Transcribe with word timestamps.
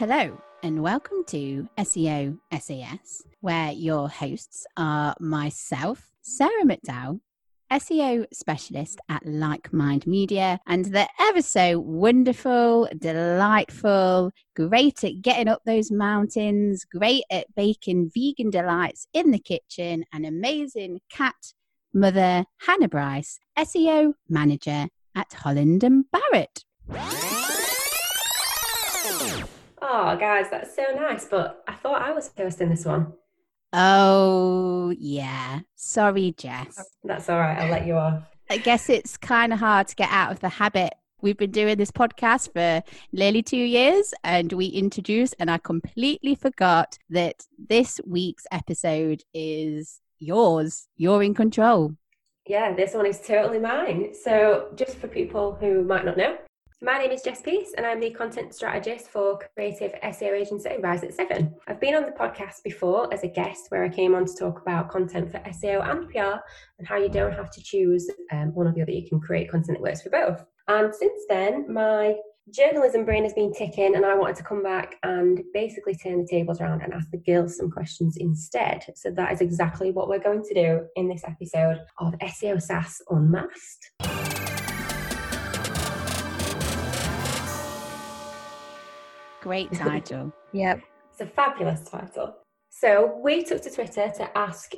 Hello, 0.00 0.40
and 0.62 0.82
welcome 0.82 1.24
to 1.26 1.68
SEO 1.76 2.38
SAS, 2.58 3.22
where 3.42 3.70
your 3.70 4.08
hosts 4.08 4.66
are 4.78 5.14
myself, 5.20 6.10
Sarah 6.22 6.64
McDowell, 6.64 7.20
SEO 7.70 8.24
specialist 8.32 8.98
at 9.10 9.26
Like 9.26 9.74
Mind 9.74 10.06
Media, 10.06 10.58
and 10.66 10.86
the 10.86 11.06
ever 11.20 11.42
so 11.42 11.80
wonderful, 11.80 12.88
delightful, 12.96 14.30
great 14.56 15.04
at 15.04 15.20
getting 15.20 15.48
up 15.48 15.60
those 15.66 15.90
mountains, 15.90 16.86
great 16.86 17.24
at 17.30 17.54
baking 17.54 18.10
vegan 18.14 18.48
delights 18.48 19.06
in 19.12 19.32
the 19.32 19.38
kitchen, 19.38 20.04
and 20.14 20.24
amazing 20.24 21.00
cat 21.10 21.52
mother, 21.92 22.46
Hannah 22.66 22.88
Bryce, 22.88 23.38
SEO 23.58 24.14
manager 24.30 24.86
at 25.14 25.30
Holland 25.34 25.84
and 25.84 26.06
Barrett. 26.10 26.64
Oh, 29.82 30.16
guys, 30.16 30.46
that's 30.50 30.74
so 30.74 30.84
nice. 30.94 31.24
But 31.24 31.62
I 31.66 31.74
thought 31.74 32.02
I 32.02 32.12
was 32.12 32.30
hosting 32.36 32.68
this 32.68 32.84
one. 32.84 33.12
Oh, 33.72 34.94
yeah. 34.98 35.60
Sorry, 35.76 36.34
Jess. 36.36 36.76
Oh, 36.78 36.84
that's 37.04 37.28
all 37.28 37.38
right. 37.38 37.58
I'll 37.58 37.70
let 37.70 37.86
you 37.86 37.94
off. 37.94 38.22
I 38.50 38.58
guess 38.58 38.88
it's 38.90 39.16
kind 39.16 39.52
of 39.52 39.60
hard 39.60 39.88
to 39.88 39.94
get 39.94 40.10
out 40.10 40.32
of 40.32 40.40
the 40.40 40.48
habit. 40.48 40.94
We've 41.22 41.36
been 41.36 41.50
doing 41.50 41.76
this 41.76 41.92
podcast 41.92 42.52
for 42.52 42.82
nearly 43.12 43.42
two 43.42 43.56
years 43.56 44.14
and 44.24 44.52
we 44.52 44.66
introduced, 44.66 45.36
and 45.38 45.50
I 45.50 45.58
completely 45.58 46.34
forgot 46.34 46.98
that 47.10 47.46
this 47.58 48.00
week's 48.06 48.46
episode 48.50 49.22
is 49.34 50.00
yours. 50.18 50.88
You're 50.96 51.22
in 51.22 51.34
control. 51.34 51.94
Yeah, 52.46 52.74
this 52.74 52.94
one 52.94 53.06
is 53.06 53.20
totally 53.20 53.58
mine. 53.60 54.14
So, 54.20 54.68
just 54.74 54.96
for 54.96 55.08
people 55.08 55.56
who 55.60 55.84
might 55.84 56.04
not 56.04 56.16
know, 56.16 56.38
my 56.82 56.96
name 56.96 57.10
is 57.10 57.20
Jess 57.20 57.42
Peace, 57.42 57.74
and 57.76 57.84
I'm 57.84 58.00
the 58.00 58.10
content 58.10 58.54
strategist 58.54 59.08
for 59.08 59.38
creative 59.54 59.92
SEO 60.02 60.32
agency 60.32 60.70
Rise 60.80 61.02
at 61.02 61.12
Seven. 61.12 61.54
I've 61.68 61.78
been 61.78 61.94
on 61.94 62.06
the 62.06 62.12
podcast 62.12 62.62
before 62.64 63.12
as 63.12 63.22
a 63.22 63.28
guest 63.28 63.66
where 63.68 63.84
I 63.84 63.90
came 63.90 64.14
on 64.14 64.24
to 64.24 64.34
talk 64.34 64.62
about 64.62 64.88
content 64.88 65.30
for 65.30 65.40
SEO 65.40 65.86
and 65.86 66.08
PR 66.08 66.40
and 66.78 66.88
how 66.88 66.96
you 66.96 67.10
don't 67.10 67.34
have 67.34 67.50
to 67.50 67.62
choose 67.62 68.10
um, 68.32 68.54
one 68.54 68.66
or 68.66 68.72
the 68.72 68.80
other. 68.80 68.92
You 68.92 69.06
can 69.06 69.20
create 69.20 69.50
content 69.50 69.76
that 69.76 69.82
works 69.82 70.00
for 70.00 70.08
both. 70.08 70.42
And 70.68 70.94
since 70.94 71.22
then, 71.28 71.70
my 71.70 72.14
journalism 72.50 73.04
brain 73.04 73.24
has 73.24 73.34
been 73.34 73.52
ticking, 73.52 73.94
and 73.94 74.06
I 74.06 74.14
wanted 74.14 74.36
to 74.36 74.42
come 74.42 74.62
back 74.62 74.96
and 75.02 75.42
basically 75.52 75.96
turn 75.96 76.22
the 76.22 76.28
tables 76.28 76.62
around 76.62 76.80
and 76.80 76.94
ask 76.94 77.10
the 77.10 77.18
girls 77.18 77.58
some 77.58 77.70
questions 77.70 78.16
instead. 78.16 78.86
So 78.96 79.10
that 79.10 79.32
is 79.32 79.42
exactly 79.42 79.90
what 79.90 80.08
we're 80.08 80.18
going 80.18 80.44
to 80.44 80.54
do 80.54 80.86
in 80.96 81.08
this 81.08 81.24
episode 81.26 81.80
of 81.98 82.14
SEO 82.20 82.62
SAS 82.62 83.02
Unmasked. 83.10 84.19
Great 89.50 89.72
title. 89.88 90.32
yep. 90.52 90.80
It's 91.10 91.20
a 91.20 91.26
fabulous 91.26 91.80
title. 91.80 92.36
So 92.68 93.18
we 93.20 93.42
took 93.42 93.60
to 93.62 93.70
Twitter 93.70 94.08
to 94.08 94.38
ask 94.38 94.74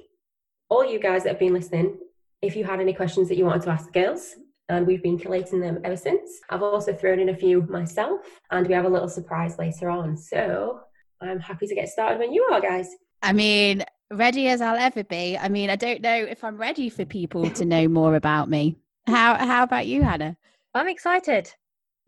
all 0.70 0.82
you 0.82 0.98
guys 0.98 1.24
that 1.24 1.28
have 1.28 1.38
been 1.38 1.52
listening 1.52 1.98
if 2.40 2.56
you 2.56 2.64
had 2.64 2.80
any 2.80 2.94
questions 2.94 3.28
that 3.28 3.36
you 3.36 3.44
wanted 3.44 3.64
to 3.64 3.70
ask 3.70 3.92
the 3.92 4.00
girls. 4.00 4.34
And 4.70 4.86
we've 4.86 5.02
been 5.02 5.18
collating 5.18 5.60
them 5.60 5.78
ever 5.84 5.98
since. 5.98 6.40
I've 6.48 6.62
also 6.62 6.94
thrown 6.94 7.20
in 7.20 7.28
a 7.28 7.36
few 7.36 7.60
myself, 7.64 8.22
and 8.50 8.66
we 8.66 8.72
have 8.72 8.86
a 8.86 8.88
little 8.88 9.10
surprise 9.10 9.58
later 9.58 9.90
on. 9.90 10.16
So 10.16 10.80
I'm 11.20 11.38
happy 11.38 11.66
to 11.66 11.74
get 11.74 11.90
started 11.90 12.18
when 12.18 12.32
you 12.32 12.42
are, 12.50 12.62
guys. 12.62 12.88
I 13.20 13.34
mean, 13.34 13.84
ready 14.10 14.48
as 14.48 14.62
I'll 14.62 14.78
ever 14.78 15.04
be. 15.04 15.36
I 15.36 15.50
mean, 15.50 15.68
I 15.68 15.76
don't 15.76 16.00
know 16.00 16.16
if 16.16 16.42
I'm 16.42 16.56
ready 16.56 16.88
for 16.88 17.04
people 17.04 17.50
to 17.50 17.66
know 17.66 17.88
more 17.88 18.16
about 18.16 18.48
me. 18.48 18.78
How 19.06 19.34
how 19.34 19.64
about 19.64 19.86
you, 19.86 20.02
Hannah? 20.02 20.38
I'm 20.74 20.88
excited 20.88 21.52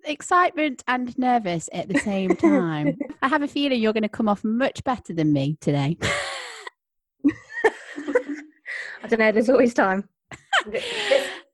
excitement 0.04 0.82
and 0.86 1.16
nervous 1.18 1.68
at 1.72 1.88
the 1.88 1.98
same 1.98 2.36
time. 2.36 2.96
I 3.22 3.28
have 3.28 3.42
a 3.42 3.48
feeling 3.48 3.80
you're 3.80 3.92
going 3.92 4.02
to 4.02 4.08
come 4.08 4.28
off 4.28 4.44
much 4.44 4.84
better 4.84 5.12
than 5.12 5.32
me 5.32 5.56
today. 5.60 5.96
I 9.02 9.08
don't 9.08 9.18
know, 9.18 9.32
there's 9.32 9.50
always 9.50 9.74
time. 9.74 10.08
this, 10.66 10.84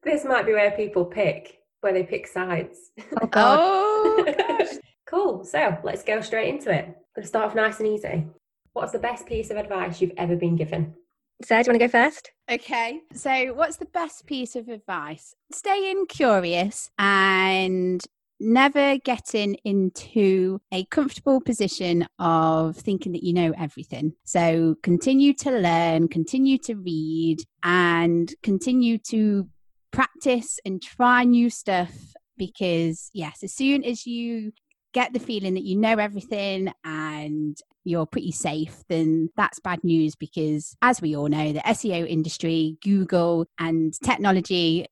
this 0.05 0.25
might 0.25 0.47
be 0.47 0.53
where 0.53 0.71
people 0.71 1.05
pick, 1.05 1.59
where 1.81 1.93
they 1.93 2.05
pick 2.05 2.27
sides. 2.27 2.91
Oh, 3.21 3.27
God. 3.31 3.59
oh 3.61 4.69
cool. 5.07 5.45
So 5.45 5.77
let's 5.83 6.05
go 6.05 6.21
straight 6.21 6.55
into 6.55 6.71
it. 6.71 6.85
I'm 6.85 6.95
going 7.15 7.23
to 7.23 7.27
start 7.27 7.47
off 7.47 7.55
nice 7.55 7.81
and 7.81 7.89
easy. 7.89 8.27
What's 8.73 8.93
the 8.93 8.99
best 9.01 9.27
piece 9.27 9.51
of 9.51 9.57
advice 9.57 10.01
you've 10.01 10.13
ever 10.17 10.37
been 10.37 10.55
given? 10.57 10.95
Sarah, 11.43 11.65
do 11.65 11.69
you 11.69 11.73
want 11.73 11.81
to 11.81 11.87
go 11.89 12.05
first? 12.05 12.31
Okay. 12.51 13.01
So, 13.15 13.55
what's 13.55 13.77
the 13.77 13.87
best 13.87 14.27
piece 14.27 14.55
of 14.55 14.69
advice? 14.69 15.35
Staying 15.53 16.07
curious 16.07 16.91
and 16.99 18.05
never 18.41 18.97
getting 18.99 19.55
into 19.65 20.61
a 20.73 20.85
comfortable 20.87 21.41
position 21.41 22.07
of 22.19 22.77
thinking 22.77 23.13
that 23.13 23.23
you 23.23 23.33
know 23.33 23.53
everything. 23.59 24.15
So 24.25 24.77
continue 24.83 25.35
to 25.35 25.51
learn, 25.51 26.09
continue 26.09 26.59
to 26.59 26.75
read, 26.75 27.45
and 27.63 28.33
continue 28.43 28.99
to 29.11 29.49
practice 29.93 30.59
and 30.65 30.83
try 30.83 31.25
new 31.25 31.51
stuff 31.51 31.93
because, 32.37 33.11
yes, 33.13 33.43
as 33.43 33.53
soon 33.53 33.85
as 33.85 34.07
you 34.07 34.53
get 34.93 35.13
the 35.13 35.21
feeling 35.21 35.55
that 35.55 35.65
you 35.65 35.77
know 35.77 35.97
everything 35.99 36.73
and 36.85 37.57
you're 37.85 38.07
pretty 38.07 38.33
safe, 38.33 38.83
then 38.89 39.29
that's 39.37 39.61
bad 39.61 39.83
news 39.85 40.17
because, 40.17 40.75
as 40.83 41.01
we 41.01 41.17
all 41.17 41.29
know, 41.29 41.53
the 41.53 41.61
SEO 41.61 42.09
industry, 42.09 42.77
Google, 42.83 43.47
and 43.59 43.95
technology 44.03 44.87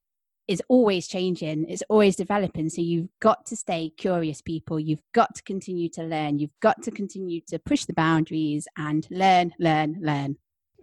is 0.48 0.62
always 0.68 1.06
changing 1.06 1.66
it's 1.68 1.82
always 1.88 2.16
developing 2.16 2.68
so 2.70 2.80
you've 2.80 3.08
got 3.20 3.46
to 3.46 3.56
stay 3.56 3.90
curious 3.96 4.40
people. 4.40 4.80
You've 4.80 5.02
got 5.12 5.34
to 5.36 5.42
continue 5.42 5.88
to 5.90 6.02
learn. 6.02 6.38
You've 6.38 6.58
got 6.60 6.82
to 6.82 6.90
continue 6.90 7.40
to 7.48 7.58
push 7.58 7.84
the 7.84 7.92
boundaries 7.92 8.66
and 8.76 9.06
learn 9.10 9.52
learn 9.60 9.98
learn. 10.00 10.36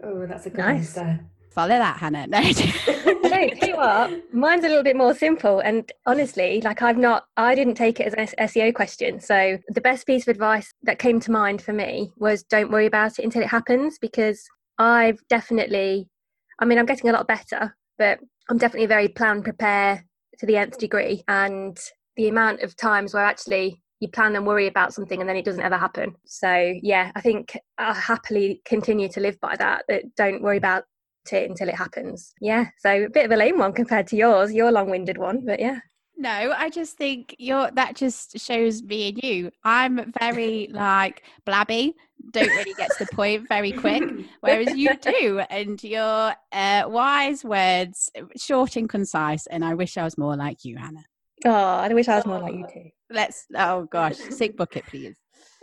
Oh 0.03 0.26
that's 0.28 0.46
a 0.46 0.50
good 0.50 0.59
nice. 0.59 0.98
answer. 0.98 1.26
follow 1.52 1.70
that 1.70 1.98
hannah. 1.98 2.28
No 2.28 2.40
no 3.30 3.50
tell 3.50 3.70
you 3.70 3.76
what? 3.76 4.34
Mine's 4.34 4.64
a 4.64 4.68
little 4.68 4.84
bit 4.84 4.96
more 4.96 5.14
simple 5.14 5.59
and 5.59 5.92
honestly 6.06 6.62
like 6.62 6.82
i've 6.82 6.97
not 6.97 7.26
i 7.38 7.56
didn't 7.56 7.76
take 7.76 8.00
it 8.00 8.08
as 8.08 8.14
an 8.14 8.47
seo 8.47 8.74
question 8.74 9.20
so 9.20 9.58
the 9.70 9.82
best 9.82 10.06
piece 10.06 10.24
of 10.24 10.30
advice 10.30 10.74
that 10.84 11.00
came 11.00 11.20
to 11.20 11.32
mind 11.32 11.62
for 11.62 11.74
me 11.74 12.12
was 12.18 12.44
don't 12.44 12.72
worry 12.72 12.86
about 12.86 13.18
it 13.20 13.26
until 13.26 13.42
it 13.42 13.47
happens 13.47 13.97
because 14.00 14.44
i've 14.78 15.20
definitely 15.28 16.08
i 16.59 16.66
mean 16.66 16.78
i'm 16.78 16.86
getting 16.86 17.09
a 17.09 17.14
lot 17.14 17.28
better 17.28 17.76
but 17.97 18.20
I'm 18.50 18.58
definitely 18.58 18.88
very 18.88 19.08
plan 19.08 19.44
prepare 19.44 20.06
to 20.40 20.46
the 20.46 20.58
nth 20.58 20.78
degree. 20.78 21.24
And 21.28 21.78
the 22.16 22.28
amount 22.28 22.62
of 22.62 22.76
times 22.76 23.14
where 23.14 23.26
actually 23.26 23.82
you 24.00 24.10
plan 24.10 24.36
and 24.36 24.46
worry 24.46 24.68
about 24.68 24.94
something 24.94 25.20
and 25.20 25.30
then 25.30 25.38
it 25.38 25.46
doesn't 25.46 25.64
ever 25.64 25.78
happen. 25.78 26.16
So 26.26 26.74
yeah, 26.82 27.12
I 27.16 27.22
think 27.22 27.58
I'll 27.78 27.94
happily 27.94 28.62
continue 28.66 29.10
to 29.10 29.20
live 29.20 29.40
by 29.40 29.56
that. 29.58 29.86
That 29.88 30.04
don't 30.16 30.42
worry 30.42 30.58
about 30.58 30.84
it 31.32 31.50
until 31.50 31.70
it 31.70 31.76
happens. 31.76 32.34
Yeah. 32.42 32.66
So 32.80 33.06
a 33.06 33.10
bit 33.10 33.26
of 33.26 33.32
a 33.32 33.36
lame 33.36 33.58
one 33.58 33.74
compared 33.74 34.08
to 34.08 34.16
yours, 34.16 34.54
your 34.54 34.72
long-winded 34.72 35.18
one, 35.18 35.46
but 35.46 35.60
yeah. 35.60 35.80
No, 36.18 36.53
I 36.56 36.70
just 36.70 36.98
think 36.98 37.36
you're 37.40 37.70
that 37.72 37.96
just 37.96 38.40
shows 38.40 38.81
me 38.81 39.09
and 39.09 39.24
you. 39.24 39.52
I'm 39.64 40.14
very 40.20 40.70
like 40.72 41.24
blabby, 41.46 41.94
don't 42.31 42.50
really 42.50 42.74
get 42.74 42.90
to 42.98 43.06
the 43.06 43.16
point 43.16 43.48
very 43.48 43.72
quick, 43.72 44.03
whereas 44.40 44.76
you 44.76 44.96
do, 44.98 45.40
and 45.50 45.84
your 45.84 46.34
uh, 46.52 46.84
wise 46.88 47.44
words, 47.44 48.09
short 48.38 48.76
and 48.76 48.90
concise. 48.90 49.46
And 49.48 49.64
I 49.64 49.74
wish 49.74 49.98
I 49.98 50.03
was 50.03 50.18
more 50.18 50.36
like 50.36 50.64
you, 50.64 50.78
Hannah. 50.78 51.06
Oh, 51.44 51.52
I 51.52 51.94
wish 51.94 52.08
I 52.08 52.16
was 52.16 52.26
more 52.26 52.40
like 52.40 52.53
you 52.53 52.66
too. 52.72 52.90
Let's. 53.09 53.46
Oh 53.56 53.84
gosh, 53.86 54.16
sick 54.16 54.56
bucket, 54.56 54.86
please. 54.86 55.16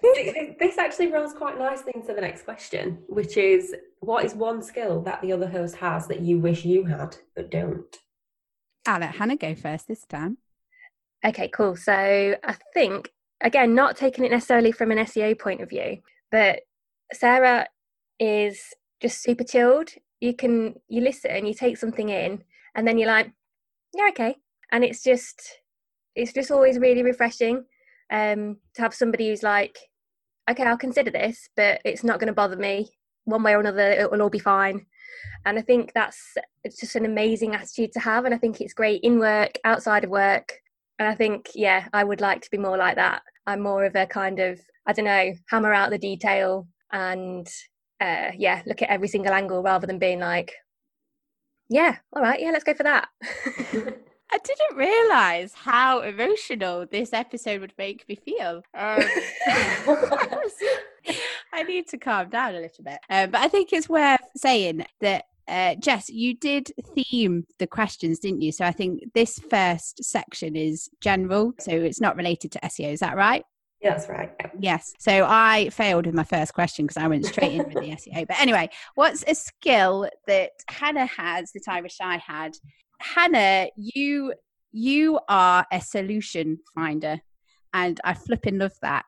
This 0.02 0.78
actually 0.78 1.12
rolls 1.12 1.32
quite 1.32 1.58
nicely 1.58 1.92
into 1.94 2.12
the 2.12 2.20
next 2.20 2.42
question, 2.42 2.98
which 3.06 3.36
is 3.36 3.74
what 4.00 4.24
is 4.24 4.34
one 4.34 4.62
skill 4.62 5.00
that 5.02 5.22
the 5.22 5.32
other 5.32 5.48
host 5.48 5.76
has 5.76 6.08
that 6.08 6.20
you 6.20 6.38
wish 6.38 6.64
you 6.64 6.84
had 6.84 7.16
but 7.34 7.50
don't? 7.50 7.96
I'll 8.86 9.00
let 9.00 9.14
Hannah 9.14 9.36
go 9.36 9.54
first 9.54 9.86
this 9.86 10.04
time. 10.04 10.38
Okay, 11.24 11.48
cool. 11.48 11.76
So 11.76 11.92
I 11.92 12.56
think, 12.74 13.10
again, 13.40 13.74
not 13.74 13.96
taking 13.96 14.24
it 14.24 14.30
necessarily 14.30 14.72
from 14.72 14.90
an 14.90 14.98
SEO 14.98 15.38
point 15.38 15.60
of 15.60 15.68
view, 15.68 15.98
but 16.30 16.60
Sarah 17.12 17.66
is 18.18 18.60
just 19.00 19.22
super 19.22 19.44
chilled. 19.44 19.90
You 20.20 20.34
can, 20.34 20.74
you 20.88 21.00
listen, 21.00 21.46
you 21.46 21.54
take 21.54 21.76
something 21.76 22.08
in, 22.08 22.42
and 22.74 22.86
then 22.86 22.98
you're 22.98 23.08
like, 23.08 23.30
yeah, 23.94 24.08
okay. 24.10 24.36
And 24.70 24.84
it's 24.84 25.02
just, 25.02 25.58
it's 26.14 26.32
just 26.32 26.50
always 26.50 26.78
really 26.78 27.02
refreshing 27.02 27.64
um, 28.10 28.58
to 28.74 28.82
have 28.82 28.94
somebody 28.94 29.28
who's 29.28 29.42
like, 29.42 29.78
okay, 30.50 30.64
I'll 30.64 30.76
consider 30.76 31.10
this, 31.10 31.48
but 31.56 31.80
it's 31.84 32.04
not 32.04 32.18
going 32.18 32.28
to 32.28 32.32
bother 32.32 32.56
me 32.56 32.90
one 33.24 33.42
way 33.42 33.54
or 33.54 33.60
another. 33.60 33.90
It 33.90 34.10
will 34.10 34.22
all 34.22 34.30
be 34.30 34.38
fine. 34.38 34.86
And 35.44 35.58
I 35.58 35.62
think 35.62 35.92
that's 35.94 36.36
it's 36.64 36.78
just 36.78 36.96
an 36.96 37.04
amazing 37.04 37.54
attitude 37.54 37.92
to 37.92 38.00
have. 38.00 38.24
And 38.24 38.34
I 38.34 38.38
think 38.38 38.60
it's 38.60 38.74
great 38.74 39.02
in 39.02 39.18
work, 39.18 39.58
outside 39.64 40.04
of 40.04 40.10
work. 40.10 40.52
And 40.98 41.08
I 41.08 41.14
think, 41.14 41.50
yeah, 41.54 41.88
I 41.92 42.04
would 42.04 42.20
like 42.20 42.42
to 42.42 42.50
be 42.50 42.58
more 42.58 42.76
like 42.76 42.96
that. 42.96 43.22
I'm 43.46 43.60
more 43.60 43.84
of 43.84 43.96
a 43.96 44.06
kind 44.06 44.38
of, 44.38 44.60
I 44.86 44.92
don't 44.92 45.04
know, 45.04 45.32
hammer 45.48 45.72
out 45.72 45.90
the 45.90 45.98
detail 45.98 46.68
and, 46.92 47.48
uh, 48.00 48.30
yeah, 48.36 48.62
look 48.66 48.82
at 48.82 48.90
every 48.90 49.08
single 49.08 49.32
angle 49.32 49.62
rather 49.62 49.86
than 49.86 49.98
being 49.98 50.20
like, 50.20 50.52
yeah, 51.68 51.96
all 52.12 52.22
right, 52.22 52.40
yeah, 52.40 52.50
let's 52.50 52.64
go 52.64 52.74
for 52.74 52.82
that. 52.82 53.08
I 54.32 54.38
didn't 54.38 54.76
realize 54.76 55.52
how 55.52 56.00
emotional 56.00 56.86
this 56.90 57.12
episode 57.12 57.60
would 57.60 57.74
make 57.76 58.08
me 58.08 58.14
feel. 58.14 58.62
Um, 58.74 59.02
I 61.52 61.62
need 61.66 61.88
to 61.88 61.98
calm 61.98 62.30
down 62.30 62.54
a 62.54 62.60
little 62.60 62.82
bit. 62.82 62.98
Um, 63.10 63.30
but 63.30 63.42
I 63.42 63.48
think 63.48 63.72
it's 63.72 63.90
worth 63.90 64.22
saying 64.34 64.86
that 65.00 65.26
uh, 65.48 65.74
Jess, 65.76 66.08
you 66.08 66.34
did 66.34 66.72
theme 66.94 67.46
the 67.58 67.66
questions, 67.66 68.18
didn't 68.18 68.42
you? 68.42 68.52
So 68.52 68.64
I 68.64 68.72
think 68.72 69.12
this 69.14 69.38
first 69.38 70.04
section 70.04 70.56
is 70.56 70.88
general, 71.00 71.52
so 71.58 71.72
it's 71.72 72.00
not 72.00 72.16
related 72.16 72.52
to 72.52 72.60
SEO. 72.60 72.92
Is 72.92 73.00
that 73.00 73.16
right? 73.16 73.44
Yeah, 73.80 73.90
that's 73.90 74.08
right. 74.08 74.30
Yes. 74.60 74.94
So 75.00 75.26
I 75.28 75.68
failed 75.70 76.06
with 76.06 76.14
my 76.14 76.22
first 76.22 76.54
question 76.54 76.86
because 76.86 77.02
I 77.02 77.08
went 77.08 77.26
straight 77.26 77.52
in 77.52 77.64
with 77.64 77.74
the 77.74 77.90
SEO. 77.90 78.28
But 78.28 78.40
anyway, 78.40 78.70
what's 78.94 79.24
a 79.26 79.34
skill 79.34 80.08
that 80.28 80.52
Hannah 80.68 81.06
has 81.06 81.50
that 81.52 81.64
I 81.66 81.80
wish 81.80 81.96
I 82.00 82.18
had? 82.18 82.52
Hannah, 83.00 83.68
you 83.76 84.34
you 84.70 85.18
are 85.28 85.66
a 85.72 85.80
solution 85.80 86.60
finder, 86.74 87.20
and 87.74 88.00
I 88.04 88.14
flipping 88.14 88.58
love 88.58 88.72
that. 88.82 89.04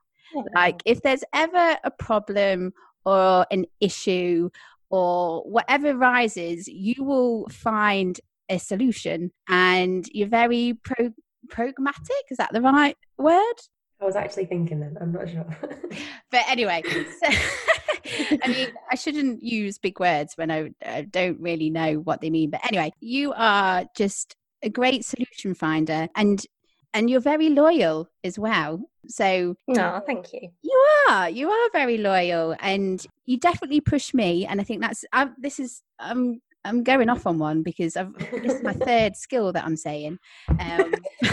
Like, 0.55 0.83
if 0.85 1.01
there's 1.01 1.23
ever 1.33 1.79
a 1.85 1.91
problem 1.93 2.73
or 3.05 3.47
an 3.53 3.67
issue 3.81 4.51
or 4.91 5.43
whatever 5.43 5.97
rises, 5.97 6.69
you 6.69 7.05
will 7.05 7.49
find 7.49 8.21
a 8.49 8.59
solution, 8.59 9.33
and 9.49 10.07
you're 10.13 10.29
very 10.29 10.79
pro- 10.85 11.13
pragmatic. 11.49 12.25
Is 12.31 12.39
that 12.39 12.53
the 12.53 12.61
right 12.61 12.97
word? 13.19 13.55
I 14.01 14.05
was 14.05 14.17
actually 14.17 14.47
thinking 14.47 14.81
then. 14.81 14.97
I'm 15.01 15.13
not 15.13 15.29
sure. 15.31 15.47
but 16.31 16.43
anyway, 16.49 16.83
so, 16.85 17.29
I 18.43 18.49
mean, 18.49 18.69
I 18.91 18.97
shouldn't 18.97 19.43
use 19.43 19.79
big 19.79 19.99
words 19.99 20.35
when 20.37 20.51
I, 20.51 20.71
I, 20.85 21.03
don't 21.03 21.41
really 21.41 21.71
know 21.71 21.95
what 21.95 22.21
they 22.21 22.29
mean. 22.29 22.51
But 22.51 22.67
anyway, 22.67 22.93
you 23.01 23.33
are 23.35 23.87
just 23.97 24.37
a 24.63 24.69
great 24.69 25.05
solution 25.05 25.55
finder, 25.55 26.09
and 26.15 26.45
and 26.93 27.09
you're 27.09 27.21
very 27.21 27.49
loyal 27.49 28.09
as 28.23 28.39
well. 28.39 28.83
So, 29.09 29.57
no, 29.69 30.03
thank 30.07 30.33
you. 30.33 30.49
You 30.63 30.87
are, 31.09 31.29
you 31.31 31.51
are 31.51 31.71
very 31.73 31.99
loyal, 31.99 32.55
and 32.61 33.05
you 33.27 33.39
definitely 33.39 33.81
push 33.81 34.15
me. 34.15 34.47
And 34.47 34.61
I 34.61 34.65
think 34.65 34.81
that's 34.81 35.05
I, 35.13 35.29
this 35.39 35.59
is 35.59 35.83
I'm 35.99 36.41
I'm 36.65 36.83
going 36.83 37.09
off 37.09 37.27
on 37.27 37.39
one 37.39 37.63
because 37.63 37.97
I've, 37.97 38.13
this 38.31 38.55
is 38.55 38.63
my 38.63 38.73
third 38.85 39.17
skill 39.17 39.53
that 39.53 39.65
I'm 39.65 39.77
saying. 39.77 40.19
Um, 40.59 40.95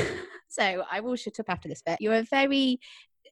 so 0.50 0.84
I 0.92 1.00
will 1.00 1.16
shut 1.16 1.40
up 1.40 1.50
after 1.50 1.70
this 1.70 1.82
bit. 1.82 2.02
You're 2.02 2.16
a 2.16 2.24
very, 2.24 2.80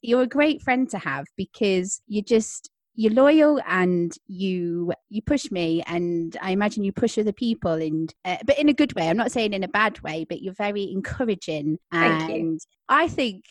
you're 0.02 0.22
a 0.22 0.28
great 0.28 0.62
friend 0.62 0.90
to 0.92 0.98
have 0.98 1.26
because 1.36 2.02
you 2.08 2.22
just 2.22 2.70
you're 2.96 3.14
loyal 3.14 3.62
and 3.66 4.18
you 4.28 4.92
you 5.10 5.22
push 5.22 5.50
me 5.52 5.82
and 5.88 6.36
i 6.42 6.52
imagine 6.52 6.84
you 6.84 6.92
push 6.92 7.18
other 7.18 7.32
people 7.32 7.72
and 7.72 8.14
uh, 8.26 8.36
but 8.46 8.60
in 8.60 8.68
a 8.68 8.74
good 8.74 8.94
way 8.94 9.08
i'm 9.08 9.16
not 9.16 9.32
saying 9.32 9.54
in 9.54 9.64
a 9.64 9.70
bad 9.70 9.98
way 10.02 10.26
but 10.28 10.42
you're 10.42 10.54
very 10.56 10.92
encouraging 10.92 11.78
and 11.94 12.20
Thank 12.20 12.32
you. 12.42 12.60
i 12.90 13.08
think 13.08 13.46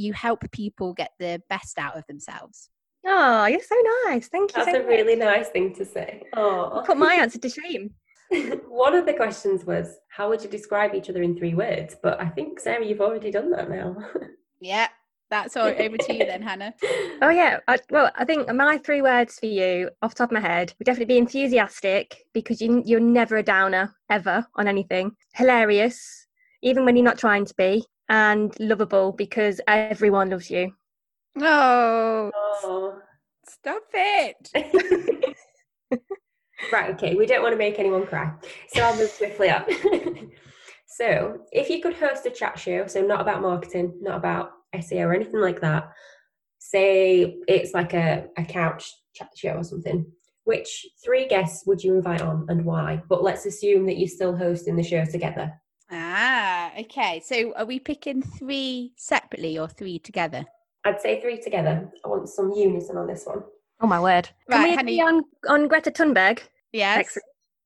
you 0.00 0.12
help 0.12 0.50
people 0.50 0.94
get 0.94 1.12
the 1.18 1.42
best 1.48 1.78
out 1.78 1.96
of 1.96 2.06
themselves. 2.06 2.70
Oh 3.06 3.46
you're 3.46 3.60
so 3.60 3.76
nice. 4.06 4.28
Thank 4.28 4.56
you 4.56 4.64
that's 4.64 4.76
so 4.76 4.82
a 4.82 4.86
really 4.86 5.16
nice 5.16 5.48
thing 5.48 5.74
to 5.74 5.84
say. 5.84 6.22
Oh 6.34 6.82
put 6.86 6.96
my 6.96 7.14
answer 7.14 7.38
to 7.38 7.48
shame. 7.48 7.90
One 8.68 8.94
of 8.94 9.06
the 9.06 9.14
questions 9.14 9.64
was 9.64 9.96
how 10.08 10.28
would 10.28 10.42
you 10.42 10.48
describe 10.48 10.94
each 10.94 11.10
other 11.10 11.22
in 11.22 11.36
three 11.36 11.54
words? 11.54 11.96
But 12.02 12.20
i 12.20 12.28
think 12.28 12.60
sarah 12.60 12.84
you've 12.84 13.00
already 13.00 13.30
done 13.30 13.50
that 13.50 13.70
now. 13.70 13.96
Yeah 14.62 14.88
that's 15.30 15.56
all 15.56 15.68
over 15.68 15.96
to 15.96 16.12
you 16.12 16.26
then 16.26 16.42
hannah. 16.42 16.74
Oh 17.22 17.28
yeah. 17.28 17.58
I, 17.68 17.78
well 17.90 18.10
i 18.16 18.24
think 18.24 18.52
my 18.52 18.78
three 18.78 19.00
words 19.02 19.38
for 19.38 19.46
you 19.46 19.90
off 20.02 20.14
the 20.14 20.18
top 20.18 20.30
of 20.30 20.34
my 20.34 20.40
head 20.40 20.74
would 20.78 20.86
definitely 20.86 21.14
be 21.14 21.18
enthusiastic 21.18 22.24
because 22.34 22.60
you, 22.60 22.82
you're 22.84 23.00
never 23.00 23.36
a 23.36 23.42
downer 23.42 23.94
ever 24.10 24.46
on 24.56 24.66
anything. 24.66 25.12
Hilarious 25.34 26.26
even 26.62 26.84
when 26.84 26.96
you're 26.96 27.04
not 27.04 27.18
trying 27.18 27.44
to 27.44 27.54
be 27.54 27.84
and 28.10 28.54
lovable 28.60 29.12
because 29.12 29.60
everyone 29.66 30.28
loves 30.28 30.50
you 30.50 30.70
oh, 31.40 32.30
oh. 32.34 32.98
stop 33.48 33.82
it 33.94 35.34
Right, 36.72 36.90
okay, 36.90 37.14
we 37.14 37.26
don't 37.26 37.42
want 37.42 37.52
to 37.52 37.58
make 37.58 37.78
anyone 37.78 38.06
cry. 38.06 38.32
So 38.68 38.82
I'll 38.82 38.96
move 38.96 39.10
swiftly 39.10 39.48
up. 39.48 39.68
so, 40.86 41.38
if 41.52 41.70
you 41.70 41.80
could 41.80 41.94
host 41.94 42.26
a 42.26 42.30
chat 42.30 42.58
show, 42.58 42.86
so 42.86 43.00
not 43.00 43.20
about 43.20 43.42
marketing, 43.42 43.94
not 44.00 44.18
about 44.18 44.50
SEO 44.74 45.06
or 45.06 45.14
anything 45.14 45.40
like 45.40 45.60
that, 45.60 45.90
say 46.58 47.38
it's 47.48 47.72
like 47.72 47.94
a, 47.94 48.26
a 48.36 48.44
couch 48.44 48.92
chat 49.14 49.30
show 49.34 49.52
or 49.52 49.64
something, 49.64 50.06
which 50.44 50.86
three 51.04 51.26
guests 51.26 51.66
would 51.66 51.82
you 51.82 51.94
invite 51.94 52.22
on 52.22 52.46
and 52.48 52.64
why? 52.64 53.02
But 53.08 53.22
let's 53.22 53.46
assume 53.46 53.86
that 53.86 53.98
you're 53.98 54.08
still 54.08 54.36
hosting 54.36 54.76
the 54.76 54.82
show 54.82 55.04
together. 55.04 55.52
Ah, 55.90 56.59
okay. 56.80 57.20
So 57.24 57.54
are 57.56 57.64
we 57.64 57.78
picking 57.78 58.22
three 58.22 58.92
separately 58.96 59.58
or 59.58 59.68
three 59.68 59.98
together? 59.98 60.44
I'd 60.84 61.00
say 61.00 61.20
three 61.20 61.40
together. 61.40 61.90
I 62.04 62.08
want 62.08 62.28
some 62.28 62.52
unison 62.52 62.96
on 62.96 63.06
this 63.06 63.24
one. 63.26 63.42
Oh 63.80 63.86
my 63.86 64.00
word! 64.00 64.28
Can 64.50 64.62
we 64.62 64.76
Henny- 64.76 65.00
agree 65.00 65.00
on 65.00 65.24
on 65.48 65.68
Greta 65.68 65.90
Thunberg? 65.90 66.40
Yes. 66.72 66.98
Excellent. 66.98 67.24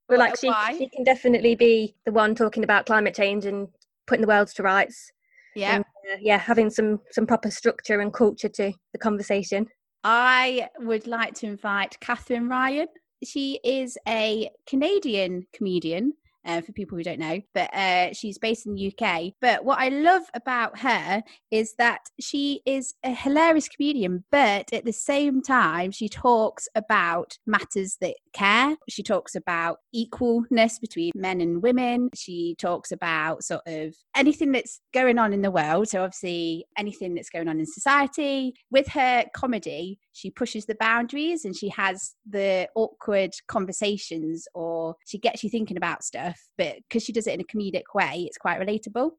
Well, 0.08 0.18
like 0.18 0.38
she, 0.38 0.48
why? 0.48 0.76
she 0.76 0.88
can 0.88 1.04
definitely 1.04 1.54
be 1.54 1.94
the 2.04 2.12
one 2.12 2.34
talking 2.34 2.62
about 2.62 2.86
climate 2.86 3.14
change 3.14 3.46
and 3.46 3.68
putting 4.06 4.20
the 4.20 4.28
world 4.28 4.48
to 4.48 4.62
rights. 4.62 5.10
Yeah. 5.54 5.76
And, 5.76 5.84
uh, 6.12 6.18
yeah, 6.20 6.38
having 6.38 6.70
some 6.70 7.00
some 7.10 7.26
proper 7.26 7.50
structure 7.50 8.00
and 8.00 8.12
culture 8.12 8.48
to 8.48 8.72
the 8.92 8.98
conversation. 8.98 9.66
I 10.02 10.68
would 10.80 11.06
like 11.06 11.34
to 11.36 11.46
invite 11.46 11.98
Katherine 12.00 12.48
Ryan. 12.48 12.88
She 13.24 13.58
is 13.64 13.96
a 14.06 14.50
Canadian 14.66 15.46
comedian. 15.54 16.12
Uh, 16.46 16.60
for 16.60 16.72
people 16.72 16.98
who 16.98 17.02
don't 17.02 17.18
know, 17.18 17.40
but 17.54 17.72
uh, 17.74 18.12
she's 18.12 18.36
based 18.36 18.66
in 18.66 18.74
the 18.74 18.92
UK. 18.92 19.32
But 19.40 19.64
what 19.64 19.78
I 19.78 19.88
love 19.88 20.24
about 20.34 20.78
her 20.80 21.22
is 21.50 21.74
that 21.78 22.00
she 22.20 22.60
is 22.66 22.92
a 23.02 23.14
hilarious 23.14 23.66
comedian, 23.66 24.24
but 24.30 24.70
at 24.72 24.84
the 24.84 24.92
same 24.92 25.40
time, 25.40 25.90
she 25.90 26.08
talks 26.08 26.68
about 26.74 27.38
matters 27.46 27.96
that 28.02 28.16
care. 28.34 28.76
She 28.90 29.02
talks 29.02 29.34
about 29.34 29.78
equalness 29.94 30.80
between 30.80 31.12
men 31.14 31.40
and 31.40 31.62
women. 31.62 32.10
She 32.14 32.56
talks 32.58 32.92
about 32.92 33.42
sort 33.42 33.62
of 33.66 33.94
anything 34.14 34.52
that's 34.52 34.80
going 34.92 35.18
on 35.18 35.32
in 35.32 35.42
the 35.42 35.50
world. 35.50 35.88
So, 35.88 36.02
obviously, 36.02 36.66
anything 36.76 37.14
that's 37.14 37.30
going 37.30 37.48
on 37.48 37.58
in 37.58 37.66
society. 37.66 38.54
With 38.70 38.88
her 38.88 39.24
comedy, 39.34 39.98
she 40.14 40.30
pushes 40.30 40.64
the 40.64 40.76
boundaries 40.76 41.44
and 41.44 41.54
she 41.54 41.68
has 41.70 42.14
the 42.28 42.68
awkward 42.76 43.32
conversations 43.48 44.46
or 44.54 44.94
she 45.04 45.18
gets 45.18 45.42
you 45.42 45.50
thinking 45.50 45.76
about 45.76 46.04
stuff. 46.04 46.40
But 46.56 46.76
because 46.88 47.02
she 47.02 47.12
does 47.12 47.26
it 47.26 47.34
in 47.34 47.40
a 47.40 47.44
comedic 47.44 47.94
way, 47.94 48.24
it's 48.26 48.38
quite 48.38 48.60
relatable. 48.60 49.10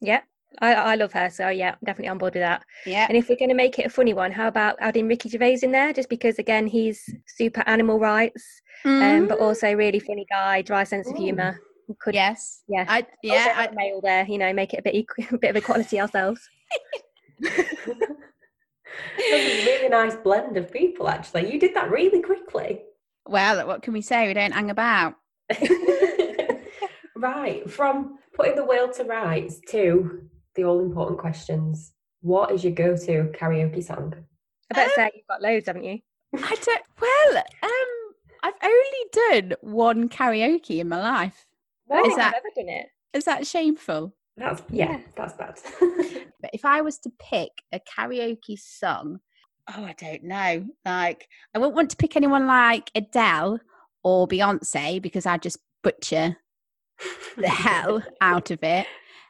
Yeah, 0.00 0.22
I, 0.58 0.74
I 0.74 0.94
love 0.94 1.12
her. 1.12 1.28
So 1.28 1.50
yeah, 1.50 1.72
I'm 1.72 1.84
definitely 1.84 2.08
on 2.08 2.16
board 2.16 2.32
with 2.32 2.42
that. 2.42 2.64
Yeah. 2.86 3.06
And 3.08 3.16
if 3.16 3.28
we're 3.28 3.36
going 3.36 3.50
to 3.50 3.54
make 3.54 3.78
it 3.78 3.86
a 3.86 3.90
funny 3.90 4.14
one, 4.14 4.32
how 4.32 4.48
about 4.48 4.76
adding 4.80 5.06
Ricky 5.06 5.28
Gervais 5.28 5.58
in 5.62 5.70
there? 5.70 5.92
Just 5.92 6.08
because 6.08 6.38
again, 6.38 6.66
he's 6.66 7.04
super 7.26 7.62
animal 7.66 8.00
rights, 8.00 8.42
um, 8.86 9.28
but 9.28 9.38
also 9.38 9.74
really 9.74 10.00
funny 10.00 10.24
guy, 10.30 10.62
dry 10.62 10.84
sense 10.84 11.10
of 11.10 11.16
humour. 11.16 11.60
Could 12.00 12.14
yes. 12.14 12.62
yeah, 12.68 12.86
I, 12.88 13.04
yeah, 13.22 13.46
yeah. 13.46 13.54
I, 13.56 13.74
male 13.74 14.00
there. 14.00 14.24
You 14.24 14.38
know, 14.38 14.52
make 14.54 14.72
it 14.72 14.78
a 14.78 14.82
bit 14.82 14.94
a 15.32 15.38
bit 15.38 15.50
of 15.50 15.56
equality 15.56 16.00
ourselves. 16.00 16.40
That's 19.16 19.30
a 19.30 19.64
really 19.66 19.88
nice 19.88 20.16
blend 20.16 20.56
of 20.56 20.70
people, 20.72 21.08
actually. 21.08 21.52
You 21.52 21.58
did 21.60 21.74
that 21.74 21.90
really 21.90 22.22
quickly. 22.22 22.82
well, 23.26 23.66
what 23.66 23.82
can 23.82 23.92
we 23.92 24.00
say? 24.02 24.26
We 24.28 24.34
don't 24.34 24.52
hang 24.52 24.70
about. 24.70 25.14
right, 27.16 27.68
from 27.70 28.18
putting 28.34 28.56
the 28.56 28.64
world 28.64 28.92
to 28.94 29.04
rights 29.04 29.60
to 29.68 30.22
the 30.54 30.64
all 30.64 30.80
important 30.80 31.18
questions. 31.18 31.92
What 32.22 32.50
is 32.52 32.64
your 32.64 32.72
go 32.72 32.96
to 32.96 33.32
karaoke 33.38 33.82
song? 33.82 34.14
I 34.70 34.74
bet 34.74 34.86
Um, 34.86 34.92
say 34.94 35.10
you've 35.14 35.26
got 35.26 35.42
loads, 35.42 35.66
haven't 35.66 35.84
you? 35.84 35.98
I 36.34 36.56
don't. 36.62 36.82
Well, 37.00 37.44
um, 37.62 38.14
I've 38.42 38.54
only 38.62 39.40
done 39.48 39.56
one 39.62 40.08
karaoke 40.08 40.78
in 40.80 40.88
my 40.88 40.98
life. 41.00 41.46
I 41.90 41.96
don't 41.96 42.10
Is 42.10 42.16
that- 42.16 42.28
I've 42.34 42.34
ever 42.34 42.48
done 42.54 42.68
it. 42.68 42.86
Is 43.12 43.24
that 43.24 43.46
shameful? 43.46 44.14
That's, 44.36 44.62
yeah, 44.70 44.92
Yeah. 44.92 45.00
that's 45.16 45.34
bad. 45.34 45.58
But 46.40 46.50
if 46.54 46.64
I 46.64 46.80
was 46.80 46.96
to 47.00 47.10
pick 47.18 47.50
a 47.70 47.80
karaoke 47.80 48.58
song, 48.58 49.20
oh, 49.76 49.84
I 49.84 49.94
don't 49.98 50.24
know. 50.24 50.64
Like, 50.86 51.28
I 51.54 51.58
wouldn't 51.58 51.74
want 51.76 51.90
to 51.90 51.96
pick 51.96 52.16
anyone 52.16 52.46
like 52.46 52.90
Adele 52.94 53.60
or 54.02 54.26
Beyonce 54.26 55.02
because 55.02 55.26
I'd 55.26 55.42
just 55.42 55.58
butcher 55.82 56.38
the 57.36 57.48
hell 57.48 58.02
out 58.22 58.50
of 58.50 58.62
it. 58.62 58.86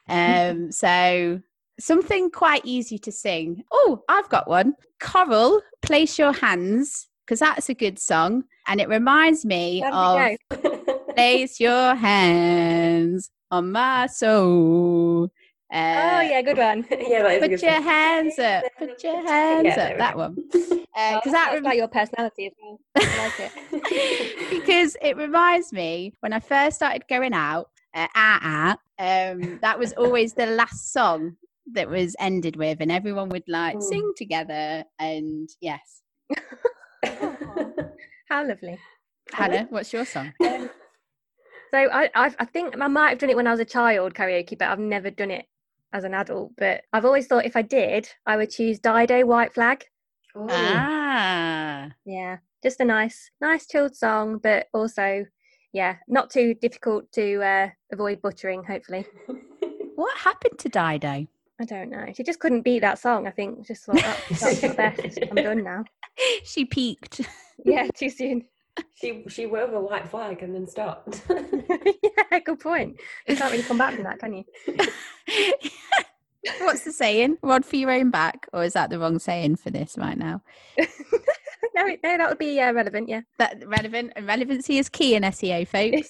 Um, 0.07 0.71
so 0.71 1.41
something 1.81 2.31
quite 2.31 2.61
easy 2.63 2.97
to 2.99 3.11
sing. 3.11 3.63
Oh, 3.73 4.03
I've 4.07 4.29
got 4.29 4.47
one. 4.47 4.75
Coral, 5.01 5.61
place 5.81 6.17
your 6.17 6.31
hands 6.31 7.09
because 7.25 7.39
that's 7.39 7.67
a 7.67 7.73
good 7.73 7.99
song, 7.99 8.43
and 8.67 8.79
it 8.79 8.87
reminds 8.87 9.43
me 9.45 9.79
How 9.81 10.15
of 10.15 10.17
did 10.17 10.39
it 10.61 10.63
go? 10.63 11.13
place 11.15 11.59
your 11.59 11.95
hands 11.95 13.29
on 13.51 13.71
my 13.71 14.07
soul. 14.07 15.23
oh 15.23 15.29
Uh, 15.73 16.21
yeah, 16.21 16.41
good 16.41 16.57
one. 16.57 16.85
yeah, 16.91 17.23
that 17.23 17.39
Put 17.49 17.61
your 17.61 17.71
song. 17.73 17.83
hands 17.83 18.39
up. 18.39 18.63
Put 18.79 19.03
your 19.03 19.27
hands 19.27 19.65
Yeah, 19.65 19.89
up. 19.91 19.97
That 19.97 20.17
one. 20.17 20.37
Oh, 20.93 21.15
Because 21.15 21.31
that 21.31 21.45
that's 21.51 21.53
rem- 21.55 21.63
like 21.63 21.77
your 21.77 21.87
personality 21.87 22.47
as 22.47 22.53
well. 22.61 22.79
I 22.97 23.15
like 23.15 23.33
it. 23.39 24.49
because 24.49 24.97
it 25.01 25.15
reminds 25.15 25.71
me 25.71 26.13
when 26.19 26.33
I 26.33 26.41
first 26.41 26.75
started 26.75 27.07
going 27.07 27.33
out 27.33 27.69
uh, 27.95 28.07
ah, 28.13 28.39
ah, 28.43 28.77
um, 29.31 29.57
that 29.61 29.79
was 29.79 29.93
always 29.93 30.33
the 30.33 30.47
last 30.47 30.91
song 30.91 31.37
that 31.71 31.89
was 31.89 32.13
ended 32.19 32.57
with, 32.57 32.79
and 32.81 32.91
everyone 32.91 33.29
would 33.29 33.45
like 33.47 33.77
Mm. 33.77 33.83
sing 33.83 34.11
together. 34.17 34.83
And 34.99 35.49
yes, 35.61 36.01
How 38.27 38.45
lovely. 38.45 38.77
Hannah, 39.33 39.67
what's 39.69 39.93
your 39.93 40.05
song? 40.05 40.33
Um, 40.45 40.69
so 41.71 41.77
I, 41.77 42.09
I, 42.15 42.35
I 42.39 42.45
think 42.45 42.75
I 42.79 42.87
might 42.87 43.09
have 43.09 43.19
done 43.19 43.29
it 43.29 43.35
when 43.35 43.47
I 43.47 43.51
was 43.51 43.59
a 43.59 43.65
child 43.65 44.13
karaoke, 44.13 44.57
but 44.57 44.67
I've 44.67 44.79
never 44.79 45.09
done 45.09 45.31
it 45.31 45.45
as 45.93 46.03
an 46.03 46.13
adult. 46.13 46.51
But 46.57 46.83
I've 46.93 47.05
always 47.05 47.27
thought 47.27 47.45
if 47.45 47.55
I 47.55 47.61
did, 47.61 48.09
I 48.25 48.37
would 48.37 48.51
choose 48.51 48.79
Dido 48.79 49.25
White 49.25 49.53
Flag. 49.53 49.85
Ooh. 50.37 50.47
Ah, 50.49 51.91
Yeah, 52.05 52.37
just 52.63 52.79
a 52.79 52.85
nice, 52.85 53.31
nice 53.41 53.67
chilled 53.67 53.95
song, 53.95 54.39
but 54.41 54.67
also, 54.73 55.25
yeah, 55.73 55.95
not 56.07 56.29
too 56.29 56.53
difficult 56.53 57.11
to 57.13 57.41
uh, 57.43 57.69
avoid 57.91 58.21
buttering. 58.21 58.63
Hopefully, 58.63 59.05
what 59.95 60.17
happened 60.17 60.59
to 60.59 60.69
Dido? 60.69 61.27
I 61.59 61.65
don't 61.65 61.89
know. 61.89 62.05
She 62.15 62.23
just 62.23 62.39
couldn't 62.39 62.63
beat 62.63 62.79
that 62.79 62.97
song. 62.97 63.27
I 63.27 63.31
think 63.31 63.67
just 63.67 63.85
thought 63.85 64.01
"Oh, 64.03 64.35
that's 64.39 64.61
the 64.61 64.73
best. 64.75 65.19
I'm 65.29 65.43
done 65.43 65.63
now. 65.63 65.83
she 66.43 66.65
peaked. 66.65 67.21
Yeah, 67.63 67.87
too 67.95 68.09
soon. 68.09 68.45
She 68.93 69.23
she 69.27 69.45
wove 69.45 69.73
a 69.73 69.81
white 69.81 70.07
flag 70.07 70.41
and 70.43 70.53
then 70.55 70.67
stopped. 70.67 71.21
yeah, 71.29 72.39
good 72.39 72.59
point. 72.59 72.99
You 73.27 73.35
can't 73.35 73.51
really 73.51 73.63
come 73.63 73.77
back 73.77 73.95
from 73.95 74.03
that, 74.03 74.19
can 74.19 74.33
you? 74.33 74.45
What's 76.61 76.83
the 76.83 76.91
saying? 76.91 77.37
Rod 77.43 77.65
for 77.65 77.75
your 77.75 77.91
own 77.91 78.09
back, 78.09 78.47
or 78.53 78.63
is 78.63 78.73
that 78.73 78.89
the 78.89 78.99
wrong 78.99 79.19
saying 79.19 79.57
for 79.57 79.69
this 79.69 79.95
right 79.97 80.17
now? 80.17 80.41
no, 81.75 81.85
no, 81.85 81.97
that 82.03 82.29
would 82.29 82.39
be 82.39 82.59
uh, 82.59 82.73
relevant. 82.73 83.09
Yeah. 83.09 83.21
That 83.37 83.67
relevant 83.67 84.13
and 84.15 84.25
relevancy 84.25 84.77
is 84.77 84.89
key 84.89 85.15
in 85.15 85.23
SEO, 85.23 85.67
folks. 85.67 86.09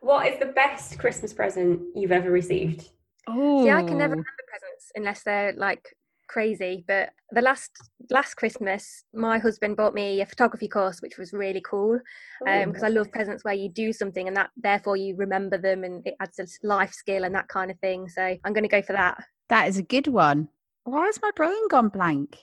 what 0.00 0.26
is 0.28 0.38
the 0.38 0.46
best 0.46 0.98
Christmas 0.98 1.32
present 1.32 1.82
you've 1.96 2.12
ever 2.12 2.30
received? 2.30 2.88
Oh, 3.26 3.64
See, 3.64 3.70
I 3.70 3.82
can 3.82 3.98
never 3.98 4.12
remember 4.12 4.44
presents 4.48 4.92
unless 4.94 5.22
they're 5.22 5.52
like 5.54 5.96
crazy. 6.32 6.84
But 6.88 7.10
the 7.30 7.42
last 7.42 7.70
last 8.10 8.34
Christmas, 8.34 9.04
my 9.14 9.38
husband 9.38 9.76
bought 9.76 9.94
me 9.94 10.20
a 10.20 10.26
photography 10.26 10.68
course, 10.68 11.00
which 11.00 11.18
was 11.18 11.32
really 11.32 11.60
cool 11.60 12.00
Oh, 12.46 12.66
because 12.66 12.82
I 12.82 12.88
love 12.88 13.12
presents 13.12 13.44
where 13.44 13.54
you 13.54 13.68
do 13.68 13.92
something 13.92 14.26
and 14.26 14.36
that 14.36 14.50
therefore 14.56 14.96
you 14.96 15.14
remember 15.16 15.58
them 15.58 15.84
and 15.84 16.04
it 16.06 16.14
adds 16.20 16.38
a 16.38 16.66
life 16.66 16.92
skill 16.92 17.24
and 17.24 17.34
that 17.34 17.48
kind 17.48 17.70
of 17.70 17.78
thing. 17.80 18.08
So 18.08 18.22
I'm 18.22 18.52
going 18.52 18.64
to 18.64 18.68
go 18.68 18.82
for 18.82 18.94
that. 18.94 19.22
That 19.48 19.68
is 19.68 19.76
a 19.76 19.82
good 19.82 20.06
one. 20.06 20.48
Why 20.84 21.06
has 21.06 21.20
my 21.22 21.30
brain 21.36 21.68
gone 21.68 21.88
blank? 21.88 22.38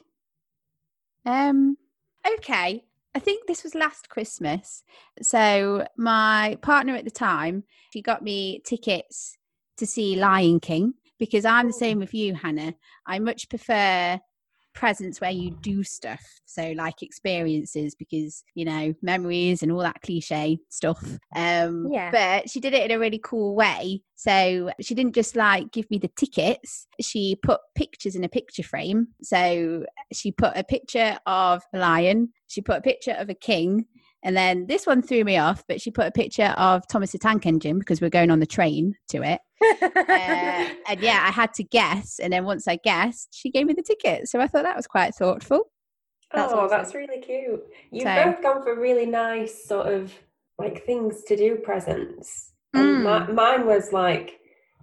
Um, 1.25 1.77
okay. 2.35 2.85
I 3.15 3.19
think 3.19 3.47
this 3.47 3.63
was 3.63 3.75
last 3.75 4.09
Christmas. 4.09 4.83
So 5.21 5.87
my 5.97 6.57
partner 6.61 6.95
at 6.95 7.05
the 7.05 7.11
time, 7.11 7.63
she 7.91 8.01
got 8.01 8.23
me 8.23 8.61
tickets 8.63 9.37
to 9.77 9.85
see 9.85 10.15
Lion 10.15 10.59
King 10.59 10.93
because 11.19 11.45
I'm 11.45 11.67
the 11.67 11.73
same 11.73 11.99
with 11.99 12.13
you, 12.13 12.33
Hannah. 12.33 12.73
I 13.05 13.19
much 13.19 13.49
prefer 13.49 14.19
presents 14.73 15.19
where 15.19 15.31
you 15.31 15.51
do 15.61 15.83
stuff. 15.83 16.21
So 16.45 16.73
like 16.75 17.01
experiences 17.01 17.95
because, 17.95 18.43
you 18.55 18.65
know, 18.65 18.93
memories 19.01 19.61
and 19.61 19.71
all 19.71 19.81
that 19.81 20.01
cliche 20.01 20.59
stuff. 20.69 21.03
Um 21.35 21.89
Yeah. 21.91 22.11
but 22.11 22.49
she 22.49 22.59
did 22.59 22.73
it 22.73 22.89
in 22.89 22.95
a 22.95 22.99
really 22.99 23.19
cool 23.19 23.55
way. 23.55 24.03
So 24.15 24.71
she 24.79 24.95
didn't 24.95 25.15
just 25.15 25.35
like 25.35 25.71
give 25.71 25.89
me 25.89 25.97
the 25.97 26.11
tickets, 26.15 26.87
she 27.01 27.35
put 27.41 27.59
pictures 27.75 28.15
in 28.15 28.23
a 28.23 28.29
picture 28.29 28.63
frame. 28.63 29.07
So 29.21 29.85
she 30.13 30.31
put 30.31 30.53
a 30.55 30.63
picture 30.63 31.17
of 31.25 31.61
a 31.73 31.79
lion, 31.79 32.29
she 32.47 32.61
put 32.61 32.77
a 32.77 32.81
picture 32.81 33.15
of 33.17 33.29
a 33.29 33.33
king, 33.35 33.85
and 34.23 34.35
then 34.35 34.67
this 34.67 34.85
one 34.85 35.01
threw 35.01 35.23
me 35.23 35.37
off, 35.37 35.63
but 35.67 35.81
she 35.81 35.91
put 35.91 36.07
a 36.07 36.11
picture 36.11 36.53
of 36.57 36.87
Thomas 36.87 37.11
the 37.11 37.17
Tank 37.17 37.45
Engine 37.45 37.79
because 37.79 38.01
we're 38.01 38.09
going 38.09 38.31
on 38.31 38.39
the 38.39 38.45
train 38.45 38.95
to 39.09 39.23
it. 39.23 39.39
Uh, 40.09 40.65
and 40.89 40.99
yeah, 41.01 41.23
I 41.25 41.31
had 41.31 41.53
to 41.53 41.63
guess. 41.63 42.19
And 42.19 42.33
then 42.33 42.43
once 42.43 42.67
I 42.67 42.77
guessed, 42.77 43.29
she 43.31 43.51
gave 43.51 43.65
me 43.67 43.73
the 43.73 43.83
ticket. 43.83 44.27
So 44.27 44.39
I 44.39 44.47
thought 44.47 44.63
that 44.63 44.75
was 44.75 44.87
quite 44.87 45.13
thoughtful. 45.13 45.71
That's 46.33 46.51
oh, 46.51 46.59
awesome. 46.59 46.77
that's 46.77 46.95
really 46.95 47.19
cute. 47.21 47.61
You've 47.91 48.03
So- 48.03 48.25
both 48.25 48.41
gone 48.41 48.63
for 48.63 48.79
really 48.79 49.05
nice 49.05 49.65
sort 49.65 49.87
of 49.87 50.13
like 50.57 50.85
things 50.85 51.23
to 51.25 51.35
do 51.35 51.55
presents. 51.57 52.53
Mm. 52.75 53.27
mi- 53.27 53.33
mine 53.33 53.65
was 53.65 53.91
like 53.93 54.39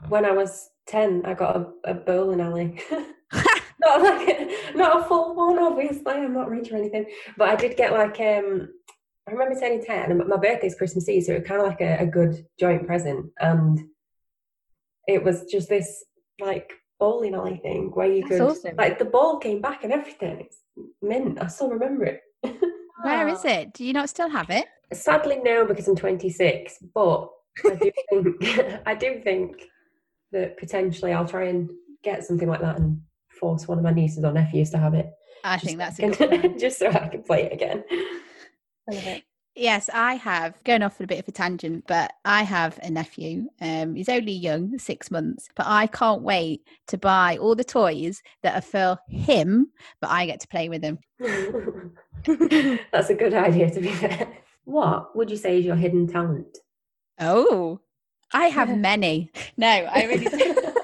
when 0.09 0.25
I 0.25 0.33
was 0.33 0.71
ten, 0.87 1.23
I 1.25 1.35
got 1.35 1.57
a, 1.57 1.91
a 1.91 1.95
bowling 1.95 2.41
alley. 2.41 2.81
not 3.81 4.03
like 4.03 4.29
a, 4.29 4.77
not 4.77 5.01
a 5.01 5.05
full 5.05 5.35
one, 5.35 5.59
obviously. 5.59 6.03
I'm 6.07 6.33
not 6.35 6.49
rich 6.51 6.71
or 6.73 6.77
anything, 6.77 7.07
but 7.37 7.49
I 7.49 7.57
did 7.57 7.77
get 7.77 7.93
like 7.93 8.19
um. 8.21 8.69
I 9.29 9.33
remember 9.33 9.59
turning 9.59 9.85
ten, 9.85 10.11
and 10.11 10.27
my 10.29 10.37
birthday's 10.37 10.77
Christmas 10.77 11.09
Eve, 11.09 11.25
so 11.25 11.33
it 11.33 11.41
was 11.41 11.49
kind 11.49 11.61
of 11.61 11.67
like 11.67 11.81
a, 11.81 11.99
a 12.01 12.07
good 12.07 12.47
joint 12.61 12.87
present, 12.87 13.27
and 13.41 13.81
it 15.09 15.23
was 15.25 15.45
just 15.47 15.69
this 15.69 16.05
like 16.41 16.73
bowling 17.01 17.35
alley 17.35 17.59
thing 17.63 17.91
where 17.95 18.07
you 18.11 18.23
That's 18.23 18.31
could 18.31 18.41
awesome. 18.43 18.77
like 18.77 18.99
the 18.99 19.05
ball 19.05 19.39
came 19.39 19.61
back 19.61 19.85
and 19.85 19.93
everything. 19.93 20.41
It's 20.41 20.59
mint. 21.03 21.41
I 21.41 21.47
still 21.49 21.71
remember 21.71 22.05
it. 22.05 22.21
Where 23.03 23.29
is 23.29 23.45
it? 23.45 23.73
Do 23.75 23.85
you 23.85 23.93
not 23.93 24.09
still 24.09 24.29
have 24.31 24.49
it? 24.51 24.67
Sadly, 24.93 25.39
no, 25.45 25.65
because 25.67 25.87
I'm 25.87 25.97
26. 25.97 26.79
But 26.95 27.29
I 27.65 27.75
do 27.75 27.91
think 28.11 28.83
I 28.87 28.95
do 28.95 29.21
think 29.23 29.63
that 30.33 30.57
potentially 30.59 31.13
I'll 31.13 31.29
try 31.29 31.45
and 31.49 31.71
get 32.03 32.25
something 32.25 32.49
like 32.49 32.61
that 32.61 32.79
and 32.79 33.01
force 33.41 33.67
one 33.69 33.79
of 33.79 33.85
my 33.85 33.93
nieces 33.93 34.25
or 34.25 34.33
nephews 34.33 34.71
to 34.71 34.79
have 34.79 34.95
it. 34.95 35.11
I 35.45 35.57
Just 35.57 35.65
think 35.67 35.79
that's 35.79 35.97
so 35.99 36.11
good 36.11 36.41
can- 36.43 36.59
just 36.59 36.79
so 36.79 36.89
I 36.89 37.09
can 37.09 37.23
play 37.23 37.45
it 37.45 37.53
again. 37.53 37.85
I 38.91 38.95
love 38.95 39.07
it. 39.07 39.25
Yes, 39.59 39.89
I 39.93 40.17
have. 40.17 40.63
Going 40.65 40.83
off 40.83 41.01
on 41.01 41.05
a 41.05 41.07
bit 41.07 41.19
of 41.19 41.29
a 41.29 41.33
tangent, 41.33 41.85
but 41.89 42.13
I 42.27 42.43
have 42.43 42.79
a 42.83 42.91
nephew. 42.91 43.49
Um, 43.59 43.95
he's 43.95 44.11
only 44.11 44.33
young, 44.33 44.79
six 44.79 45.11
months, 45.11 45.49
but 45.57 45.65
I 45.67 45.87
can't 45.87 46.21
wait 46.21 46.61
to 46.89 46.99
buy 46.99 47.39
all 47.39 47.55
the 47.55 47.65
toys 47.65 48.23
that 48.43 48.55
are 48.55 48.61
for 48.61 48.99
him, 49.09 49.69
but 49.99 50.11
I 50.11 50.27
get 50.27 50.41
to 50.41 50.49
play 50.49 50.69
with 50.69 50.83
him. 50.83 50.99
That's 52.93 53.09
a 53.09 53.15
good 53.15 53.33
idea, 53.33 53.71
to 53.71 53.81
be 53.81 53.89
fair. 53.89 54.29
What 54.65 55.17
would 55.17 55.31
you 55.31 55.39
say 55.39 55.59
is 55.59 55.65
your 55.65 55.77
hidden 55.77 56.07
talent? 56.07 56.59
Oh, 57.19 57.81
I 58.35 58.49
have 58.49 58.77
many. 58.77 59.31
No, 59.57 59.69
I 59.69 60.05
really. 60.05 60.27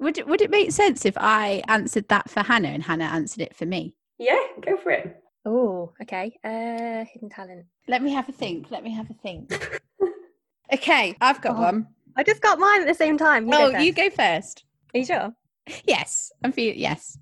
Would 0.00 0.16
it, 0.16 0.28
would 0.28 0.40
it 0.40 0.50
make 0.50 0.70
sense 0.70 1.04
if 1.04 1.14
I 1.16 1.60
answered 1.66 2.06
that 2.08 2.30
for 2.30 2.44
Hannah 2.44 2.68
and 2.68 2.84
Hannah 2.84 3.06
answered 3.06 3.42
it 3.42 3.56
for 3.56 3.66
me? 3.66 3.96
yeah, 4.20 4.38
go 4.64 4.76
for 4.76 4.90
it. 4.92 5.20
Oh, 5.48 5.92
okay. 6.02 6.38
Uh, 6.44 7.06
hidden 7.10 7.30
talent. 7.30 7.64
Let 7.88 8.02
me 8.02 8.12
have 8.12 8.28
a 8.28 8.32
think. 8.32 8.70
Let 8.70 8.84
me 8.84 8.90
have 8.94 9.08
a 9.10 9.14
think. 9.14 9.50
Okay, 10.70 11.16
I've 11.22 11.40
got 11.40 11.56
Oh, 11.56 11.60
one. 11.62 11.86
I 12.14 12.22
just 12.22 12.42
got 12.42 12.58
mine 12.58 12.82
at 12.82 12.86
the 12.86 12.92
same 12.92 13.16
time. 13.16 13.46
You 13.46 13.52
go 13.54 13.58
Oh, 13.68 13.70
first. 13.72 13.84
you 13.86 13.92
go 13.94 14.10
first. 14.10 14.64
Are 14.94 14.98
you 14.98 15.04
sure? 15.06 15.32
Yes, 15.86 16.30
I'm 16.44 16.52
for 16.52 16.60
you. 16.60 16.74
Yes. 16.76 17.16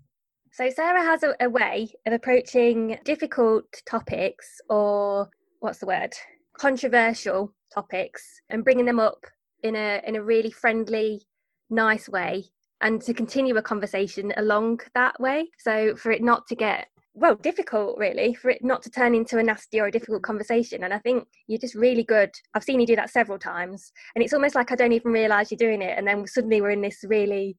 So 0.51 0.69
Sarah 0.71 1.03
has 1.03 1.23
a, 1.23 1.37
a 1.41 1.49
way 1.49 1.89
of 2.07 2.13
approaching 2.13 2.99
difficult 3.05 3.67
topics 3.89 4.61
or 4.69 5.31
what's 5.61 5.79
the 5.79 5.87
word? 5.87 6.13
Controversial 6.59 7.55
topics 7.73 8.41
and 8.51 8.65
bringing 8.65 8.85
them 8.85 8.99
up 8.99 9.25
in 9.63 9.77
a 9.77 10.03
in 10.05 10.17
a 10.17 10.23
really 10.25 10.51
friendly, 10.51 11.23
nice 11.71 12.09
way 12.09 12.47
and 12.81 13.01
to 13.03 13.15
continue 13.15 13.57
a 13.57 13.63
conversation 13.63 14.33
along 14.39 14.81
that 14.95 15.21
way. 15.21 15.51
So 15.59 15.95
for 15.95 16.11
it 16.11 16.21
not 16.21 16.49
to 16.49 16.57
get 16.57 16.89
well 17.17 17.35
difficult 17.35 17.97
really 17.99 18.35
for 18.35 18.51
it 18.51 18.63
not 18.63 18.83
to 18.83 18.91
turn 18.91 19.15
into 19.15 19.39
a 19.39 19.43
nasty 19.43 19.81
or 19.81 19.87
a 19.87 19.91
difficult 19.91 20.23
conversation. 20.23 20.85
And 20.85 20.93
i 20.93 20.99
think 20.99 21.27
you're 21.49 21.59
just 21.59 21.75
really 21.75 22.05
good. 22.05 22.31
I've 22.55 22.63
seen 22.63 22.79
you 22.79 22.87
do 22.87 22.97
that 22.97 23.11
several 23.11 23.39
times. 23.39 23.91
And 24.15 24.23
it's 24.23 24.35
almost 24.35 24.55
like 24.55 24.71
i 24.71 24.77
don't 24.77 24.93
even 24.93 25.11
realize 25.11 25.51
you're 25.51 25.57
doing 25.57 25.83
it. 25.83 25.99
And 25.99 26.07
then 26.07 26.27
suddenly 26.27 26.61
we're 26.61 26.71
in 26.71 26.83
this 26.83 27.01
really 27.05 27.57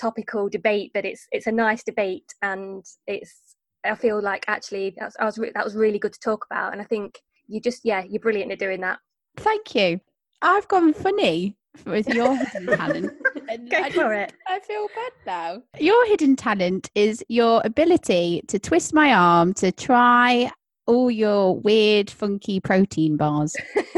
topical 0.00 0.48
debate 0.48 0.90
but 0.92 1.04
it's 1.04 1.26
it's 1.30 1.46
a 1.46 1.52
nice 1.52 1.84
debate. 1.84 2.32
And 2.42 2.84
it's 3.06 3.56
i 3.84 3.94
feel 3.94 4.20
like 4.20 4.44
actually 4.48 4.94
that's, 4.98 5.14
I 5.20 5.26
was 5.26 5.38
re- 5.38 5.52
that 5.54 5.64
was 5.64 5.76
really 5.76 5.98
good 5.98 6.14
to 6.14 6.20
talk 6.20 6.46
about. 6.50 6.72
And 6.72 6.80
i 6.80 6.84
think 6.84 7.20
you 7.48 7.60
just 7.60 7.82
yeah 7.84 8.02
you're 8.08 8.20
brilliant 8.20 8.52
at 8.52 8.58
doing 8.58 8.80
that. 8.80 8.98
Thank 9.36 9.74
you. 9.74 10.00
I've 10.40 10.68
gone 10.68 10.94
funny 10.94 11.56
with 11.84 12.08
your 12.08 12.38
talent. 12.76 13.12
And 13.48 13.70
Go 13.70 13.78
I 13.78 13.90
for 13.90 14.12
it. 14.12 14.32
I 14.46 14.60
feel 14.60 14.86
bad 14.94 15.12
now. 15.26 15.62
Your 15.78 16.06
hidden 16.06 16.36
talent 16.36 16.90
is 16.94 17.24
your 17.28 17.62
ability 17.64 18.42
to 18.48 18.58
twist 18.58 18.94
my 18.94 19.12
arm 19.12 19.54
to 19.54 19.72
try 19.72 20.50
all 20.86 21.10
your 21.10 21.56
weird, 21.56 22.10
funky 22.10 22.60
protein 22.60 23.16
bars. 23.16 23.54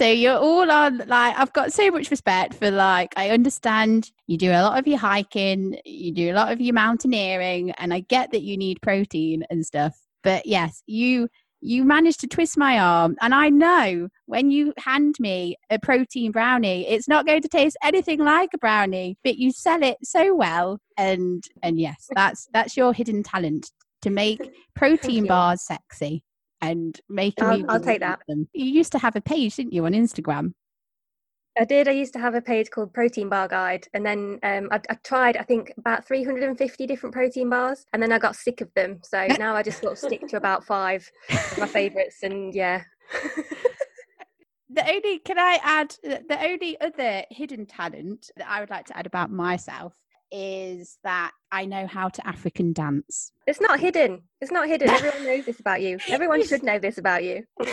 So 0.00 0.06
you're 0.06 0.38
all 0.38 0.70
on 0.70 1.02
like 1.08 1.38
I've 1.38 1.52
got 1.52 1.74
so 1.74 1.90
much 1.90 2.10
respect 2.10 2.54
for 2.54 2.70
like 2.70 3.12
I 3.18 3.28
understand 3.28 4.10
you 4.26 4.38
do 4.38 4.50
a 4.50 4.62
lot 4.62 4.78
of 4.78 4.86
your 4.86 4.96
hiking, 4.96 5.78
you 5.84 6.10
do 6.10 6.32
a 6.32 6.32
lot 6.32 6.50
of 6.50 6.58
your 6.58 6.72
mountaineering, 6.72 7.72
and 7.72 7.92
I 7.92 8.00
get 8.00 8.30
that 8.32 8.40
you 8.40 8.56
need 8.56 8.80
protein 8.80 9.44
and 9.50 9.62
stuff. 9.66 9.94
But 10.22 10.46
yes, 10.46 10.82
you 10.86 11.28
you 11.60 11.84
managed 11.84 12.20
to 12.20 12.26
twist 12.26 12.56
my 12.56 12.78
arm, 12.78 13.16
and 13.20 13.34
I 13.34 13.48
know 13.50 14.08
when 14.26 14.50
you 14.50 14.72
hand 14.78 15.16
me 15.18 15.56
a 15.70 15.78
protein 15.78 16.32
brownie, 16.32 16.86
it's 16.88 17.08
not 17.08 17.26
going 17.26 17.42
to 17.42 17.48
taste 17.48 17.76
anything 17.82 18.18
like 18.20 18.50
a 18.54 18.58
brownie, 18.58 19.18
but 19.24 19.36
you 19.36 19.52
sell 19.52 19.82
it 19.82 19.96
so 20.02 20.34
well. 20.34 20.78
And 20.96 21.44
and 21.62 21.78
yes, 21.78 22.08
that's 22.14 22.48
that's 22.52 22.76
your 22.76 22.92
hidden 22.92 23.22
talent 23.22 23.70
to 24.02 24.10
make 24.10 24.40
protein 24.74 25.26
bars 25.26 25.62
sexy. 25.62 26.22
and 26.62 26.98
making 27.08 27.44
I'll- 27.44 27.58
me 27.58 27.64
I'll 27.68 27.80
take 27.80 28.00
that. 28.00 28.20
them. 28.28 28.48
You 28.52 28.66
used 28.66 28.92
to 28.92 28.98
have 28.98 29.16
a 29.16 29.20
page, 29.20 29.56
didn't 29.56 29.72
you, 29.72 29.84
on 29.86 29.92
Instagram? 29.92 30.52
I 31.60 31.64
did. 31.64 31.88
I 31.88 31.90
used 31.90 32.14
to 32.14 32.18
have 32.18 32.34
a 32.34 32.40
page 32.40 32.70
called 32.70 32.94
Protein 32.94 33.28
Bar 33.28 33.46
Guide, 33.48 33.86
and 33.92 34.04
then 34.04 34.38
um, 34.42 34.68
I, 34.72 34.80
I 34.88 34.94
tried, 35.04 35.36
I 35.36 35.42
think, 35.42 35.74
about 35.76 36.06
350 36.06 36.86
different 36.86 37.14
protein 37.14 37.50
bars, 37.50 37.84
and 37.92 38.02
then 38.02 38.12
I 38.12 38.18
got 38.18 38.34
sick 38.34 38.62
of 38.62 38.72
them. 38.74 39.00
So 39.04 39.26
now 39.38 39.54
I 39.54 39.62
just 39.62 39.82
sort 39.82 39.92
of 39.92 39.98
stick 39.98 40.26
to 40.28 40.38
about 40.38 40.64
five 40.64 41.06
of 41.28 41.58
my 41.58 41.66
favourites, 41.66 42.22
and 42.22 42.54
yeah. 42.54 42.82
The 44.72 44.88
only 44.88 45.18
can 45.18 45.38
I 45.38 45.58
add 45.62 45.96
the 46.02 46.24
the 46.28 46.42
only 46.42 46.80
other 46.80 47.24
hidden 47.28 47.66
talent 47.66 48.30
that 48.36 48.48
I 48.48 48.60
would 48.60 48.70
like 48.70 48.86
to 48.86 48.96
add 48.96 49.04
about 49.04 49.30
myself 49.30 49.94
is 50.30 50.96
that 51.02 51.32
I 51.50 51.66
know 51.66 51.88
how 51.88 52.08
to 52.08 52.26
African 52.26 52.72
dance. 52.72 53.32
it's 53.48 53.60
not 53.60 53.80
hidden. 53.80 54.22
It's 54.40 54.52
not 54.52 54.68
hidden. 54.68 54.88
Everyone 54.88 55.24
knows 55.24 55.44
this 55.44 55.58
about 55.58 55.82
you. 55.82 55.98
Everyone 56.08 56.46
should 56.46 56.62
know 56.62 56.78
this 56.78 56.98
about 56.98 57.24
you. 57.24 57.44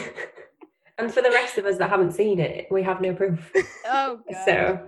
and 0.97 1.13
for 1.13 1.21
the 1.21 1.29
rest 1.31 1.57
of 1.57 1.65
us 1.65 1.77
that 1.77 1.89
haven't 1.89 2.11
seen 2.11 2.39
it, 2.39 2.67
we 2.71 2.83
have 2.83 3.01
no 3.01 3.13
proof. 3.13 3.51
Oh, 3.85 4.19
so 4.45 4.79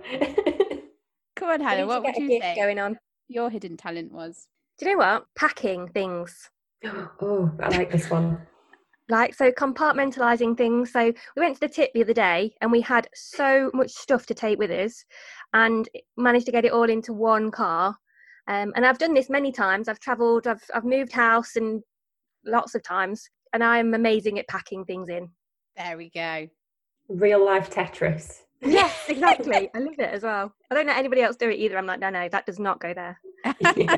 come 1.36 1.50
on, 1.50 1.60
Hannah, 1.66 1.86
what 1.86 2.02
would 2.02 2.16
you 2.16 2.40
say 2.40 2.54
going 2.56 2.78
on? 2.78 2.98
your 3.30 3.48
hidden 3.48 3.76
talent 3.76 4.12
was? 4.12 4.48
Do 4.78 4.86
you 4.86 4.92
know 4.92 4.98
what? 4.98 5.24
Packing 5.36 5.88
things. 5.88 6.50
oh, 6.84 7.50
I 7.62 7.68
like 7.68 7.90
this 7.90 8.10
one. 8.10 8.40
like 9.08 9.34
so 9.34 9.50
compartmentalizing 9.50 10.56
things 10.56 10.92
so 10.92 11.12
we 11.36 11.42
went 11.42 11.54
to 11.54 11.60
the 11.60 11.68
tip 11.68 11.90
the 11.92 12.02
other 12.02 12.12
day 12.12 12.54
and 12.60 12.70
we 12.70 12.80
had 12.80 13.08
so 13.14 13.70
much 13.74 13.90
stuff 13.90 14.24
to 14.26 14.34
take 14.34 14.58
with 14.58 14.70
us 14.70 15.04
and 15.52 15.88
managed 16.16 16.46
to 16.46 16.52
get 16.52 16.64
it 16.64 16.72
all 16.72 16.88
into 16.88 17.12
one 17.12 17.50
car 17.50 17.96
um, 18.46 18.72
and 18.76 18.86
i've 18.86 18.98
done 18.98 19.12
this 19.12 19.28
many 19.28 19.50
times 19.50 19.88
i've 19.88 19.98
traveled 19.98 20.46
I've, 20.46 20.62
I've 20.72 20.84
moved 20.84 21.12
house 21.12 21.56
and 21.56 21.82
lots 22.46 22.76
of 22.76 22.84
times 22.84 23.28
and 23.52 23.64
i'm 23.64 23.94
amazing 23.94 24.38
at 24.38 24.46
packing 24.48 24.84
things 24.84 25.08
in 25.08 25.28
There 25.76 25.96
we 25.96 26.10
go. 26.10 26.48
Real 27.08 27.44
life 27.44 27.70
Tetris. 27.70 28.42
yes 28.62 28.94
exactly 29.08 29.70
i 29.74 29.78
love 29.78 29.94
it 29.98 30.10
as 30.12 30.22
well 30.22 30.52
i 30.70 30.74
don't 30.74 30.86
let 30.86 30.98
anybody 30.98 31.22
else 31.22 31.34
do 31.34 31.48
it 31.48 31.54
either 31.58 31.78
i'm 31.78 31.86
like 31.86 31.98
no 31.98 32.10
no 32.10 32.28
that 32.28 32.44
does 32.44 32.58
not 32.58 32.78
go 32.78 32.92
there 32.92 33.18
yeah. 33.76 33.96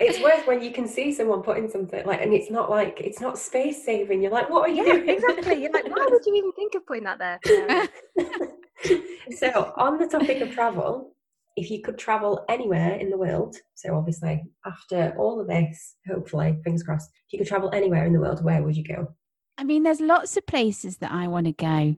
It's 0.00 0.18
worse 0.22 0.46
when 0.46 0.62
you 0.62 0.70
can 0.70 0.88
see 0.88 1.12
someone 1.12 1.42
putting 1.42 1.68
something 1.68 2.06
like, 2.06 2.22
and 2.22 2.32
it's 2.32 2.50
not 2.50 2.70
like 2.70 3.00
it's 3.02 3.20
not 3.20 3.38
space 3.38 3.84
saving. 3.84 4.22
You're 4.22 4.30
like, 4.30 4.48
what 4.48 4.62
are 4.62 4.72
you 4.72 4.86
yeah 4.86 4.94
doing? 4.94 5.08
exactly 5.10 5.62
you're 5.62 5.72
like 5.72 5.84
why 5.84 6.06
would 6.08 6.24
you 6.24 6.34
even 6.34 6.52
think 6.52 6.74
of 6.74 6.86
putting 6.86 7.04
that 7.04 7.18
there 7.18 7.38
um, 8.18 9.02
so, 9.36 9.72
on 9.76 9.98
the 9.98 10.06
topic 10.06 10.40
of 10.40 10.52
travel, 10.52 11.14
if 11.56 11.70
you 11.70 11.82
could 11.82 11.98
travel 11.98 12.44
anywhere 12.48 12.94
in 12.94 13.10
the 13.10 13.18
world, 13.18 13.56
so 13.74 13.94
obviously 13.96 14.42
after 14.64 15.14
all 15.18 15.40
of 15.40 15.48
this, 15.48 15.96
hopefully, 16.08 16.56
fingers 16.64 16.82
crossed, 16.82 17.10
if 17.26 17.32
you 17.32 17.38
could 17.38 17.48
travel 17.48 17.70
anywhere 17.74 18.06
in 18.06 18.12
the 18.12 18.20
world, 18.20 18.42
where 18.44 18.62
would 18.62 18.76
you 18.76 18.84
go? 18.84 19.14
I 19.58 19.64
mean, 19.64 19.82
there's 19.82 20.00
lots 20.00 20.36
of 20.36 20.46
places 20.46 20.98
that 20.98 21.10
I 21.12 21.26
want 21.26 21.46
to 21.46 21.52
go. 21.52 21.96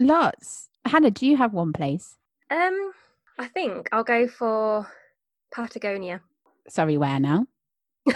Lots. 0.00 0.70
Hannah, 0.86 1.10
do 1.10 1.26
you 1.26 1.36
have 1.36 1.52
one 1.52 1.72
place? 1.72 2.16
um 2.50 2.92
i 3.40 3.46
think 3.46 3.88
i'll 3.92 4.04
go 4.04 4.28
for 4.28 4.86
patagonia 5.52 6.20
Sorry, 6.68 6.96
where 6.96 7.20
now? 7.20 7.46
I 8.08 8.12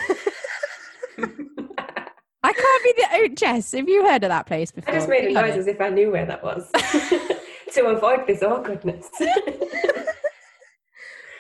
can't 2.53 2.85
be 2.85 2.95
the 2.97 3.07
oh, 3.13 3.29
Jess. 3.29 3.71
Have 3.73 3.89
you 3.89 4.05
heard 4.05 4.25
of 4.25 4.31
that 4.31 4.47
place 4.47 4.73
before? 4.73 4.93
I 4.93 4.97
just 4.97 5.09
made 5.09 5.23
a 5.23 5.27
Be 5.29 5.35
noise 5.35 5.57
as 5.57 5.69
if 5.69 5.81
I 5.81 5.89
knew 5.89 6.11
where 6.11 6.27
that 6.27 6.43
was 6.43 6.69
to 7.75 7.87
avoid 7.87 8.27
this 8.27 8.43
awkwardness. 8.43 9.09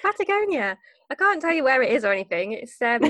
Patagonia. 0.03 0.79
I 1.11 1.15
can't 1.17 1.43
tell 1.43 1.53
you 1.53 1.65
where 1.65 1.83
it 1.83 1.91
is 1.91 2.05
or 2.05 2.13
anything. 2.13 2.53
It's 2.53 2.81
um, 2.81 3.03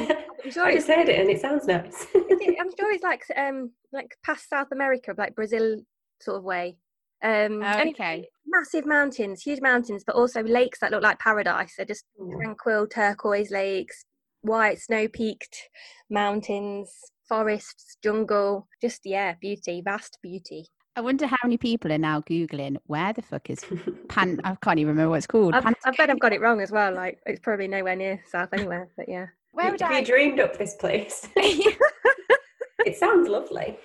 I'm 0.45 0.51
sure 0.51 0.65
I 0.65 0.75
just 0.75 0.89
heard 0.89 1.09
it 1.09 1.19
and 1.21 1.31
it 1.31 1.41
sounds 1.41 1.67
nice. 1.67 2.07
I'm 2.15 2.71
sure 2.79 2.93
it's 2.93 3.03
like 3.05 3.23
um, 3.37 3.73
like 3.93 4.17
past 4.25 4.49
South 4.49 4.69
America, 4.73 5.15
like 5.17 5.35
Brazil 5.35 5.81
sort 6.21 6.39
of 6.39 6.45
way. 6.45 6.77
Um, 7.23 7.63
Oh, 7.63 7.81
okay. 7.89 8.29
massive 8.47 8.87
mountains, 8.87 9.43
huge 9.43 9.61
mountains, 9.61 10.05
but 10.07 10.17
also 10.17 10.43
lakes 10.43 10.79
that 10.81 10.91
look 10.91 11.03
like 11.03 11.19
paradise. 11.19 11.75
They're 11.77 11.87
just 11.87 12.05
Ooh. 12.21 12.33
tranquil 12.41 12.87
turquoise 12.87 13.51
lakes, 13.51 14.05
white 14.41 14.81
snow-peaked 14.81 15.69
mountains, 16.09 16.91
forests, 17.29 17.97
jungle. 18.03 18.69
Just 18.81 19.01
yeah, 19.05 19.35
beauty, 19.41 19.83
vast 19.85 20.19
beauty. 20.23 20.67
I 20.97 21.03
wonder 21.03 21.27
how 21.27 21.37
many 21.45 21.57
people 21.57 21.93
are 21.93 21.99
now 21.99 22.21
Googling 22.23 22.77
where 22.87 23.13
the 23.13 23.23
fuck 23.23 23.49
is 23.49 23.65
Pan. 24.09 24.41
I 24.45 24.57
can't 24.57 24.79
even 24.79 24.91
remember 24.91 25.11
what 25.11 25.17
it's 25.19 25.27
called. 25.27 25.53
Pan- 25.53 25.75
I 25.85 25.91
bet 25.93 26.11
I've 26.11 26.19
got 26.21 26.33
it 26.33 26.41
wrong 26.41 26.61
as 26.61 26.71
well. 26.73 26.93
Like 26.95 27.21
it's 27.27 27.41
probably 27.41 27.69
nowhere 27.69 27.97
near 27.97 28.23
south 28.29 28.49
anywhere, 28.53 28.89
but 28.97 29.09
yeah. 29.09 29.27
Where 29.53 29.71
would 29.71 29.81
Have 29.81 29.93
I? 29.93 29.99
you 30.01 30.05
dreamed 30.07 30.41
up 30.41 30.57
this 30.59 30.75
place? 30.77 31.29
it 31.37 32.97
sounds 32.97 33.29
lovely. 33.29 33.79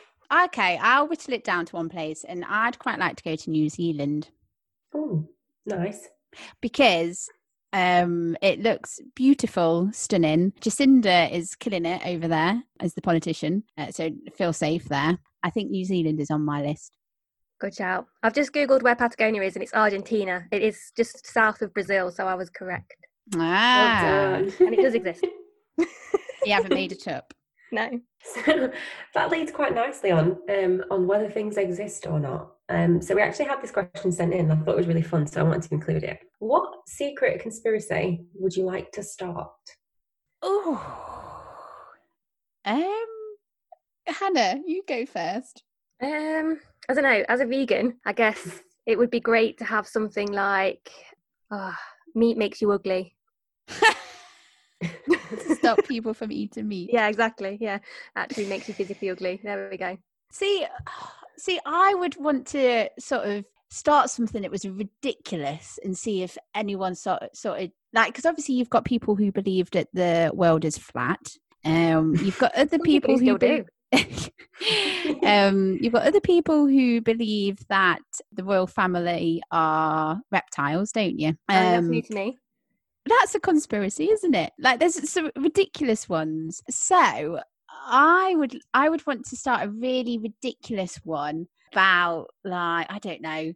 okay, 0.45 0.77
I'll 0.81 1.07
whittle 1.07 1.33
it 1.33 1.43
down 1.43 1.65
to 1.67 1.75
one 1.75 1.89
place, 1.89 2.23
and 2.23 2.45
I'd 2.47 2.79
quite 2.79 2.99
like 2.99 3.15
to 3.17 3.23
go 3.23 3.35
to 3.35 3.49
New 3.49 3.69
Zealand 3.69 4.29
Oh, 4.93 5.27
nice. 5.65 6.07
because 6.61 7.27
um, 7.73 8.37
it 8.41 8.61
looks 8.61 8.99
beautiful, 9.15 9.89
stunning. 9.91 10.53
Jacinda 10.61 11.29
is 11.31 11.55
killing 11.55 11.85
it 11.85 12.01
over 12.05 12.27
there 12.27 12.63
as 12.79 12.93
the 12.93 13.01
politician, 13.01 13.63
uh, 13.77 13.91
so 13.91 14.09
feel 14.35 14.53
safe 14.53 14.85
there. 14.85 15.17
I 15.43 15.49
think 15.49 15.69
New 15.69 15.83
Zealand 15.85 16.19
is 16.21 16.31
on 16.31 16.43
my 16.45 16.61
list. 16.61 16.95
Good 17.59 17.75
shout. 17.75 18.05
I've 18.23 18.33
just 18.33 18.51
googled 18.53 18.81
where 18.83 18.95
Patagonia 18.95 19.41
is, 19.41 19.55
and 19.55 19.63
it's 19.63 19.73
Argentina. 19.73 20.45
It 20.51 20.61
is 20.61 20.91
just 20.97 21.25
south 21.27 21.61
of 21.61 21.73
Brazil, 21.73 22.11
so 22.11 22.25
I 22.27 22.35
was 22.35 22.49
correct, 22.49 22.95
Ah, 23.35 24.39
Well 24.39 24.41
done. 24.45 24.53
and 24.59 24.73
it 24.73 24.81
does 24.81 24.93
exist. 24.93 25.25
you 25.77 26.53
haven't 26.53 26.73
made 26.73 26.91
it 26.91 27.07
up. 27.07 27.33
No. 27.71 27.89
So 28.23 28.71
that 29.15 29.31
leads 29.31 29.51
quite 29.51 29.73
nicely 29.73 30.11
on 30.11 30.37
um, 30.49 30.83
on 30.91 31.07
whether 31.07 31.29
things 31.29 31.57
exist 31.57 32.05
or 32.07 32.19
not. 32.19 32.51
Um, 32.69 33.01
so 33.01 33.15
we 33.15 33.21
actually 33.21 33.45
had 33.45 33.61
this 33.61 33.71
question 33.71 34.11
sent 34.11 34.33
in. 34.33 34.51
I 34.51 34.55
thought 34.55 34.75
it 34.75 34.77
was 34.77 34.87
really 34.87 35.01
fun, 35.01 35.25
so 35.27 35.41
I 35.41 35.43
wanted 35.43 35.63
to 35.63 35.73
include 35.73 36.03
it. 36.03 36.19
What 36.39 36.87
secret 36.87 37.41
conspiracy 37.41 38.23
would 38.35 38.55
you 38.55 38.65
like 38.65 38.91
to 38.93 39.03
start? 39.03 39.51
Oh, 40.43 41.35
um, 42.65 43.05
Hannah, 44.07 44.61
you 44.65 44.83
go 44.87 45.05
first. 45.05 45.63
Um, 46.01 46.59
I 46.89 46.93
don't 46.93 47.03
know. 47.03 47.23
As 47.29 47.39
a 47.39 47.45
vegan, 47.45 47.97
I 48.05 48.13
guess 48.13 48.61
it 48.85 48.97
would 48.97 49.11
be 49.11 49.19
great 49.19 49.57
to 49.59 49.65
have 49.65 49.87
something 49.87 50.31
like, 50.31 50.89
ah, 51.51 51.77
meat 52.15 52.37
makes 52.37 52.61
you 52.61 52.71
ugly. 52.71 53.15
to 55.29 55.55
stop 55.55 55.83
people 55.85 56.13
from 56.13 56.31
eating 56.31 56.67
meat. 56.67 56.89
Yeah, 56.91 57.07
exactly. 57.07 57.57
Yeah, 57.59 57.79
actually 58.15 58.45
makes 58.45 58.67
you 58.67 58.73
physically 58.73 59.09
ugly. 59.09 59.39
There 59.43 59.67
we 59.69 59.77
go. 59.77 59.97
See, 60.31 60.65
see, 61.37 61.59
I 61.65 61.93
would 61.93 62.15
want 62.17 62.47
to 62.47 62.89
sort 62.99 63.27
of 63.27 63.45
start 63.69 64.09
something 64.09 64.41
that 64.41 64.51
was 64.51 64.65
ridiculous 64.65 65.79
and 65.83 65.97
see 65.97 66.23
if 66.23 66.37
anyone 66.53 66.95
sort 66.95 67.35
sort 67.35 67.61
of 67.61 67.71
like 67.93 68.07
because 68.07 68.25
obviously 68.25 68.55
you've 68.55 68.69
got 68.69 68.85
people 68.85 69.15
who 69.15 69.31
believe 69.31 69.69
that 69.71 69.87
the 69.93 70.31
world 70.33 70.65
is 70.65 70.77
flat. 70.77 71.19
Um, 71.63 72.15
you've 72.15 72.37
got 72.37 72.55
other 72.55 72.79
people 72.83 73.17
people 73.17 73.19
who 73.19 73.25
still 73.25 73.37
do. 73.37 73.65
um, 75.23 75.77
you've 75.81 75.93
got 75.93 76.05
other 76.05 76.19
people 76.19 76.67
who 76.67 77.01
believe 77.01 77.57
that 77.69 78.01
the 78.31 78.43
royal 78.43 78.67
family 78.67 79.41
are 79.51 80.21
reptiles, 80.31 80.91
don't 80.91 81.19
you? 81.19 81.29
Um, 81.29 81.35
that's 81.47 81.85
Um, 81.85 81.89
new 81.89 82.01
to 82.01 82.13
me. 82.13 82.37
That's 83.05 83.35
a 83.35 83.39
conspiracy 83.39 84.09
isn't 84.11 84.35
it? 84.35 84.53
Like 84.59 84.79
there's 84.79 85.09
some 85.09 85.31
ridiculous 85.35 86.09
ones. 86.09 86.61
So 86.69 87.39
i 87.87 88.33
would 88.37 88.57
i 88.73 88.87
would 88.87 89.05
want 89.05 89.25
to 89.25 89.35
start 89.35 89.63
a 89.63 89.69
really 89.69 90.17
ridiculous 90.17 90.95
one 91.03 91.45
about 91.71 92.27
like 92.43 92.87
i 92.89 92.99
don't 92.99 93.21
know. 93.21 93.53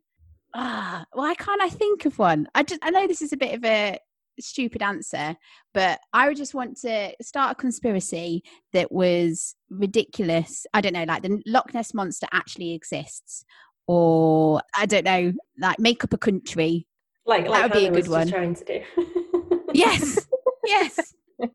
Ah 0.53 1.05
why 1.13 1.35
can't 1.35 1.61
i 1.61 1.69
think 1.69 2.05
of 2.05 2.19
one? 2.19 2.47
I 2.55 2.63
just 2.63 2.79
i 2.83 2.91
know 2.91 3.07
this 3.07 3.21
is 3.21 3.33
a 3.33 3.37
bit 3.37 3.55
of 3.55 3.63
a 3.65 3.99
stupid 4.41 4.81
answer 4.81 5.35
but 5.73 5.99
i 6.13 6.25
would 6.27 6.37
just 6.37 6.53
want 6.53 6.77
to 6.77 7.13
start 7.21 7.51
a 7.51 7.55
conspiracy 7.55 8.43
that 8.73 8.91
was 8.91 9.55
ridiculous. 9.69 10.65
I 10.73 10.81
don't 10.81 10.93
know 10.93 11.05
like 11.05 11.23
the 11.23 11.41
loch 11.45 11.73
ness 11.73 11.93
monster 11.93 12.27
actually 12.31 12.73
exists 12.73 13.43
or 13.87 14.61
i 14.77 14.85
don't 14.85 15.05
know 15.05 15.33
like 15.59 15.79
make 15.79 16.03
up 16.03 16.13
a 16.13 16.17
country. 16.17 16.87
Like, 17.25 17.47
like 17.47 17.63
would 17.63 17.73
be 17.73 17.87
a 17.87 17.91
good 17.91 18.07
one. 18.07 18.27
trying 18.27 18.55
to 18.55 18.65
do. 18.65 18.83
yes 19.73 20.27
yes 20.65 21.13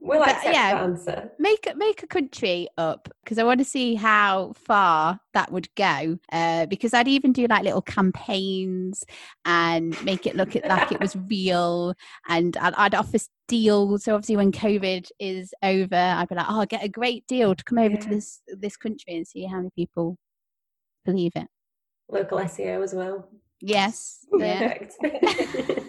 we'll 0.00 0.18
But, 0.18 0.30
accept 0.30 0.54
yeah. 0.54 0.72
that 0.74 0.82
answer. 0.82 1.32
make 1.38 1.66
a 1.66 1.74
make 1.74 2.02
a 2.02 2.06
country 2.06 2.68
up 2.76 3.08
because 3.22 3.38
I 3.38 3.44
want 3.44 3.60
to 3.60 3.64
see 3.64 3.94
how 3.94 4.52
far 4.56 5.20
that 5.34 5.52
would 5.52 5.72
go. 5.76 6.18
Uh, 6.32 6.66
because 6.66 6.92
I'd 6.92 7.08
even 7.08 7.32
do 7.32 7.46
like 7.46 7.62
little 7.62 7.82
campaigns 7.82 9.04
and 9.44 10.02
make 10.04 10.26
it 10.26 10.34
look 10.34 10.54
like 10.64 10.90
it 10.92 11.00
was 11.00 11.14
real, 11.30 11.94
and 12.28 12.56
I'd, 12.56 12.74
I'd 12.74 12.94
offer 12.94 13.18
deals. 13.48 14.04
So 14.04 14.14
obviously, 14.14 14.36
when 14.36 14.50
COVID 14.50 15.08
is 15.20 15.54
over, 15.62 15.94
I'd 15.94 16.28
be 16.28 16.34
like, 16.34 16.46
"Oh, 16.48 16.64
get 16.66 16.82
a 16.84 16.88
great 16.88 17.26
deal 17.26 17.54
to 17.54 17.64
come 17.64 17.78
over 17.78 17.96
to 17.96 18.08
this 18.08 18.40
this 18.46 18.76
country 18.76 19.14
and 19.14 19.26
see 19.26 19.44
how 19.44 19.58
many 19.58 19.70
people 19.76 20.16
believe 21.04 21.32
it." 21.36 21.46
Local 22.10 22.38
SEO 22.38 22.82
as 22.82 22.92
well. 22.94 23.28
Yes, 23.60 24.26
yeah. 24.36 24.78
Perfect. 25.00 25.80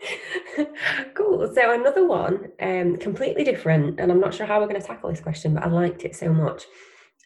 cool. 1.14 1.50
So 1.54 1.72
another 1.72 2.06
one, 2.06 2.48
um, 2.60 2.96
completely 2.96 3.44
different, 3.44 3.98
and 4.00 4.10
I'm 4.12 4.20
not 4.20 4.34
sure 4.34 4.46
how 4.46 4.60
we're 4.60 4.68
going 4.68 4.80
to 4.80 4.86
tackle 4.86 5.10
this 5.10 5.20
question, 5.20 5.54
but 5.54 5.64
I 5.64 5.68
liked 5.68 6.04
it 6.04 6.14
so 6.16 6.32
much. 6.32 6.64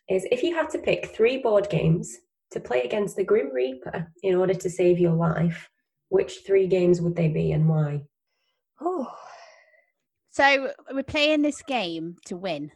is 0.09 0.27
if 0.31 0.43
you 0.43 0.55
had 0.55 0.71
to 0.71 0.79
pick 0.79 1.15
three 1.15 1.39
board 1.39 1.69
games 1.71 2.17
to 2.51 2.61
play 2.61 2.83
against 2.83 3.17
the 3.17 3.25
Grim 3.25 3.51
Reaper 3.53 4.09
in 4.23 4.35
order 4.37 4.55
to 4.55 4.71
save 4.71 4.99
your 4.99 5.13
life, 5.15 5.69
which 6.09 6.41
three 6.47 6.67
games 6.67 7.01
would 7.01 7.17
they 7.17 7.29
be 7.29 7.53
and 7.53 7.69
why? 7.69 8.03
Oh, 8.81 9.07
So 10.31 10.71
we're 10.93 11.03
playing 11.03 11.43
this 11.43 11.63
game 11.63 12.17
to 12.27 12.37
win. 12.37 12.71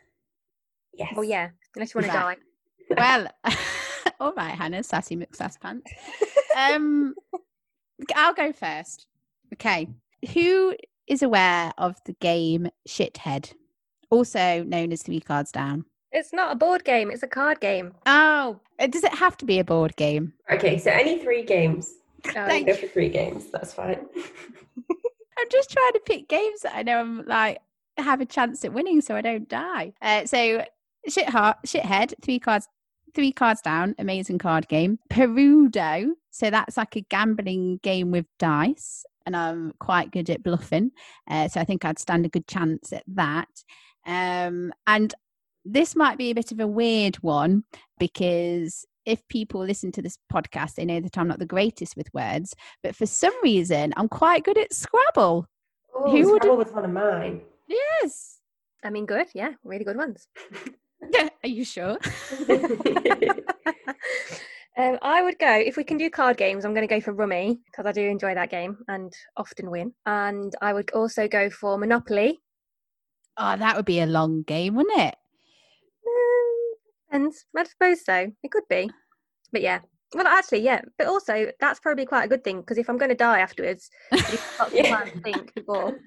Yes. 0.95 1.13
oh 1.17 1.23
yeah. 1.23 1.51
Unless 1.75 1.95
you 1.95 2.01
want 2.01 2.11
to 2.13 2.19
Right. 2.19 2.39
die. 2.39 2.43
Well, 2.97 3.29
all 4.21 4.33
right, 4.35 4.55
Hannah, 4.55 4.83
sassy 4.85 5.17
McSass 5.17 5.61
pants. 5.61 5.91
Um, 6.57 7.15
I'll 8.15 8.33
go 8.33 8.53
first. 8.53 9.07
Okay. 9.55 9.89
Who 10.33 10.75
is 11.07 11.23
aware 11.23 11.73
of 11.79 11.97
the 12.05 12.15
game 12.15 12.69
Shithead, 12.89 13.53
also 14.11 14.65
known 14.65 14.93
as 14.93 15.03
Three 15.03 15.21
Cards 15.21 15.53
Down? 15.53 15.85
It's 16.13 16.33
not 16.33 16.53
a 16.53 16.57
board 16.57 16.85
game. 16.85 17.11
It's 17.11 17.23
a 17.23 17.29
card 17.29 17.61
game. 17.61 17.93
Oh, 18.07 18.61
does 18.79 19.05
it 19.05 19.15
have 19.15 19.37
to 19.39 19.45
be 19.45 19.59
a 19.59 19.65
board 19.65 19.95
game? 19.97 20.33
Okay, 20.51 20.79
so 20.79 20.91
any 20.91 21.19
three 21.19 21.45
games. 21.45 21.93
Oh, 22.31 22.33
Thank 22.33 22.67
Go 22.67 22.75
for 22.75 22.89
three 22.89 23.09
games. 23.09 23.53
That's 23.53 23.73
fine. 23.73 24.05
I'm 25.39 25.49
just 25.53 25.71
trying 25.71 25.93
to 25.93 26.01
pick 26.05 26.29
games 26.29 26.63
that 26.63 26.75
I 26.75 26.83
know 26.83 26.99
I'm 26.99 27.25
like 27.25 27.61
have 27.99 28.21
a 28.21 28.27
chance 28.27 28.65
at 28.65 28.73
winning, 28.73 29.01
so 29.01 29.15
I 29.15 29.21
don't 29.21 29.49
die. 29.49 29.93
Uh, 30.03 30.27
so 30.27 30.65
shit 31.09 31.29
heart, 31.29 31.59
shithead, 31.65 32.15
three 32.23 32.41
cards, 32.41 32.67
three 33.15 33.31
cards 33.31 33.61
down, 33.61 33.95
amazing 33.99 34.39
card 34.39 34.67
game. 34.67 34.99
Perudo, 35.09 36.11
so 36.31 36.51
that's 36.51 36.77
like 36.77 36.97
a 36.97 37.03
gambling 37.03 37.79
game 37.85 38.11
with 38.11 38.27
dice, 38.41 39.05
and 39.27 39.37
I'm 39.37 39.73
quite 39.81 40.12
good 40.12 40.31
at 40.31 40.43
bluffing, 40.43 40.93
uh, 41.29 41.49
so 41.49 41.61
I 41.61 41.65
think 41.65 41.85
I'd 41.85 41.99
stand 41.99 42.25
a 42.25 42.29
good 42.31 42.47
chance 42.47 42.93
at 42.93 43.03
that. 43.09 43.49
Um, 44.07 44.73
and 44.87 45.12
this 45.65 45.97
might 45.97 46.17
be 46.17 46.31
a 46.31 46.35
bit 46.35 46.53
of 46.53 46.61
a 46.61 46.67
weird 46.67 47.17
one 47.17 47.65
because 47.99 48.87
if 49.05 49.27
people 49.29 49.65
listen 49.65 49.91
to 49.93 50.03
this 50.03 50.19
podcast, 50.33 50.75
they 50.75 50.85
know 50.85 51.01
that 51.01 51.19
I'm 51.19 51.29
not 51.29 51.41
the 51.41 51.47
greatest 51.47 51.97
with 51.97 52.12
words, 52.15 52.55
but 52.83 52.95
for 52.95 53.07
some 53.07 53.35
reason, 53.43 53.93
I'm 53.97 54.09
quite 54.09 54.45
good 54.45 54.59
at 54.59 54.73
Scrabble. 54.73 55.49
Oh, 55.95 56.11
Who 56.11 56.33
would- 56.33 56.43
Scrabble 56.43 56.59
was 56.59 56.73
one 56.73 56.85
of 56.85 56.91
mine. 56.93 57.41
Yes. 57.69 58.39
I 58.85 58.91
mean, 58.91 59.07
good. 59.07 59.27
Yeah, 59.35 59.53
really 59.65 59.85
good 59.85 59.97
ones. 59.97 60.29
Are 61.43 61.49
you 61.49 61.65
sure? 61.65 61.99
um, 64.77 64.99
I 65.03 65.23
would 65.23 65.39
go 65.39 65.53
if 65.55 65.77
we 65.77 65.85
can 65.85 65.97
do 65.97 66.11
card 66.11 66.37
games. 66.37 66.65
I'm 66.65 66.75
going 66.75 66.87
to 66.87 66.95
go 66.95 67.01
for 67.01 67.12
Rummy 67.12 67.61
because 67.67 67.87
I 67.87 67.93
do 67.93 68.03
enjoy 68.09 68.35
that 68.35 68.51
game 68.51 68.79
and 68.89 69.12
often 69.37 69.71
win. 69.71 69.93
And 70.05 70.53
I 70.61 70.73
would 70.73 70.91
also 70.93 71.29
go 71.29 71.49
for 71.51 71.79
Monopoly. 71.79 72.41
Oh, 73.39 73.57
that 73.57 73.77
would 73.77 73.85
be 73.85 74.01
a 74.01 74.07
long 74.07 74.43
game, 74.43 74.75
wouldn't 74.75 74.99
it? 74.99 75.15
Um, 76.07 76.75
depends. 77.11 77.45
I 77.57 77.65
suppose 77.65 78.05
so. 78.05 78.33
It 78.43 78.51
could 78.51 78.65
be, 78.69 78.91
but 79.53 79.62
yeah. 79.62 79.81
Well, 80.15 80.27
actually, 80.27 80.61
yeah. 80.61 80.83
But 80.99 81.09
also, 81.09 81.51
that's 81.61 81.81
probably 81.81 82.07
quite 82.07 82.25
a 82.25 82.29
good 82.29 82.45
thing 82.45 82.61
because 82.61 82.79
if 82.79 82.89
I'm 82.89 82.97
going 82.97 83.09
to 83.11 83.15
die 83.17 83.41
afterwards, 83.41 83.91
you've 84.12 84.55
got 84.59 84.73
Yeah. 84.75 85.05
to 85.05 85.21
think 85.21 85.55
before. 85.55 85.99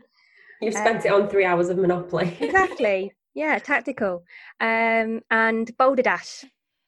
You've 0.62 0.73
spent 0.73 1.05
it 1.05 1.12
on 1.12 1.29
three 1.29 1.45
hours 1.45 1.69
of 1.69 1.77
Monopoly. 1.77 2.36
Exactly. 2.39 3.13
Yeah, 3.36 3.60
tactical. 3.60 4.23
Um, 4.60 5.21
and 5.29 5.71
Balderdash. 5.77 6.45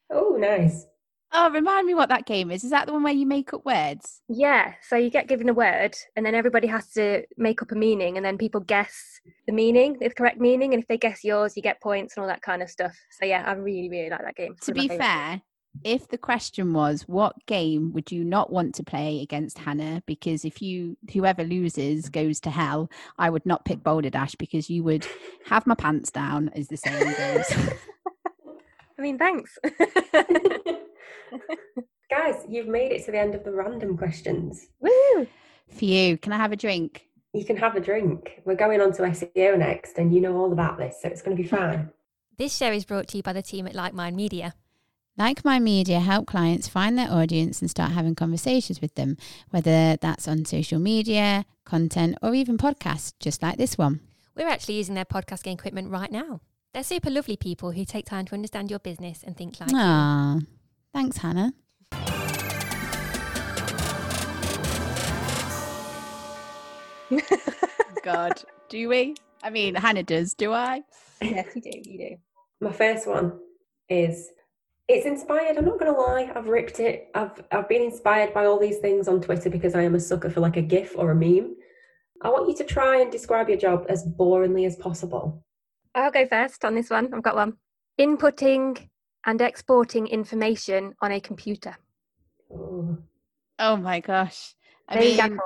oh, 0.09 0.35
nice. 0.37 0.85
Oh, 1.33 1.49
remind 1.49 1.87
me 1.87 1.93
what 1.93 2.09
that 2.09 2.25
game 2.25 2.51
is. 2.51 2.63
Is 2.63 2.71
that 2.71 2.87
the 2.87 2.93
one 2.93 3.03
where 3.03 3.13
you 3.13 3.25
make 3.25 3.53
up 3.53 3.65
words? 3.65 4.21
Yeah, 4.27 4.73
so 4.81 4.97
you 4.97 5.09
get 5.09 5.27
given 5.27 5.47
a 5.47 5.53
word, 5.53 5.95
and 6.15 6.25
then 6.25 6.35
everybody 6.35 6.67
has 6.67 6.91
to 6.93 7.23
make 7.37 7.61
up 7.61 7.71
a 7.71 7.75
meaning, 7.75 8.17
and 8.17 8.25
then 8.25 8.37
people 8.37 8.59
guess 8.59 9.21
the 9.47 9.53
meaning, 9.53 9.97
the 9.99 10.09
correct 10.09 10.39
meaning, 10.39 10.73
and 10.73 10.83
if 10.83 10.87
they 10.87 10.97
guess 10.97 11.23
yours, 11.23 11.55
you 11.55 11.63
get 11.63 11.81
points 11.81 12.15
and 12.15 12.23
all 12.23 12.27
that 12.27 12.41
kind 12.41 12.61
of 12.61 12.69
stuff. 12.69 12.97
So 13.11 13.25
yeah, 13.25 13.43
I 13.45 13.53
really, 13.53 13.89
really 13.89 14.09
like 14.09 14.23
that 14.23 14.35
game. 14.35 14.53
It's 14.57 14.65
To 14.65 14.73
be 14.73 14.89
fair, 14.89 15.41
if 15.85 16.09
the 16.09 16.17
question 16.17 16.73
was 16.73 17.03
what 17.03 17.35
game 17.45 17.93
would 17.93 18.11
you 18.11 18.25
not 18.25 18.51
want 18.51 18.75
to 18.75 18.83
play 18.83 19.21
against 19.21 19.57
Hannah, 19.57 20.03
because 20.05 20.43
if 20.43 20.61
you 20.61 20.97
whoever 21.13 21.45
loses 21.45 22.09
goes 22.09 22.41
to 22.41 22.49
hell, 22.49 22.89
I 23.17 23.29
would 23.29 23.45
not 23.45 23.63
pick 23.63 23.83
Balderdash 23.83 24.35
because 24.35 24.69
you 24.69 24.83
would 24.83 25.07
have 25.45 25.65
my 25.65 25.75
pants 25.75 26.11
down, 26.11 26.49
as 26.55 26.67
the 26.67 26.77
saying 26.77 27.13
goes. 27.17 27.51
I 28.99 29.01
mean, 29.01 29.17
thanks. 29.17 29.57
Guys, 32.09 32.43
you've 32.49 32.67
made 32.67 32.91
it 32.91 33.05
to 33.05 33.11
the 33.11 33.19
end 33.19 33.35
of 33.35 33.43
the 33.43 33.51
random 33.51 33.97
questions. 33.97 34.67
Woo! 34.79 35.27
For 35.69 35.85
you, 35.85 36.17
can 36.17 36.33
I 36.33 36.37
have 36.37 36.51
a 36.51 36.57
drink? 36.57 37.07
You 37.33 37.45
can 37.45 37.55
have 37.57 37.75
a 37.75 37.79
drink. 37.79 38.41
We're 38.43 38.55
going 38.55 38.81
on 38.81 38.91
to 38.93 39.03
SEO 39.03 39.57
next, 39.57 39.97
and 39.97 40.13
you 40.13 40.19
know 40.19 40.35
all 40.35 40.51
about 40.51 40.77
this, 40.77 41.01
so 41.01 41.07
it's 41.07 41.21
going 41.21 41.37
to 41.37 41.41
be 41.41 41.47
fine. 41.47 41.89
This 42.37 42.57
show 42.57 42.71
is 42.71 42.85
brought 42.85 43.07
to 43.09 43.17
you 43.17 43.23
by 43.23 43.33
the 43.33 43.43
team 43.43 43.67
at 43.67 43.75
Like 43.75 43.93
Mind 43.93 44.15
Media. 44.15 44.55
Like 45.15 45.45
Mind 45.45 45.63
Media 45.63 45.99
help 45.99 46.25
clients 46.25 46.67
find 46.67 46.97
their 46.97 47.11
audience 47.11 47.61
and 47.61 47.69
start 47.69 47.91
having 47.91 48.15
conversations 48.15 48.81
with 48.81 48.95
them, 48.95 49.15
whether 49.51 49.95
that's 49.97 50.27
on 50.27 50.45
social 50.45 50.79
media, 50.79 51.45
content, 51.65 52.17
or 52.23 52.33
even 52.33 52.57
podcasts, 52.57 53.13
just 53.19 53.43
like 53.43 53.57
this 53.57 53.77
one. 53.77 53.99
We're 54.35 54.47
actually 54.47 54.75
using 54.75 54.95
their 54.95 55.05
podcasting 55.05 55.53
equipment 55.53 55.91
right 55.91 56.11
now. 56.11 56.41
They're 56.73 56.83
super 56.83 57.11
lovely 57.11 57.37
people 57.37 57.73
who 57.73 57.85
take 57.85 58.05
time 58.05 58.25
to 58.25 58.33
understand 58.33 58.71
your 58.71 58.79
business 58.79 59.23
and 59.23 59.37
think 59.37 59.59
like 59.59 59.69
you. 59.69 60.47
Thanks, 60.93 61.17
Hannah. 61.17 61.53
God, 68.03 68.41
do 68.69 68.89
we? 68.89 69.15
I 69.43 69.49
mean, 69.49 69.75
Hannah 69.75 70.03
does. 70.03 70.33
Do 70.33 70.53
I? 70.53 70.81
yes, 71.21 71.47
you 71.55 71.61
do. 71.61 71.71
You 71.85 71.97
do. 71.97 72.15
My 72.59 72.71
first 72.71 73.07
one 73.07 73.39
is 73.89 74.29
it's 74.87 75.05
inspired. 75.05 75.57
I'm 75.57 75.65
not 75.65 75.79
going 75.79 75.93
to 75.93 75.99
lie. 75.99 76.31
I've 76.35 76.47
ripped 76.47 76.79
it. 76.79 77.09
I've 77.15 77.41
I've 77.51 77.69
been 77.69 77.81
inspired 77.81 78.33
by 78.33 78.45
all 78.45 78.59
these 78.59 78.79
things 78.79 79.07
on 79.07 79.21
Twitter 79.21 79.49
because 79.49 79.75
I 79.75 79.83
am 79.83 79.95
a 79.95 79.99
sucker 79.99 80.29
for 80.29 80.41
like 80.41 80.57
a 80.57 80.61
GIF 80.61 80.97
or 80.97 81.11
a 81.11 81.15
meme. 81.15 81.55
I 82.21 82.29
want 82.29 82.49
you 82.49 82.55
to 82.55 82.63
try 82.63 83.01
and 83.01 83.11
describe 83.11 83.49
your 83.49 83.57
job 83.57 83.85
as 83.89 84.05
boringly 84.05 84.67
as 84.67 84.75
possible. 84.75 85.43
I'll 85.95 86.11
go 86.11 86.27
first 86.27 86.63
on 86.63 86.75
this 86.75 86.89
one. 86.89 87.13
I've 87.13 87.23
got 87.23 87.35
one. 87.35 87.53
Inputting 87.99 88.89
and 89.25 89.41
exporting 89.41 90.07
information 90.07 90.93
on 91.01 91.11
a 91.11 91.19
computer. 91.19 91.75
Oh. 92.53 92.97
Oh 93.59 93.77
my 93.77 93.99
gosh. 93.99 94.55
I 94.87 94.95
Very 94.95 95.15
mean, 95.17 95.39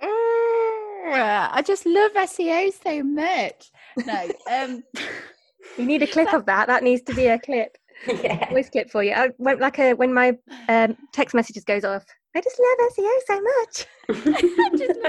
uh, 0.00 1.48
I 1.52 1.62
just 1.64 1.86
love 1.86 2.12
SEO 2.12 2.72
so 2.82 3.02
much. 3.02 3.70
No, 4.06 4.28
um, 4.50 4.82
You 5.76 5.86
need 5.86 6.02
a 6.02 6.06
clip 6.06 6.32
of 6.32 6.46
that. 6.46 6.66
That 6.66 6.82
needs 6.82 7.02
to 7.02 7.14
be 7.14 7.26
a 7.26 7.38
clip. 7.38 7.76
yeah. 8.22 8.48
Voice 8.50 8.70
clip 8.70 8.90
for 8.90 9.02
you. 9.02 9.12
I 9.12 9.30
went 9.38 9.60
like 9.60 9.78
a 9.78 9.92
when 9.94 10.12
my 10.14 10.36
um, 10.68 10.96
text 11.12 11.34
messages 11.34 11.64
goes 11.64 11.84
off. 11.84 12.04
I 12.34 12.40
just 12.40 12.60
love 12.60 12.90
SEO 12.92 13.18
so 13.26 13.40
much. 13.40 13.86
just 14.78 15.00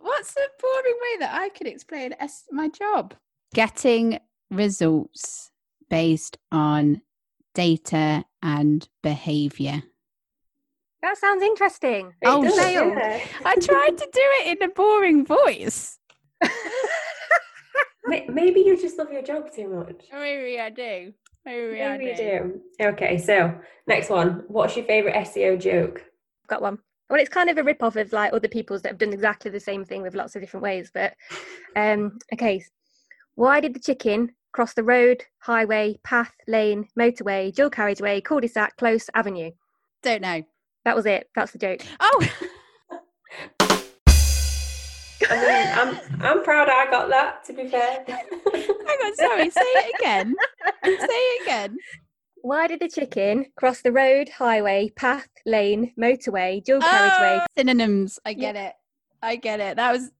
what's 0.00 0.34
the 0.34 0.48
boring 0.60 0.98
way 1.02 1.18
that 1.20 1.30
I 1.34 1.50
could 1.50 1.66
explain 1.66 2.14
S- 2.18 2.44
my 2.50 2.68
job? 2.68 3.14
Getting 3.54 4.20
results 4.50 5.49
based 5.90 6.38
on 6.50 7.02
data 7.54 8.24
and 8.42 8.88
behavior. 9.02 9.82
That 11.02 11.18
sounds 11.18 11.42
interesting. 11.42 12.12
It 12.22 12.28
Oh, 12.28 12.42
does, 12.42 12.56
yeah. 12.56 13.20
I 13.44 13.54
tried 13.56 13.96
to 13.98 14.04
do 14.12 14.20
it 14.42 14.58
in 14.58 14.70
a 14.70 14.72
boring 14.72 15.24
voice. 15.26 15.98
Maybe 18.06 18.60
you 18.60 18.80
just 18.80 18.98
love 18.98 19.12
your 19.12 19.22
job 19.22 19.52
too 19.54 19.68
much. 19.68 20.04
Maybe 20.12 20.58
I 20.60 20.70
do. 20.70 21.12
Maybe, 21.44 21.82
I 21.82 21.96
Maybe 21.96 22.06
you 22.10 22.16
do. 22.16 22.60
do. 22.78 22.86
Okay, 22.88 23.18
so 23.18 23.54
next 23.86 24.10
one. 24.10 24.44
What's 24.48 24.76
your 24.76 24.84
favourite 24.84 25.26
SEO 25.26 25.60
joke? 25.60 26.04
I've 26.44 26.48
got 26.48 26.62
one. 26.62 26.78
Well, 27.08 27.20
it's 27.20 27.28
kind 27.28 27.50
of 27.50 27.58
a 27.58 27.62
rip 27.64 27.82
off 27.82 27.96
of 27.96 28.12
like 28.12 28.32
other 28.32 28.48
people's 28.48 28.82
that 28.82 28.90
have 28.90 28.98
done 28.98 29.12
exactly 29.12 29.50
the 29.50 29.60
same 29.60 29.84
thing 29.84 30.02
with 30.02 30.14
lots 30.14 30.36
of 30.36 30.42
different 30.42 30.62
ways. 30.62 30.90
But 30.92 31.14
um, 31.76 32.18
okay, 32.32 32.62
why 33.34 33.60
did 33.60 33.74
the 33.74 33.80
chicken 33.80 34.32
cross 34.52 34.74
the 34.74 34.82
road, 34.82 35.24
highway, 35.38 35.96
path, 36.02 36.34
lane, 36.46 36.88
motorway, 36.98 37.54
dual 37.54 37.70
carriageway, 37.70 38.20
cul-de-sac, 38.20 38.76
close, 38.76 39.08
avenue? 39.14 39.50
Don't 40.02 40.22
know. 40.22 40.42
That 40.84 40.96
was 40.96 41.06
it. 41.06 41.28
That's 41.34 41.52
the 41.52 41.58
joke. 41.58 41.82
Oh, 42.00 42.28
I 45.28 45.36
mean, 45.36 45.78
I'm 45.78 46.22
I'm 46.22 46.42
proud 46.42 46.68
I 46.68 46.90
got 46.90 47.08
that. 47.10 47.44
To 47.44 47.52
be 47.52 47.68
fair. 47.68 48.04
hang 48.06 48.98
on. 49.04 49.16
Sorry. 49.16 49.50
Say 49.50 49.60
it 49.62 50.00
again. 50.00 50.34
Say 50.84 50.96
it 50.96 51.42
again. 51.42 51.76
Why 52.42 52.66
did 52.66 52.80
the 52.80 52.88
chicken 52.88 53.46
cross 53.56 53.82
the 53.82 53.92
road, 53.92 54.30
highway, 54.30 54.90
path, 54.96 55.28
lane, 55.44 55.92
motorway, 55.98 56.64
dual 56.64 56.80
carriageway? 56.80 57.40
Oh, 57.42 57.46
synonyms. 57.56 58.18
I 58.24 58.32
get 58.32 58.56
it. 58.56 58.72
I 59.22 59.36
get 59.36 59.60
it. 59.60 59.76
That 59.76 59.92
was. 59.92 60.10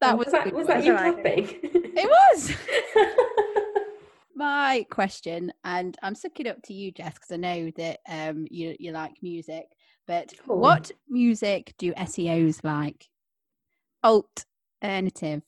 That 0.00 0.16
was. 0.16 0.26
was 0.26 0.32
that, 0.32 0.52
was 0.54 0.66
that 0.66 0.84
you 0.84 0.92
clapping? 0.94 1.48
It 1.62 2.08
was. 2.08 2.52
my 4.34 4.86
question, 4.90 5.52
and 5.64 5.96
I'm 6.02 6.14
sucking 6.14 6.48
up 6.48 6.62
to 6.64 6.72
you, 6.74 6.90
Jess, 6.90 7.14
because 7.14 7.32
I 7.32 7.36
know 7.36 7.70
that 7.76 8.00
um 8.08 8.46
you 8.50 8.76
you 8.78 8.92
like 8.92 9.12
music. 9.22 9.66
But 10.06 10.32
Cool. 10.46 10.58
what 10.58 10.90
music 11.08 11.74
do 11.78 11.92
SEOs 11.92 12.64
like? 12.64 13.08
Alternative. 14.02 15.42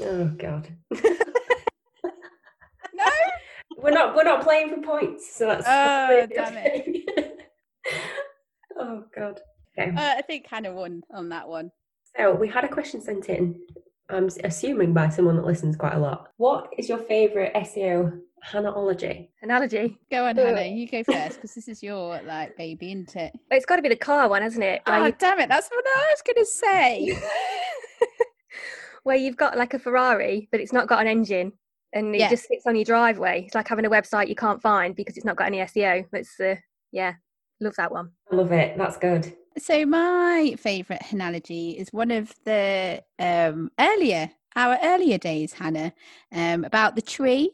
oh 0.00 0.30
God. 0.36 0.68
No, 2.96 3.04
we're 3.78 3.90
not 3.90 4.14
we're 4.16 4.24
not 4.24 4.42
playing 4.42 4.70
for 4.70 4.80
points, 4.80 5.34
so 5.34 5.46
that's. 5.46 5.66
Oh, 5.66 6.26
damn 6.34 6.56
it. 6.56 7.38
oh 8.78 9.04
god. 9.14 9.40
Okay. 9.78 9.90
Uh, 9.90 10.14
I 10.18 10.22
think 10.22 10.46
Hannah 10.46 10.72
won 10.72 11.02
on 11.12 11.28
that 11.30 11.48
one. 11.48 11.70
So 12.18 12.34
we 12.34 12.48
had 12.48 12.64
a 12.64 12.68
question 12.68 13.00
sent 13.00 13.28
in. 13.28 13.60
I'm 14.08 14.28
assuming 14.44 14.92
by 14.94 15.08
someone 15.08 15.36
that 15.36 15.44
listens 15.44 15.76
quite 15.76 15.94
a 15.94 15.98
lot. 15.98 16.28
What 16.36 16.68
is 16.78 16.88
your 16.88 16.98
favourite 16.98 17.52
SEO 17.54 18.20
Hannahology? 18.46 19.28
Analogy. 19.42 19.98
Go 20.10 20.26
on, 20.26 20.38
Uh. 20.38 20.44
Hannah. 20.46 20.62
You 20.66 20.88
go 20.88 21.02
first 21.02 21.36
because 21.36 21.54
this 21.54 21.68
is 21.68 21.82
your 21.82 22.20
like 22.22 22.56
baby, 22.56 22.92
isn't 22.92 23.16
it? 23.16 23.32
It's 23.50 23.66
got 23.66 23.76
to 23.76 23.82
be 23.82 23.88
the 23.88 23.96
car 23.96 24.28
one, 24.28 24.42
hasn't 24.42 24.62
it? 24.64 24.82
Where, 24.86 25.00
Oh, 25.00 25.06
you, 25.06 25.14
damn 25.18 25.40
it! 25.40 25.48
That's 25.48 25.68
what 25.68 25.84
I 25.86 26.06
was 26.12 26.22
going 26.22 26.36
to 26.36 26.46
say. 26.46 27.18
where 29.02 29.16
you've 29.16 29.36
got 29.36 29.56
like 29.56 29.74
a 29.74 29.78
Ferrari, 29.78 30.48
but 30.52 30.60
it's 30.60 30.72
not 30.72 30.86
got 30.88 31.00
an 31.00 31.06
engine, 31.08 31.52
and 31.92 32.14
it 32.14 32.20
Yeah. 32.20 32.30
just 32.30 32.46
sits 32.46 32.66
on 32.66 32.76
your 32.76 32.84
driveway. 32.84 33.42
It's 33.46 33.54
like 33.54 33.68
having 33.68 33.84
a 33.86 33.90
website 33.90 34.28
you 34.28 34.36
can't 34.36 34.62
find 34.62 34.94
because 34.94 35.16
it's 35.16 35.26
not 35.26 35.36
got 35.36 35.46
any 35.48 35.58
SEO. 35.58 36.06
It's 36.12 36.38
uh, 36.38 36.54
yeah, 36.92 37.14
love 37.60 37.74
that 37.76 37.90
one. 37.90 38.10
I 38.30 38.36
love 38.36 38.52
it. 38.52 38.78
That's 38.78 38.96
good. 38.96 39.34
So 39.58 39.86
my 39.86 40.54
favourite 40.58 41.12
analogy 41.12 41.70
is 41.70 41.88
one 41.90 42.10
of 42.10 42.34
the 42.44 43.02
um, 43.18 43.70
earlier, 43.80 44.30
our 44.54 44.78
earlier 44.82 45.16
days, 45.16 45.54
Hannah, 45.54 45.94
um, 46.30 46.64
about 46.64 46.94
the 46.94 47.02
tree. 47.02 47.50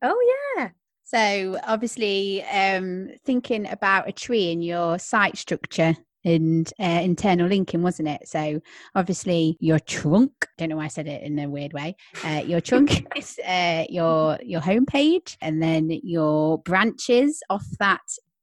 Oh 0.00 0.56
yeah, 0.56 0.70
So 1.04 1.58
obviously, 1.66 2.42
um, 2.44 3.10
thinking 3.24 3.68
about 3.70 4.08
a 4.08 4.12
tree 4.12 4.52
in 4.52 4.62
your 4.62 4.98
site 4.98 5.36
structure 5.36 5.94
and 6.24 6.72
uh, 6.80 7.00
internal 7.02 7.46
linking, 7.46 7.82
wasn't 7.82 8.08
it? 8.08 8.26
So 8.26 8.60
obviously, 8.94 9.58
your 9.60 9.78
trunk. 9.78 10.32
Don't 10.56 10.70
know 10.70 10.76
why 10.76 10.84
I 10.84 10.88
said 10.88 11.06
it 11.06 11.22
in 11.22 11.38
a 11.38 11.48
weird 11.48 11.74
way. 11.74 11.96
Uh, 12.24 12.42
your 12.46 12.62
trunk 12.62 13.06
is 13.16 13.38
uh, 13.46 13.84
your 13.90 14.38
your 14.42 14.62
homepage, 14.62 15.36
and 15.42 15.62
then 15.62 15.90
your 16.02 16.58
branches 16.62 17.42
off 17.50 17.66
that 17.78 18.00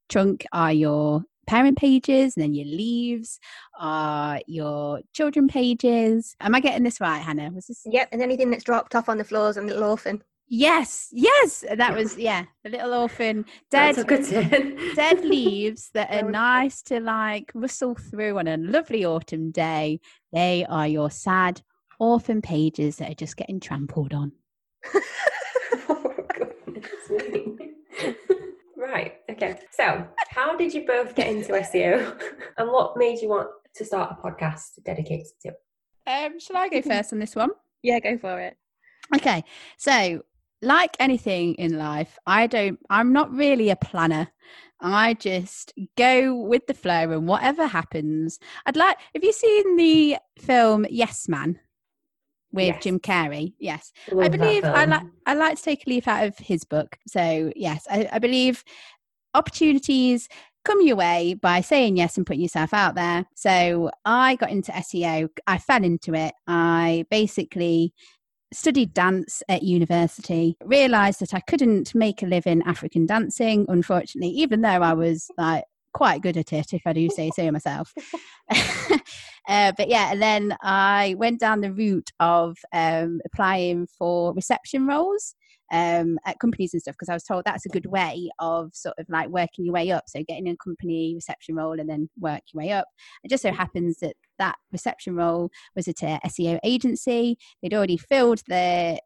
trunk 0.07 0.45
are 0.53 0.73
your 0.73 1.23
parent 1.47 1.77
pages, 1.77 2.35
and 2.35 2.43
then 2.43 2.53
your 2.53 2.65
leaves 2.65 3.39
are 3.79 4.39
your 4.47 5.01
children 5.13 5.47
pages. 5.47 6.35
Am 6.39 6.55
I 6.55 6.59
getting 6.59 6.83
this 6.83 7.01
right, 7.01 7.19
Hannah? 7.21 7.51
Was 7.51 7.67
this? 7.67 7.81
yep. 7.85 8.09
And 8.11 8.21
anything 8.21 8.49
that's 8.51 8.63
dropped 8.63 8.95
off 8.95 9.09
on 9.09 9.17
the 9.17 9.23
floors 9.23 9.57
and 9.57 9.67
little 9.67 9.83
orphan. 9.83 10.23
Yes, 10.53 11.07
yes. 11.13 11.63
That 11.75 11.95
was 11.95 12.17
yeah. 12.17 12.43
The 12.65 12.71
little 12.71 12.93
orphan 12.93 13.45
dead 13.69 13.95
That's 13.95 13.97
a 13.99 14.03
good 14.03 14.25
turn. 14.27 14.77
dead 14.95 15.21
leaves 15.23 15.89
that 15.93 16.11
are 16.13 16.29
nice 16.29 16.81
to 16.83 16.99
like 16.99 17.51
rustle 17.53 17.95
through 17.95 18.37
on 18.37 18.47
a 18.47 18.57
lovely 18.57 19.05
autumn 19.05 19.51
day. 19.51 20.01
They 20.33 20.65
are 20.67 20.87
your 20.87 21.09
sad 21.09 21.61
orphan 21.99 22.41
pages 22.41 22.97
that 22.97 23.11
are 23.11 23.15
just 23.15 23.37
getting 23.37 23.59
trampled 23.61 24.13
on. 24.13 24.33
Oh, 25.89 26.13
goodness 26.33 27.59
So, 29.71 30.07
how 30.29 30.55
did 30.55 30.73
you 30.73 30.85
both 30.85 31.15
get 31.15 31.27
into 31.27 31.53
SEO, 31.53 32.19
and 32.57 32.71
what 32.71 32.97
made 32.97 33.21
you 33.21 33.29
want 33.29 33.49
to 33.75 33.85
start 33.85 34.15
a 34.17 34.21
podcast 34.21 34.83
dedicated 34.83 35.27
to 35.41 35.49
it? 35.49 35.55
Um, 36.07 36.39
shall 36.39 36.57
I 36.57 36.69
go 36.69 36.81
first 36.93 37.13
on 37.13 37.19
this 37.19 37.35
one? 37.35 37.51
Yeah, 37.83 37.99
go 37.99 38.17
for 38.17 38.39
it. 38.39 38.57
Okay, 39.15 39.43
so 39.77 40.21
like 40.61 40.95
anything 40.99 41.55
in 41.55 41.77
life, 41.77 42.17
I 42.25 42.47
don't, 42.47 42.79
I'm 42.89 43.13
not 43.13 43.31
really 43.31 43.69
a 43.69 43.75
planner. 43.75 44.29
I 44.79 45.13
just 45.15 45.73
go 45.97 46.35
with 46.35 46.67
the 46.67 46.73
flow 46.73 47.11
and 47.11 47.27
whatever 47.27 47.67
happens. 47.67 48.39
I'd 48.65 48.77
like, 48.77 48.97
have 49.13 49.23
you 49.23 49.33
seen 49.33 49.75
the 49.75 50.17
film 50.39 50.85
Yes 50.89 51.27
Man 51.27 51.59
with 52.51 52.67
Yes. 52.67 52.83
Jim 52.83 52.99
Carrey? 52.99 53.53
Yes. 53.59 53.91
I 54.11 54.27
that 54.27 54.39
believe 54.39 54.63
I 54.65 54.85
like 54.85 55.03
I 55.25 55.33
like 55.35 55.57
to 55.57 55.63
take 55.63 55.85
a 55.85 55.89
leaf 55.89 56.07
out 56.07 56.27
of 56.27 56.37
his 56.37 56.63
book. 56.63 56.97
So 57.07 57.51
yes, 57.55 57.85
I, 57.89 58.09
I 58.11 58.19
believe 58.19 58.63
opportunities 59.33 60.27
come 60.63 60.85
your 60.85 60.95
way 60.95 61.33
by 61.33 61.61
saying 61.61 61.97
yes 61.97 62.17
and 62.17 62.25
putting 62.25 62.41
yourself 62.41 62.73
out 62.73 62.95
there. 62.95 63.25
So 63.35 63.89
I 64.05 64.35
got 64.35 64.51
into 64.51 64.71
SEO. 64.71 65.29
I 65.47 65.57
fell 65.57 65.83
into 65.83 66.13
it. 66.13 66.33
I 66.47 67.05
basically 67.09 67.93
studied 68.53 68.93
dance 68.93 69.41
at 69.47 69.63
university 69.63 70.57
realized 70.65 71.21
that 71.21 71.33
i 71.33 71.39
couldn't 71.39 71.95
make 71.95 72.21
a 72.21 72.25
living 72.25 72.61
african 72.63 73.05
dancing 73.05 73.65
unfortunately 73.69 74.29
even 74.29 74.61
though 74.61 74.67
i 74.69 74.93
was 74.93 75.29
like 75.37 75.63
quite 75.93 76.21
good 76.21 76.37
at 76.37 76.51
it 76.51 76.73
if 76.73 76.81
i 76.85 76.93
do 76.93 77.09
say 77.09 77.31
so 77.33 77.49
myself 77.49 77.93
uh, 79.47 79.71
but 79.77 79.87
yeah 79.87 80.11
and 80.11 80.21
then 80.21 80.55
i 80.61 81.15
went 81.17 81.39
down 81.39 81.61
the 81.61 81.71
route 81.71 82.11
of 82.19 82.57
um, 82.73 83.21
applying 83.25 83.87
for 83.87 84.33
reception 84.33 84.85
roles 84.85 85.35
um, 85.71 86.19
at 86.25 86.39
companies 86.39 86.73
and 86.73 86.81
stuff 86.81 86.95
because 86.95 87.09
I 87.09 87.13
was 87.13 87.23
told 87.23 87.43
that's 87.45 87.65
a 87.65 87.69
good 87.69 87.85
way 87.85 88.29
of 88.39 88.71
sort 88.73 88.95
of 88.99 89.07
like 89.09 89.29
working 89.29 89.65
your 89.65 89.73
way 89.73 89.91
up. 89.91 90.03
So 90.07 90.23
getting 90.27 90.47
a 90.47 90.57
company 90.57 91.13
reception 91.15 91.55
role 91.55 91.79
and 91.79 91.89
then 91.89 92.09
work 92.19 92.41
your 92.53 92.63
way 92.63 92.71
up. 92.71 92.87
It 93.23 93.29
just 93.29 93.43
so 93.43 93.51
happens 93.51 93.99
that 93.99 94.15
that 94.37 94.55
reception 94.71 95.15
role 95.15 95.49
was 95.75 95.87
at 95.87 96.03
a 96.03 96.19
SEO 96.25 96.59
agency. 96.63 97.37
They'd 97.61 97.73
already 97.73 97.97
filled 97.97 98.41
their 98.47 98.99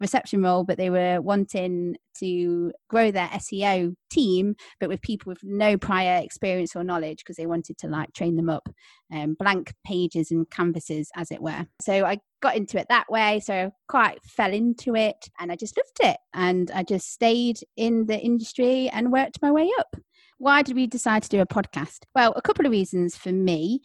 reception 0.00 0.42
role, 0.42 0.64
but 0.64 0.78
they 0.78 0.90
were 0.90 1.20
wanting 1.20 1.96
to 2.18 2.72
grow 2.88 3.10
their 3.10 3.28
SEO 3.28 3.94
team, 4.10 4.54
but 4.80 4.88
with 4.88 5.02
people 5.02 5.30
with 5.30 5.40
no 5.42 5.76
prior 5.76 6.22
experience 6.22 6.74
or 6.74 6.84
knowledge 6.84 7.18
because 7.18 7.36
they 7.36 7.46
wanted 7.46 7.78
to 7.78 7.88
like 7.88 8.12
train 8.12 8.36
them 8.36 8.48
up, 8.48 8.68
um, 9.12 9.36
blank 9.38 9.72
pages 9.84 10.30
and 10.30 10.48
canvases, 10.50 11.10
as 11.16 11.30
it 11.30 11.42
were. 11.42 11.66
So 11.80 12.04
I 12.04 12.18
got 12.42 12.56
into 12.56 12.78
it 12.78 12.86
that 12.88 13.10
way. 13.10 13.40
So 13.40 13.54
I 13.54 13.70
quite 13.88 14.22
fell 14.24 14.52
into 14.52 14.94
it 14.94 15.28
and 15.38 15.50
I 15.50 15.56
just 15.56 15.76
loved 15.76 16.12
it. 16.12 16.18
And 16.34 16.70
I 16.70 16.82
just 16.82 17.12
stayed 17.12 17.58
in 17.76 18.06
the 18.06 18.18
industry 18.18 18.88
and 18.88 19.12
worked 19.12 19.42
my 19.42 19.50
way 19.50 19.70
up. 19.78 19.96
Why 20.38 20.60
did 20.62 20.76
we 20.76 20.86
decide 20.86 21.22
to 21.22 21.28
do 21.30 21.40
a 21.40 21.46
podcast? 21.46 22.00
Well, 22.14 22.34
a 22.36 22.42
couple 22.42 22.66
of 22.66 22.72
reasons 22.72 23.16
for 23.16 23.32
me. 23.32 23.80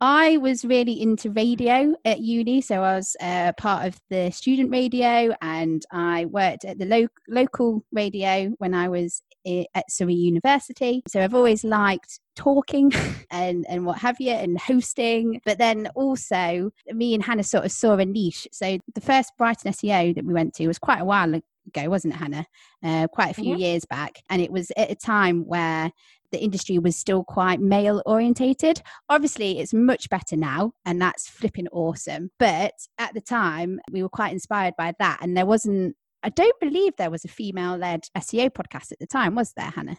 I 0.00 0.36
was 0.38 0.64
really 0.64 1.00
into 1.00 1.30
radio 1.30 1.94
at 2.04 2.20
uni, 2.20 2.60
so 2.60 2.82
I 2.82 2.96
was 2.96 3.16
uh, 3.20 3.52
part 3.56 3.86
of 3.86 3.98
the 4.10 4.30
student 4.30 4.70
radio, 4.70 5.34
and 5.40 5.82
I 5.92 6.26
worked 6.26 6.64
at 6.64 6.78
the 6.78 6.84
lo- 6.84 7.08
local 7.28 7.84
radio 7.92 8.50
when 8.58 8.74
I 8.74 8.88
was 8.88 9.22
i- 9.46 9.66
at 9.74 9.90
Surrey 9.90 10.14
University. 10.14 11.02
So 11.08 11.22
I've 11.22 11.34
always 11.34 11.64
liked 11.64 12.20
talking 12.36 12.92
and 13.30 13.64
and 13.68 13.86
what 13.86 13.98
have 13.98 14.16
you, 14.20 14.32
and 14.32 14.58
hosting. 14.60 15.40
But 15.46 15.58
then 15.58 15.88
also, 15.94 16.70
me 16.92 17.14
and 17.14 17.22
Hannah 17.22 17.44
sort 17.44 17.64
of 17.64 17.72
saw 17.72 17.94
a 17.94 18.04
niche. 18.04 18.48
So 18.52 18.78
the 18.94 19.00
first 19.00 19.32
Brighton 19.38 19.72
SEO 19.72 20.14
that 20.16 20.24
we 20.24 20.34
went 20.34 20.54
to 20.54 20.66
was 20.66 20.78
quite 20.78 21.00
a 21.00 21.04
while 21.04 21.40
ago, 21.66 21.88
wasn't 21.88 22.14
it, 22.14 22.18
Hannah? 22.18 22.46
Uh, 22.82 23.06
quite 23.08 23.30
a 23.30 23.34
few 23.34 23.54
Mhm. 23.54 23.60
years 23.60 23.84
back, 23.84 24.22
and 24.30 24.40
it 24.42 24.50
was 24.50 24.70
at 24.76 24.90
a 24.90 24.94
time 24.94 25.46
where 25.46 25.92
the 26.32 26.42
industry 26.42 26.78
was 26.78 26.96
still 26.96 27.22
quite 27.22 27.60
male 27.60 28.02
orientated. 28.06 28.82
Obviously, 29.08 29.60
it's 29.60 29.72
much 29.72 30.08
better 30.10 30.36
now, 30.36 30.72
and 30.84 31.00
that's 31.00 31.28
flipping 31.28 31.68
awesome. 31.68 32.30
But 32.38 32.74
at 32.98 33.14
the 33.14 33.20
time, 33.20 33.80
we 33.90 34.02
were 34.02 34.08
quite 34.08 34.32
inspired 34.32 34.74
by 34.76 34.94
that, 34.98 35.18
and 35.20 35.36
there 35.36 35.46
wasn't. 35.46 35.96
I 36.22 36.30
don't 36.30 36.58
believe 36.58 36.96
there 36.96 37.10
was 37.10 37.24
a 37.24 37.28
female-led 37.28 38.08
SEO 38.16 38.48
podcast 38.50 38.90
at 38.92 38.98
the 38.98 39.06
time, 39.06 39.34
was 39.34 39.52
there, 39.52 39.66
Hannah? 39.70 39.98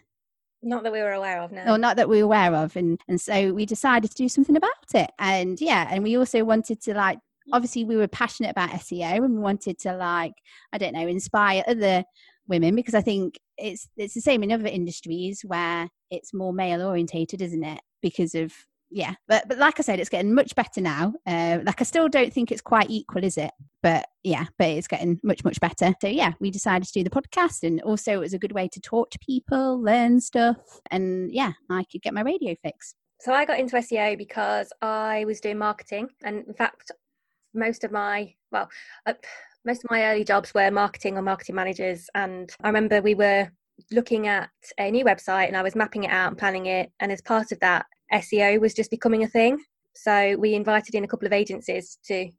Not 0.64 0.82
that 0.84 0.92
we 0.92 1.00
were 1.02 1.14
aware 1.14 1.40
of, 1.42 1.52
no. 1.52 1.76
or 1.76 1.78
not 1.78 1.98
that 1.98 2.10
we 2.10 2.18
were 2.18 2.26
aware 2.26 2.56
of 2.56 2.76
and 2.76 3.00
and 3.08 3.22
so 3.22 3.54
we 3.54 3.68
decided 3.68 4.10
to 4.10 4.16
do 4.16 4.28
something 4.28 4.56
about 4.58 4.72
it 4.96 5.12
and 5.20 5.62
yeah 5.62 5.88
and 5.92 6.04
we 6.04 6.18
also 6.18 6.44
wanted 6.44 6.82
to 6.82 6.96
like 6.96 7.20
obviously 7.54 7.84
we 7.84 7.96
were 7.96 8.08
passionate 8.08 8.52
about 8.52 8.70
seo 8.72 9.18
and 9.18 9.36
we 9.36 9.40
wanted 9.40 9.78
to 9.78 9.96
like 9.96 10.34
i 10.74 10.78
don't 10.78 10.94
know 10.94 11.08
inspire 11.08 11.64
other 11.68 12.04
women 12.48 12.76
because 12.76 12.96
i 12.96 13.02
think 13.02 13.40
it's 13.58 13.88
it's 13.98 14.14
the 14.14 14.22
same 14.22 14.44
in 14.44 14.52
other 14.52 14.68
industries 14.68 15.42
where 15.46 15.90
it's 16.12 16.34
more 16.34 16.54
male 16.54 16.82
orientated 16.82 17.42
isn't 17.42 17.64
it? 17.64 17.80
Because 18.02 18.36
of 18.36 18.54
yeah 18.92 19.16
but 19.28 19.48
but 19.48 19.58
like 19.58 19.80
i 19.80 19.82
said 19.82 20.00
it's 20.00 20.10
getting 20.10 20.34
much 20.34 20.56
better 20.56 20.80
now. 20.82 21.14
Uh, 21.26 21.60
like 21.64 21.82
i 21.82 21.84
still 21.84 22.08
don't 22.08 22.34
think 22.34 22.52
it's 22.52 22.62
quite 22.62 22.90
equal 22.90 23.24
is 23.24 23.38
it? 23.38 23.52
But 23.82 24.06
yeah 24.24 24.46
but 24.58 24.68
it's 24.68 24.88
getting 24.88 25.20
much 25.24 25.44
much 25.44 25.60
better. 25.60 25.94
So 26.02 26.08
yeah 26.08 26.34
we 26.40 26.52
decided 26.52 26.86
to 26.88 26.94
do 26.94 27.04
the 27.04 27.10
podcast 27.10 27.64
and 27.64 27.82
also 27.82 28.14
it 28.14 28.20
was 28.20 28.34
a 28.34 28.40
good 28.40 28.52
way 28.52 28.68
to 28.70 28.80
talk 28.80 29.10
to 29.12 29.20
people 29.20 29.82
learn 29.82 30.20
stuff 30.20 30.58
and 30.92 31.34
yeah 31.34 31.54
i 31.70 31.84
could 31.92 32.02
get 32.02 32.14
my 32.14 32.22
radio 32.22 32.56
fix. 32.62 32.96
So 33.22 33.34
I 33.34 33.46
got 33.46 33.60
into 33.60 33.78
SEO 33.78 34.18
because 34.18 34.72
I 34.82 35.24
was 35.26 35.40
doing 35.40 35.58
marketing, 35.58 36.10
and 36.24 36.46
in 36.46 36.54
fact, 36.54 36.92
most 37.56 37.84
of 37.84 37.92
my 37.92 38.34
well, 38.52 38.70
uh, 39.06 39.14
most 39.66 39.84
of 39.84 39.92
my 39.92 40.04
early 40.04 40.24
jobs 40.24 40.54
were 40.54 40.70
marketing 40.72 41.18
or 41.18 41.22
marketing 41.22 41.56
managers. 41.56 42.08
And 42.14 42.54
I 42.64 42.68
remember 42.68 43.02
we 43.02 43.16
were 43.16 43.50
looking 43.92 44.28
at 44.28 44.50
a 44.80 44.92
new 44.92 45.04
website, 45.04 45.48
and 45.48 45.58
I 45.58 45.64
was 45.64 45.76
mapping 45.76 46.04
it 46.04 46.12
out 46.12 46.30
and 46.30 46.38
planning 46.38 46.68
it. 46.68 46.92
And 47.00 47.12
as 47.12 47.22
part 47.22 47.52
of 47.52 47.60
that, 47.60 47.86
SEO 48.14 48.60
was 48.62 48.74
just 48.74 48.92
becoming 48.92 49.24
a 49.24 49.28
thing. 49.28 49.58
So 49.96 50.36
we 50.38 50.54
invited 50.54 50.96
in 50.96 51.04
a 51.04 51.08
couple 51.08 51.26
of 51.26 51.34
agencies 51.34 51.98
to 52.06 52.30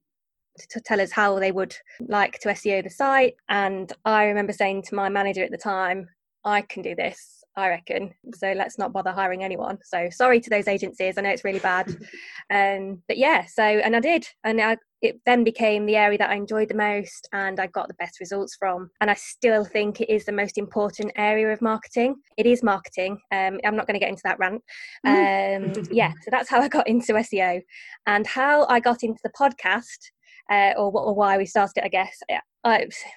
to 0.71 0.81
tell 0.81 1.03
us 1.03 1.13
how 1.13 1.39
they 1.39 1.53
would 1.53 1.77
like 2.01 2.39
to 2.41 2.49
SEO 2.49 2.83
the 2.83 2.89
site. 2.89 3.35
And 3.51 3.93
I 4.07 4.25
remember 4.25 4.55
saying 4.55 4.85
to 4.85 4.95
my 4.95 5.11
manager 5.11 5.45
at 5.45 5.51
the 5.51 5.59
time, 5.59 6.09
I 6.45 6.63
can 6.63 6.83
do 6.83 6.95
this. 6.95 7.36
I 7.57 7.69
reckon. 7.69 8.13
So 8.35 8.53
let's 8.53 8.77
not 8.77 8.93
bother 8.93 9.13
hiring 9.13 9.43
anyone. 9.43 9.79
So 9.83 10.11
sorry 10.11 10.41
to 10.41 10.51
those 10.51 10.69
agencies. 10.69 11.17
I 11.17 11.23
know 11.23 11.31
it's 11.31 11.45
really 11.45 11.59
bad. 11.59 11.89
um, 12.53 13.03
but 13.09 13.17
yeah, 13.17 13.47
so, 13.47 13.63
and 13.63 13.97
I 13.97 14.01
did. 14.01 14.27
And 14.45 14.61
I, 14.61 14.77
it 15.01 15.21
then 15.25 15.43
became 15.43 15.87
the 15.87 15.97
area 15.97 16.19
that 16.19 16.29
I 16.29 16.35
enjoyed 16.35 16.69
the 16.69 16.75
most 16.75 17.29
and 17.33 17.59
I 17.59 17.67
got 17.69 17.89
the 17.89 17.95
best 17.95 18.21
results 18.21 18.57
from. 18.59 18.91
And 19.01 19.11
I 19.11 19.15
still 19.15 19.65
think 19.65 20.01
it 20.01 20.11
is 20.13 20.27
the 20.27 20.33
most 20.33 20.59
important 20.59 21.13
area 21.17 21.51
of 21.51 21.63
marketing. 21.63 22.17
It 22.37 22.45
is 22.45 22.63
marketing. 22.63 23.19
Um, 23.33 23.59
I'm 23.65 23.77
not 23.77 23.87
going 23.87 23.99
to 23.99 24.01
get 24.01 24.11
into 24.11 24.23
that 24.25 24.39
rant. 24.39 24.63
Um, 25.07 25.73
yeah, 25.91 26.13
so 26.23 26.31
that's 26.31 26.51
how 26.51 26.61
I 26.61 26.69
got 26.69 26.89
into 26.89 27.15
SEO 27.15 27.63
and 28.07 28.27
how 28.27 28.67
I 28.67 28.81
got 28.81 29.03
into 29.03 29.21
the 29.23 29.31
podcast. 29.31 30.11
Uh, 30.51 30.73
or, 30.77 30.93
or 30.93 31.15
why 31.15 31.37
we 31.37 31.47
started 31.47 31.73
it, 31.79 31.85
I 31.85 31.89
guess. 31.89 32.17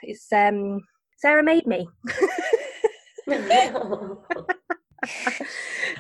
it's 0.02 0.32
um, 0.32 0.80
Sarah 1.18 1.44
made 1.44 1.68
me. 1.68 1.88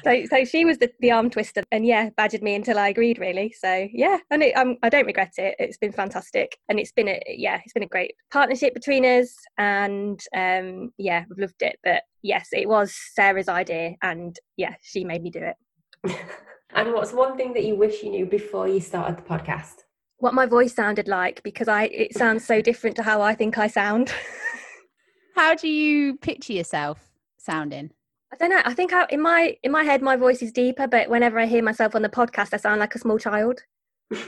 so, 0.04 0.26
so 0.30 0.46
she 0.46 0.66
was 0.66 0.78
the, 0.78 0.92
the 1.00 1.12
arm 1.12 1.30
twister, 1.30 1.64
and 1.72 1.86
yeah, 1.86 2.10
badgered 2.18 2.42
me 2.42 2.56
until 2.56 2.78
I 2.78 2.90
agreed. 2.90 3.20
Really, 3.20 3.54
so 3.58 3.88
yeah, 3.92 4.18
and 4.30 4.44
it, 4.44 4.54
um, 4.54 4.78
I 4.84 4.90
don't 4.90 5.06
regret 5.06 5.34
it. 5.38 5.56
It's 5.60 5.78
been 5.78 5.92
fantastic, 5.92 6.58
and 6.68 6.80
it's 6.80 6.92
been 6.92 7.08
a 7.08 7.22
yeah, 7.28 7.60
it's 7.64 7.74
been 7.74 7.84
a 7.84 7.88
great 7.88 8.14
partnership 8.32 8.74
between 8.74 9.06
us, 9.06 9.34
and 9.58 10.20
um, 10.36 10.92
yeah, 10.98 11.26
we've 11.30 11.40
loved 11.40 11.62
it. 11.62 11.78
But 11.84 12.04
yes, 12.22 12.50
it 12.52 12.68
was 12.68 12.96
Sarah's 13.14 13.50
idea, 13.50 13.96
and 14.02 14.38
yeah, 14.58 14.76
she 14.82 15.04
made 15.04 15.24
me 15.24 15.30
do 15.30 15.42
it. 15.42 15.56
and 16.76 16.94
what's 16.94 17.14
one 17.14 17.38
thing 17.38 17.54
that 17.54 17.66
you 17.66 17.76
wish 17.76 18.04
you 18.04 18.10
knew 18.10 18.26
before 18.26 18.68
you 18.68 18.80
started 18.80 19.18
the 19.18 19.22
podcast? 19.22 19.84
What 20.18 20.34
my 20.34 20.46
voice 20.46 20.76
sounded 20.76 21.08
like, 21.08 21.42
because 21.44 21.68
I 21.68 21.86
it 21.86 22.18
sounds 22.18 22.46
so 22.46 22.62
different 22.62 22.96
to 22.98 23.04
how 23.04 23.22
I 23.22 23.36
think 23.36 23.58
I 23.58 23.68
sound. 23.68 24.14
how 25.36 25.56
do 25.56 25.70
you 25.70 26.18
picture 26.18 26.54
yourself? 26.54 27.09
Sounding? 27.50 27.92
I 28.32 28.38
don't 28.38 28.52
know. 28.52 28.62
I 28.64 28.74
think 28.74 28.94
I, 28.94 29.06
in 29.10 29.22
my 29.22 29.58
in 29.64 29.72
my 29.72 29.84
head 29.84 30.02
my 30.02 30.16
voice 30.16 30.42
is 30.42 30.52
deeper, 30.52 30.88
but 30.88 31.10
whenever 31.10 31.40
I 31.40 31.48
hear 31.48 31.64
myself 31.64 31.96
on 31.96 32.04
the 32.04 32.10
podcast, 32.10 32.54
I 32.54 32.58
sound 32.58 32.80
like 32.80 32.96
a 32.96 33.00
small 33.00 33.18
child. 33.18 33.62
you 34.12 34.20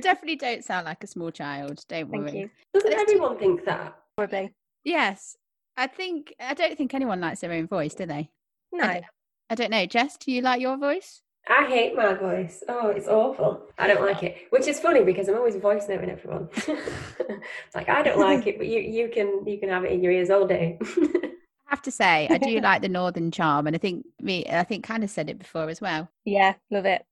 definitely 0.00 0.36
don't 0.36 0.64
sound 0.64 0.86
like 0.86 1.02
a 1.02 1.08
small 1.08 1.32
child. 1.32 1.84
Don't 1.88 2.10
Thank 2.10 2.26
worry. 2.26 2.38
You. 2.38 2.50
Doesn't 2.74 2.94
everyone 2.94 3.38
think 3.38 3.64
that? 3.64 3.96
Probably. 4.16 4.54
Yes. 4.84 5.36
I 5.76 5.88
think 5.88 6.32
I 6.38 6.54
don't 6.54 6.78
think 6.78 6.94
anyone 6.94 7.20
likes 7.20 7.40
their 7.40 7.52
own 7.52 7.66
voice, 7.66 7.94
do 7.94 8.06
they? 8.06 8.30
No. 8.72 8.84
I 8.84 8.94
don't, 8.94 9.04
I 9.50 9.54
don't 9.56 9.70
know. 9.70 9.86
Jess, 9.86 10.16
do 10.16 10.30
you 10.30 10.42
like 10.42 10.60
your 10.60 10.78
voice? 10.78 11.22
I 11.48 11.66
hate 11.66 11.94
my 11.94 12.14
voice. 12.14 12.64
Oh, 12.68 12.88
it's 12.88 13.06
awful. 13.06 13.62
I 13.78 13.86
don't 13.86 14.04
like 14.04 14.22
it. 14.24 14.36
Which 14.50 14.66
is 14.66 14.80
funny 14.80 15.04
because 15.04 15.28
I'm 15.28 15.36
always 15.36 15.54
voice 15.56 15.88
noting 15.88 16.10
everyone. 16.10 16.48
like 17.74 17.88
I 17.88 18.02
don't 18.02 18.18
like 18.18 18.46
it, 18.46 18.58
but 18.58 18.66
you 18.66 18.80
you 18.80 19.08
can 19.08 19.46
you 19.46 19.58
can 19.58 19.68
have 19.68 19.84
it 19.84 19.92
in 19.92 20.02
your 20.02 20.12
ears 20.12 20.30
all 20.30 20.46
day. 20.46 20.78
I 21.68 21.70
have 21.70 21.82
to 21.82 21.90
say, 21.90 22.28
I 22.30 22.38
do 22.38 22.60
like 22.60 22.82
the 22.82 22.88
northern 22.88 23.30
charm, 23.30 23.66
and 23.66 23.74
I 23.74 23.78
think 23.78 24.06
me, 24.20 24.46
I 24.46 24.62
think 24.62 24.84
kind 24.84 25.02
of 25.02 25.10
said 25.10 25.28
it 25.28 25.38
before 25.38 25.68
as 25.68 25.80
well. 25.80 26.08
Yeah, 26.24 26.54
love 26.70 26.86
it. 26.86 27.04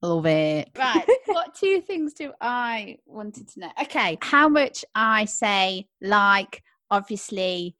Love 0.00 0.26
it. 0.26 0.70
Right. 0.76 1.08
what 1.26 1.54
two 1.54 1.80
things 1.80 2.12
do 2.12 2.32
I 2.40 2.98
wanted 3.06 3.48
to 3.50 3.60
know? 3.60 3.70
Okay, 3.82 4.18
how 4.20 4.48
much 4.48 4.84
I 4.94 5.24
say 5.26 5.86
like, 6.00 6.62
obviously, 6.90 7.76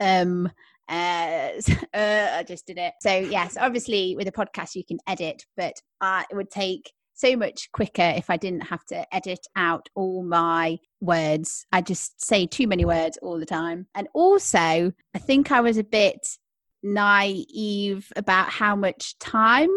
um, 0.00 0.50
uh, 0.88 1.50
uh, 1.94 2.28
I 2.38 2.44
just 2.46 2.66
did 2.66 2.78
it. 2.78 2.94
So 3.00 3.16
yes, 3.16 3.56
obviously 3.58 4.16
with 4.16 4.28
a 4.28 4.32
podcast 4.32 4.74
you 4.74 4.84
can 4.84 4.98
edit, 5.06 5.44
but 5.56 5.74
uh, 6.00 6.24
it 6.30 6.34
would 6.34 6.50
take 6.50 6.92
so 7.14 7.36
much 7.36 7.70
quicker 7.72 8.14
if 8.16 8.30
I 8.30 8.36
didn't 8.36 8.62
have 8.62 8.84
to 8.86 9.14
edit 9.14 9.46
out 9.56 9.88
all 9.94 10.22
my 10.22 10.78
words. 11.00 11.66
I 11.72 11.80
just 11.80 12.24
say 12.24 12.46
too 12.46 12.68
many 12.68 12.84
words 12.84 13.18
all 13.20 13.38
the 13.38 13.46
time. 13.46 13.86
And 13.94 14.08
also, 14.14 14.92
I 15.14 15.18
think 15.18 15.50
I 15.50 15.60
was 15.60 15.78
a 15.78 15.84
bit 15.84 16.26
naive 16.82 18.12
about 18.14 18.50
how 18.50 18.76
much 18.76 19.18
time 19.18 19.68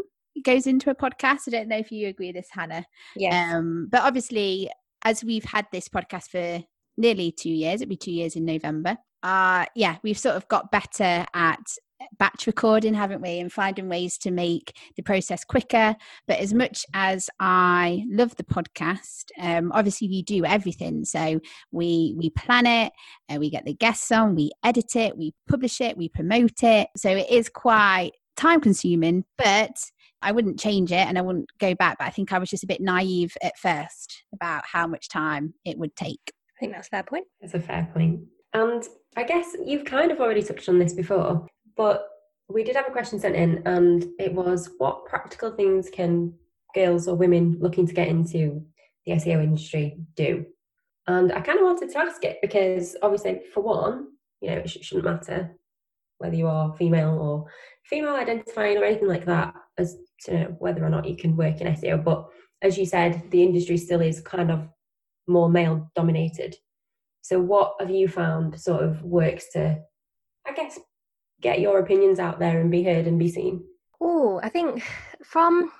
goes 0.43 0.67
into 0.67 0.91
a 0.91 0.95
podcast. 0.95 1.41
I 1.47 1.51
don't 1.51 1.67
know 1.67 1.77
if 1.77 1.91
you 1.91 2.07
agree 2.07 2.27
with 2.27 2.35
this, 2.35 2.49
Hannah. 2.51 2.85
Yeah. 3.15 3.55
Um, 3.57 3.87
but 3.91 4.03
obviously, 4.03 4.69
as 5.03 5.23
we've 5.23 5.43
had 5.43 5.65
this 5.71 5.89
podcast 5.89 6.29
for 6.29 6.63
nearly 6.95 7.31
two 7.31 7.49
years, 7.49 7.81
it'll 7.81 7.89
be 7.89 7.97
two 7.97 8.11
years 8.11 8.35
in 8.35 8.45
November 8.45 8.97
uh 9.23 9.65
yeah 9.75 9.97
we've 10.03 10.17
sort 10.17 10.35
of 10.35 10.47
got 10.47 10.71
better 10.71 11.25
at 11.33 11.59
batch 12.17 12.47
recording 12.47 12.95
haven't 12.95 13.21
we 13.21 13.39
and 13.39 13.53
finding 13.53 13.87
ways 13.87 14.17
to 14.17 14.31
make 14.31 14.75
the 14.95 15.03
process 15.03 15.43
quicker 15.43 15.95
but 16.27 16.39
as 16.39 16.53
much 16.53 16.83
as 16.95 17.29
i 17.39 18.03
love 18.09 18.35
the 18.37 18.43
podcast 18.43 19.25
um 19.39 19.71
obviously 19.73 20.07
we 20.07 20.23
do 20.23 20.43
everything 20.43 21.05
so 21.05 21.39
we 21.71 22.15
we 22.17 22.29
plan 22.31 22.65
it 22.65 22.91
uh, 23.31 23.37
we 23.37 23.49
get 23.51 23.65
the 23.65 23.73
guests 23.73 24.11
on 24.11 24.35
we 24.35 24.49
edit 24.63 24.95
it 24.95 25.15
we 25.15 25.31
publish 25.47 25.79
it 25.79 25.95
we 25.95 26.09
promote 26.09 26.63
it 26.63 26.87
so 26.97 27.09
it 27.09 27.29
is 27.29 27.49
quite 27.49 28.11
time 28.35 28.59
consuming 28.59 29.23
but 29.37 29.77
I 30.21 30.31
wouldn't 30.31 30.59
change 30.59 30.91
it 30.91 31.07
and 31.07 31.17
I 31.17 31.21
wouldn't 31.21 31.49
go 31.59 31.73
back, 31.73 31.97
but 31.97 32.05
I 32.05 32.11
think 32.11 32.31
I 32.31 32.37
was 32.37 32.49
just 32.49 32.63
a 32.63 32.67
bit 32.67 32.81
naive 32.81 33.35
at 33.41 33.57
first 33.57 34.23
about 34.33 34.63
how 34.71 34.85
much 34.85 35.09
time 35.09 35.55
it 35.65 35.77
would 35.77 35.95
take. 35.95 36.33
I 36.57 36.59
think 36.59 36.73
that's 36.73 36.87
a 36.87 36.91
fair 36.91 37.03
point. 37.03 37.25
That's 37.41 37.55
a 37.55 37.59
fair 37.59 37.89
point. 37.91 38.21
And 38.53 38.83
I 39.17 39.23
guess 39.23 39.55
you've 39.65 39.85
kind 39.85 40.11
of 40.11 40.19
already 40.19 40.41
touched 40.41 40.69
on 40.69 40.79
this 40.79 40.93
before, 40.93 41.45
but 41.75 42.07
we 42.47 42.63
did 42.63 42.75
have 42.75 42.87
a 42.87 42.91
question 42.91 43.19
sent 43.19 43.35
in, 43.35 43.61
and 43.65 44.05
it 44.19 44.33
was 44.33 44.69
what 44.77 45.05
practical 45.05 45.51
things 45.51 45.89
can 45.89 46.33
girls 46.73 47.07
or 47.07 47.15
women 47.15 47.57
looking 47.59 47.87
to 47.87 47.93
get 47.93 48.07
into 48.07 48.65
the 49.05 49.13
SEO 49.13 49.43
industry 49.43 49.97
do? 50.15 50.45
And 51.07 51.33
I 51.33 51.41
kind 51.41 51.59
of 51.59 51.65
wanted 51.65 51.89
to 51.91 51.97
ask 51.97 52.23
it 52.23 52.39
because 52.41 52.95
obviously, 53.01 53.41
for 53.53 53.61
one, 53.61 54.07
you 54.39 54.49
know, 54.49 54.57
it 54.57 54.69
sh- 54.69 54.77
shouldn't 54.81 55.05
matter 55.05 55.57
whether 56.19 56.35
you 56.35 56.47
are 56.47 56.75
female 56.77 57.17
or 57.17 57.47
female 57.85 58.15
identifying 58.15 58.77
or 58.77 58.85
anything 58.85 59.07
like 59.07 59.25
that 59.25 59.55
as 59.77 59.97
to 60.25 60.33
know 60.33 60.55
whether 60.59 60.85
or 60.85 60.89
not 60.89 61.07
you 61.07 61.17
can 61.17 61.35
work 61.35 61.59
in 61.59 61.67
SEO. 61.67 62.03
But 62.03 62.27
as 62.61 62.77
you 62.77 62.85
said, 62.85 63.23
the 63.31 63.41
industry 63.41 63.77
still 63.77 64.01
is 64.01 64.21
kind 64.21 64.51
of 64.51 64.69
more 65.27 65.49
male 65.49 65.91
dominated. 65.95 66.55
So, 67.21 67.39
what 67.39 67.75
have 67.79 67.89
you 67.89 68.07
found 68.07 68.59
sort 68.59 68.83
of 68.83 69.03
works 69.03 69.51
to, 69.53 69.79
I 70.47 70.53
guess, 70.53 70.79
get 71.41 71.59
your 71.59 71.79
opinions 71.79 72.19
out 72.19 72.39
there 72.39 72.59
and 72.59 72.71
be 72.71 72.83
heard 72.83 73.07
and 73.07 73.19
be 73.19 73.29
seen? 73.29 73.63
Oh, 73.99 74.39
I 74.43 74.49
think 74.49 74.83
from 75.23 75.71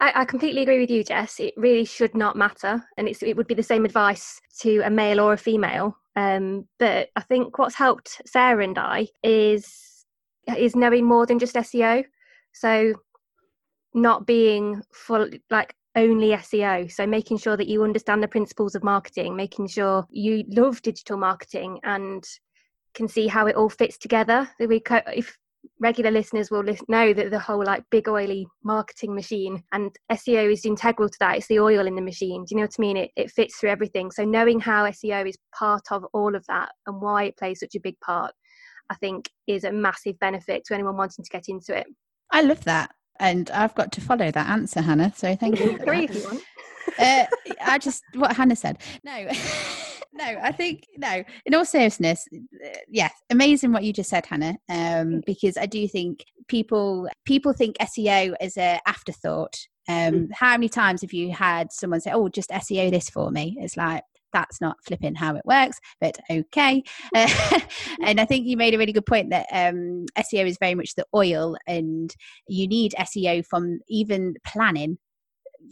I, 0.00 0.22
I, 0.22 0.24
completely 0.24 0.62
agree 0.62 0.80
with 0.80 0.90
you, 0.90 1.04
Jess. 1.04 1.40
It 1.40 1.54
really 1.56 1.84
should 1.84 2.14
not 2.14 2.36
matter, 2.36 2.84
and 2.96 3.08
it 3.08 3.36
would 3.36 3.46
be 3.46 3.54
the 3.54 3.62
same 3.62 3.84
advice 3.84 4.40
to 4.60 4.80
a 4.80 4.90
male 4.90 5.20
or 5.20 5.32
a 5.32 5.38
female. 5.38 5.96
Um, 6.16 6.68
but 6.78 7.08
I 7.16 7.20
think 7.22 7.58
what's 7.58 7.74
helped 7.74 8.22
Sarah 8.26 8.62
and 8.62 8.78
I 8.78 9.08
is 9.22 10.04
is 10.56 10.76
knowing 10.76 11.06
more 11.06 11.26
than 11.26 11.38
just 11.38 11.54
SEO. 11.54 12.04
So 12.52 12.94
not 13.94 14.26
being 14.26 14.82
full 14.92 15.28
like 15.50 15.74
only 15.96 16.28
SEO. 16.28 16.90
So 16.90 17.06
making 17.06 17.38
sure 17.38 17.56
that 17.56 17.68
you 17.68 17.84
understand 17.84 18.22
the 18.22 18.28
principles 18.28 18.74
of 18.74 18.84
marketing, 18.84 19.36
making 19.36 19.68
sure 19.68 20.06
you 20.10 20.44
love 20.48 20.82
digital 20.82 21.16
marketing 21.16 21.78
and 21.84 22.24
can 22.94 23.08
see 23.08 23.26
how 23.26 23.46
it 23.46 23.56
all 23.56 23.68
fits 23.68 23.98
together. 23.98 24.48
We 24.58 24.82
if 24.88 25.36
regular 25.80 26.10
listeners 26.10 26.50
will 26.50 26.62
know 26.88 27.12
that 27.12 27.30
the 27.30 27.38
whole 27.38 27.64
like 27.64 27.84
big 27.90 28.08
oily 28.08 28.46
marketing 28.62 29.14
machine 29.14 29.62
and 29.72 29.96
SEO 30.12 30.52
is 30.52 30.64
integral 30.64 31.08
to 31.08 31.16
that. 31.20 31.36
It's 31.36 31.46
the 31.46 31.60
oil 31.60 31.86
in 31.86 31.94
the 31.94 32.02
machine. 32.02 32.44
Do 32.44 32.54
you 32.54 32.56
know 32.58 32.64
what 32.64 32.76
I 32.78 32.80
mean? 32.80 32.96
It, 32.96 33.10
it 33.16 33.30
fits 33.30 33.56
through 33.56 33.70
everything. 33.70 34.10
So 34.10 34.24
knowing 34.24 34.60
how 34.60 34.84
SEO 34.86 35.28
is 35.28 35.38
part 35.56 35.84
of 35.90 36.04
all 36.12 36.34
of 36.34 36.44
that 36.46 36.70
and 36.86 37.00
why 37.00 37.24
it 37.24 37.36
plays 37.36 37.60
such 37.60 37.74
a 37.74 37.80
big 37.80 37.98
part, 38.00 38.32
I 38.90 38.94
think 38.96 39.30
is 39.46 39.64
a 39.64 39.72
massive 39.72 40.18
benefit 40.18 40.64
to 40.66 40.74
anyone 40.74 40.96
wanting 40.96 41.24
to 41.24 41.30
get 41.30 41.48
into 41.48 41.76
it. 41.76 41.86
I 42.30 42.42
love 42.42 42.64
that. 42.64 42.94
And 43.20 43.50
I've 43.50 43.74
got 43.74 43.92
to 43.92 44.00
follow 44.00 44.30
that 44.30 44.48
answer, 44.48 44.80
Hannah. 44.80 45.12
So 45.16 45.36
thank 45.36 45.60
you. 45.60 45.78
Three 45.78 46.04
if 46.04 46.14
you 46.14 46.24
want. 46.24 46.42
uh, 46.98 47.24
I 47.64 47.78
just 47.78 48.02
what 48.14 48.36
Hannah 48.36 48.56
said. 48.56 48.78
No, 49.04 49.12
no. 50.12 50.24
I 50.42 50.52
think 50.52 50.86
no. 50.96 51.22
In 51.46 51.54
all 51.54 51.64
seriousness, 51.64 52.26
uh, 52.34 52.68
yes, 52.88 53.12
amazing 53.30 53.72
what 53.72 53.84
you 53.84 53.92
just 53.92 54.10
said, 54.10 54.26
Hannah. 54.26 54.56
Um, 54.68 55.22
because 55.24 55.56
I 55.56 55.66
do 55.66 55.86
think 55.88 56.24
people 56.48 57.08
people 57.24 57.52
think 57.52 57.76
SEO 57.78 58.34
is 58.40 58.56
a 58.56 58.80
afterthought. 58.86 59.56
Um, 59.88 60.14
mm. 60.14 60.32
How 60.32 60.52
many 60.52 60.68
times 60.68 61.02
have 61.02 61.12
you 61.12 61.32
had 61.32 61.72
someone 61.72 62.00
say, 62.00 62.10
"Oh, 62.12 62.28
just 62.28 62.50
SEO 62.50 62.90
this 62.90 63.10
for 63.10 63.30
me"? 63.30 63.56
It's 63.60 63.76
like 63.76 64.02
that's 64.34 64.60
not 64.60 64.76
flipping 64.84 65.14
how 65.14 65.36
it 65.36 65.46
works, 65.46 65.80
but 66.00 66.18
okay. 66.30 66.82
Uh, 67.14 67.60
and 68.02 68.20
I 68.20 68.24
think 68.24 68.46
you 68.46 68.56
made 68.56 68.74
a 68.74 68.78
really 68.78 68.92
good 68.92 69.06
point 69.06 69.30
that 69.30 69.46
um, 69.52 70.04
SEO 70.18 70.46
is 70.46 70.58
very 70.58 70.74
much 70.74 70.96
the 70.96 71.06
oil, 71.14 71.56
and 71.66 72.14
you 72.48 72.66
need 72.66 72.92
SEO 72.98 73.46
from 73.46 73.78
even 73.88 74.34
planning 74.44 74.98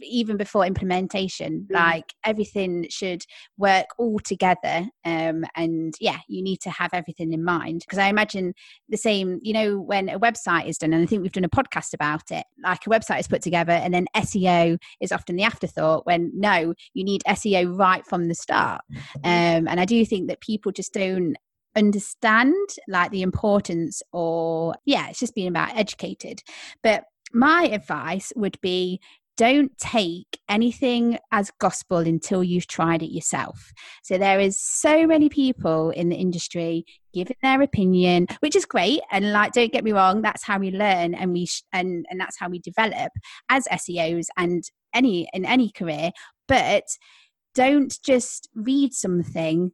even 0.01 0.37
before 0.37 0.65
implementation 0.65 1.67
mm. 1.69 1.73
like 1.73 2.13
everything 2.25 2.85
should 2.89 3.25
work 3.57 3.87
all 3.97 4.19
together 4.19 4.87
um, 5.05 5.43
and 5.55 5.95
yeah 5.99 6.19
you 6.27 6.41
need 6.43 6.57
to 6.61 6.69
have 6.69 6.91
everything 6.93 7.33
in 7.33 7.43
mind. 7.43 7.81
Because 7.81 7.99
i 7.99 8.07
imagine 8.07 8.53
the 8.89 8.97
same 8.97 9.39
you 9.41 9.53
know 9.53 9.79
when 9.79 10.09
a 10.09 10.19
website 10.19 10.67
is 10.67 10.77
done 10.77 10.93
and 10.93 11.03
i 11.03 11.05
think 11.05 11.21
we've 11.21 11.31
done 11.31 11.43
a 11.43 11.49
podcast 11.49 11.93
about 11.93 12.31
it 12.31 12.45
like 12.63 12.85
a 12.85 12.89
website 12.89 13.19
is 13.19 13.27
put 13.27 13.41
together 13.41 13.73
and 13.73 13.93
then 13.93 14.05
seo 14.17 14.77
is 15.01 15.11
often 15.11 15.35
the 15.35 15.43
afterthought 15.43 16.05
when 16.05 16.31
no 16.33 16.73
you 16.93 17.03
need 17.03 17.21
seo 17.27 17.77
right 17.77 18.05
from 18.05 18.27
the 18.27 18.35
start. 18.35 18.81
Um, 19.23 19.67
and 19.67 19.79
i 19.79 19.85
do 19.85 20.05
think 20.05 20.27
that 20.29 20.41
people 20.41 20.71
just 20.71 20.93
don't 20.93 21.35
understand 21.75 22.55
like 22.87 23.11
the 23.11 23.21
importance 23.21 24.01
or 24.11 24.75
yeah 24.85 25.09
it's 25.09 25.19
just 25.19 25.35
being 25.35 25.47
about 25.47 25.75
educated. 25.75 26.43
But 26.81 27.05
my 27.33 27.63
advice 27.63 28.31
would 28.35 28.59
be 28.61 29.01
don't 29.37 29.75
take 29.77 30.39
anything 30.47 31.17
as 31.31 31.51
gospel 31.59 31.97
until 31.97 32.43
you've 32.43 32.67
tried 32.67 33.01
it 33.01 33.13
yourself. 33.13 33.71
So 34.03 34.17
there 34.17 34.39
is 34.39 34.59
so 34.59 35.07
many 35.07 35.29
people 35.29 35.89
in 35.89 36.09
the 36.09 36.15
industry 36.15 36.85
giving 37.13 37.37
their 37.41 37.61
opinion, 37.61 38.27
which 38.39 38.55
is 38.55 38.65
great. 38.65 39.01
And 39.11 39.31
like, 39.31 39.53
don't 39.53 39.71
get 39.71 39.83
me 39.83 39.91
wrong, 39.91 40.21
that's 40.21 40.43
how 40.43 40.59
we 40.59 40.71
learn 40.71 41.13
and 41.13 41.33
we 41.33 41.45
sh- 41.45 41.63
and 41.71 42.05
and 42.09 42.19
that's 42.19 42.37
how 42.39 42.49
we 42.49 42.59
develop 42.59 43.11
as 43.49 43.65
SEOs 43.71 44.27
and 44.37 44.63
any 44.93 45.27
in 45.33 45.45
any 45.45 45.71
career. 45.71 46.11
But 46.47 46.83
don't 47.55 47.97
just 48.03 48.49
read 48.55 48.93
something, 48.93 49.71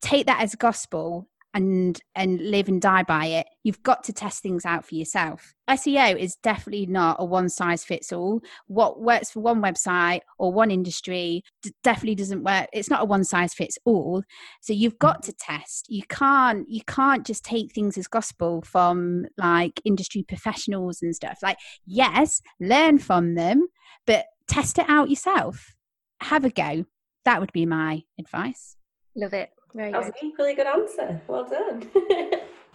take 0.00 0.26
that 0.26 0.42
as 0.42 0.54
gospel 0.54 1.28
and 1.54 2.00
and 2.14 2.40
live 2.40 2.68
and 2.68 2.80
die 2.80 3.02
by 3.02 3.26
it 3.26 3.46
you've 3.62 3.82
got 3.82 4.02
to 4.04 4.12
test 4.12 4.42
things 4.42 4.64
out 4.64 4.84
for 4.84 4.94
yourself. 4.94 5.54
Seo 5.70 6.18
is 6.18 6.36
definitely 6.36 6.86
not 6.86 7.16
a 7.18 7.24
one 7.24 7.48
size 7.48 7.84
fits 7.84 8.12
all. 8.12 8.40
What 8.66 9.00
works 9.00 9.30
for 9.30 9.40
one 9.40 9.62
website 9.62 10.20
or 10.38 10.52
one 10.52 10.70
industry 10.70 11.42
d- 11.62 11.72
definitely 11.82 12.16
doesn't 12.16 12.44
work 12.44 12.68
it's 12.72 12.90
not 12.90 13.02
a 13.02 13.04
one 13.04 13.24
size 13.24 13.54
fits 13.54 13.78
all. 13.84 14.22
So 14.60 14.72
you've 14.72 14.98
got 14.98 15.22
to 15.24 15.32
test. 15.32 15.86
You 15.88 16.02
can't 16.08 16.68
you 16.68 16.82
can't 16.86 17.26
just 17.26 17.44
take 17.44 17.72
things 17.72 17.96
as 17.96 18.06
gospel 18.06 18.62
from 18.62 19.26
like 19.38 19.80
industry 19.84 20.24
professionals 20.26 21.02
and 21.02 21.14
stuff. 21.14 21.38
Like 21.42 21.58
yes 21.86 22.40
learn 22.60 22.98
from 22.98 23.34
them 23.34 23.66
but 24.06 24.26
test 24.48 24.78
it 24.78 24.86
out 24.88 25.10
yourself. 25.10 25.74
Have 26.20 26.44
a 26.44 26.50
go. 26.50 26.84
That 27.24 27.40
would 27.40 27.52
be 27.52 27.66
my 27.66 28.02
advice. 28.18 28.76
Love 29.14 29.34
it 29.34 29.50
very 29.74 29.92
that 29.92 30.02
good. 30.02 30.12
was 30.12 30.22
an 30.22 30.28
equally 30.28 30.54
good 30.54 30.66
answer. 30.66 31.20
Well 31.26 31.44
done. 31.44 31.90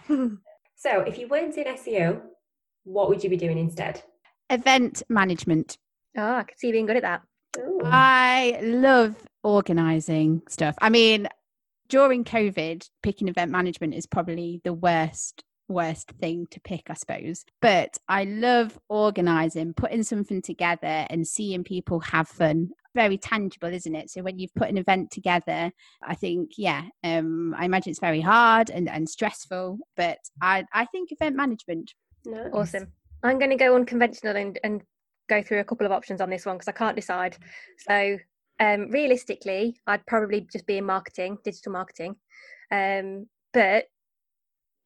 so, 0.76 1.00
if 1.00 1.18
you 1.18 1.28
weren't 1.28 1.56
in 1.56 1.64
SEO, 1.64 2.20
what 2.84 3.08
would 3.08 3.22
you 3.22 3.30
be 3.30 3.36
doing 3.36 3.58
instead? 3.58 4.02
Event 4.50 5.02
management. 5.08 5.78
Oh, 6.16 6.36
I 6.36 6.42
could 6.44 6.58
see 6.58 6.68
you 6.68 6.72
being 6.72 6.86
good 6.86 6.96
at 6.96 7.02
that. 7.02 7.22
Ooh. 7.58 7.80
I 7.84 8.58
love 8.62 9.16
organizing 9.42 10.42
stuff. 10.48 10.76
I 10.80 10.88
mean, 10.88 11.28
during 11.88 12.24
COVID, 12.24 12.88
picking 13.02 13.28
event 13.28 13.50
management 13.50 13.94
is 13.94 14.06
probably 14.06 14.60
the 14.64 14.72
worst 14.72 15.44
worst 15.68 16.12
thing 16.12 16.46
to 16.50 16.60
pick, 16.60 16.88
I 16.88 16.94
suppose. 16.94 17.44
But 17.60 17.98
I 18.08 18.24
love 18.24 18.78
organizing, 18.88 19.74
putting 19.74 20.02
something 20.02 20.40
together 20.40 21.06
and 21.10 21.28
seeing 21.28 21.62
people 21.62 22.00
have 22.00 22.26
fun 22.28 22.70
very 22.98 23.16
tangible, 23.16 23.72
isn't 23.72 23.94
it? 23.94 24.10
So 24.10 24.22
when 24.22 24.40
you've 24.40 24.54
put 24.56 24.68
an 24.68 24.76
event 24.76 25.12
together, 25.12 25.70
I 26.02 26.14
think, 26.16 26.52
yeah, 26.58 26.82
um, 27.04 27.54
I 27.56 27.64
imagine 27.64 27.92
it's 27.92 28.00
very 28.00 28.20
hard 28.20 28.70
and, 28.70 28.88
and 28.88 29.08
stressful, 29.08 29.78
but 29.96 30.18
I, 30.42 30.64
I 30.72 30.84
think 30.86 31.12
event 31.12 31.36
management. 31.36 31.94
Nice. 32.26 32.50
Awesome. 32.52 32.88
I'm 33.22 33.38
going 33.38 33.50
to 33.50 33.56
go 33.56 33.76
unconventional 33.76 34.36
and, 34.36 34.58
and 34.64 34.82
go 35.28 35.42
through 35.42 35.60
a 35.60 35.64
couple 35.64 35.86
of 35.86 35.92
options 35.92 36.20
on 36.20 36.28
this 36.28 36.44
one 36.44 36.56
because 36.56 36.66
I 36.66 36.72
can't 36.72 36.96
decide. 36.96 37.36
So 37.78 38.18
um, 38.58 38.90
realistically, 38.90 39.80
I'd 39.86 40.04
probably 40.06 40.48
just 40.52 40.66
be 40.66 40.78
in 40.78 40.84
marketing, 40.84 41.38
digital 41.44 41.70
marketing. 41.70 42.16
Um, 42.72 43.28
but 43.54 43.84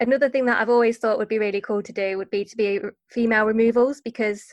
another 0.00 0.28
thing 0.28 0.44
that 0.46 0.60
I've 0.60 0.68
always 0.68 0.98
thought 0.98 1.16
would 1.16 1.28
be 1.28 1.38
really 1.38 1.62
cool 1.62 1.82
to 1.82 1.92
do 1.92 2.18
would 2.18 2.30
be 2.30 2.44
to 2.44 2.56
be 2.58 2.78
female 3.08 3.46
removals 3.46 4.02
because 4.02 4.44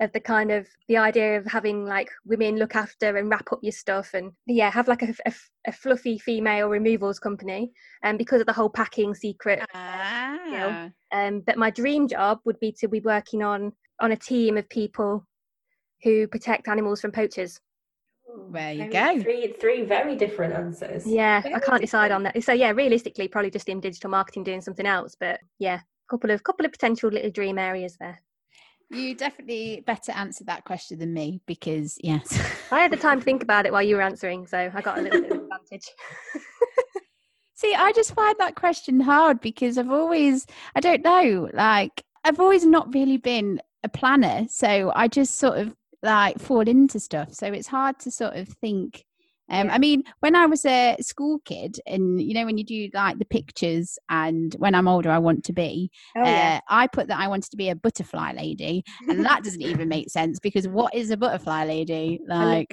of 0.00 0.12
the 0.12 0.20
kind 0.20 0.50
of 0.50 0.66
the 0.86 0.96
idea 0.96 1.36
of 1.36 1.46
having 1.46 1.84
like 1.84 2.10
women 2.24 2.56
look 2.56 2.76
after 2.76 3.16
and 3.16 3.30
wrap 3.30 3.52
up 3.52 3.58
your 3.62 3.72
stuff 3.72 4.14
and 4.14 4.32
yeah 4.46 4.70
have 4.70 4.88
like 4.88 5.02
a, 5.02 5.14
a, 5.26 5.32
a 5.66 5.72
fluffy 5.72 6.18
female 6.18 6.68
removals 6.68 7.18
company 7.18 7.72
and 8.02 8.14
um, 8.14 8.16
because 8.16 8.40
of 8.40 8.46
the 8.46 8.52
whole 8.52 8.70
packing 8.70 9.14
secret 9.14 9.64
ah. 9.74 10.38
you 10.44 10.52
know, 10.52 10.90
um 11.12 11.40
but 11.40 11.56
my 11.56 11.70
dream 11.70 12.06
job 12.06 12.38
would 12.44 12.58
be 12.60 12.72
to 12.72 12.88
be 12.88 13.00
working 13.00 13.42
on 13.42 13.72
on 14.00 14.12
a 14.12 14.16
team 14.16 14.56
of 14.56 14.68
people 14.68 15.26
who 16.04 16.28
protect 16.28 16.68
animals 16.68 17.00
from 17.00 17.10
poachers 17.10 17.60
there 18.50 18.72
you 18.72 18.90
go. 18.90 19.20
Three, 19.22 19.54
three 19.58 19.84
very 19.84 20.14
different 20.14 20.54
answers. 20.54 21.06
Yeah, 21.06 21.40
very 21.40 21.54
I 21.54 21.60
can't 21.60 21.80
decide 21.80 22.10
on 22.10 22.22
that. 22.24 22.42
So 22.42 22.52
yeah, 22.52 22.70
realistically, 22.70 23.28
probably 23.28 23.50
just 23.50 23.68
in 23.68 23.80
digital 23.80 24.10
marketing 24.10 24.44
doing 24.44 24.60
something 24.60 24.86
else. 24.86 25.16
But 25.18 25.40
yeah, 25.58 25.76
a 25.76 26.10
couple 26.10 26.30
of 26.30 26.42
couple 26.42 26.66
of 26.66 26.72
potential 26.72 27.10
little 27.10 27.30
dream 27.30 27.58
areas 27.58 27.96
there. 27.98 28.20
You 28.90 29.14
definitely 29.14 29.82
better 29.86 30.12
answer 30.12 30.44
that 30.44 30.64
question 30.64 30.98
than 30.98 31.12
me 31.12 31.40
because 31.46 31.98
yes. 32.02 32.38
I 32.72 32.80
had 32.80 32.90
the 32.90 32.96
time 32.96 33.18
to 33.18 33.24
think 33.24 33.42
about 33.42 33.66
it 33.66 33.72
while 33.72 33.82
you 33.82 33.96
were 33.96 34.02
answering, 34.02 34.46
so 34.46 34.70
I 34.72 34.80
got 34.80 34.98
a 34.98 35.02
little 35.02 35.20
bit 35.20 35.32
of 35.32 35.42
advantage. 35.42 35.88
See, 37.54 37.74
I 37.74 37.92
just 37.92 38.14
find 38.14 38.36
that 38.38 38.54
question 38.54 39.00
hard 39.00 39.40
because 39.40 39.76
I've 39.76 39.90
always 39.90 40.46
I 40.74 40.80
don't 40.80 41.02
know, 41.02 41.50
like 41.52 42.02
I've 42.24 42.40
always 42.40 42.64
not 42.64 42.94
really 42.94 43.18
been 43.18 43.60
a 43.84 43.88
planner, 43.88 44.46
so 44.48 44.92
I 44.94 45.08
just 45.08 45.36
sort 45.36 45.58
of 45.58 45.74
like 46.02 46.38
fall 46.38 46.66
into 46.66 46.98
stuff. 46.98 47.34
So 47.34 47.46
it's 47.48 47.66
hard 47.66 47.98
to 48.00 48.10
sort 48.10 48.36
of 48.36 48.48
think 48.48 49.04
um, 49.50 49.66
yeah. 49.66 49.74
I 49.74 49.78
mean, 49.78 50.04
when 50.20 50.34
I 50.34 50.46
was 50.46 50.64
a 50.64 50.96
school 51.00 51.40
kid, 51.44 51.80
and 51.86 52.20
you 52.20 52.34
know, 52.34 52.44
when 52.44 52.58
you 52.58 52.64
do 52.64 52.88
like 52.92 53.18
the 53.18 53.24
pictures, 53.24 53.98
and 54.08 54.54
when 54.58 54.74
I'm 54.74 54.88
older, 54.88 55.10
I 55.10 55.18
want 55.18 55.44
to 55.44 55.52
be, 55.52 55.90
oh, 56.16 56.22
uh, 56.22 56.26
yeah. 56.26 56.60
I 56.68 56.86
put 56.86 57.08
that 57.08 57.18
I 57.18 57.28
wanted 57.28 57.50
to 57.50 57.56
be 57.56 57.68
a 57.70 57.76
butterfly 57.76 58.32
lady, 58.32 58.84
and 59.08 59.24
that 59.24 59.44
doesn't 59.44 59.62
even 59.62 59.88
make 59.96 60.10
sense 60.10 60.38
because 60.38 60.68
what 60.68 60.94
is 60.94 61.10
a 61.10 61.16
butterfly 61.16 61.64
lady? 61.64 62.20
Like, 62.26 62.72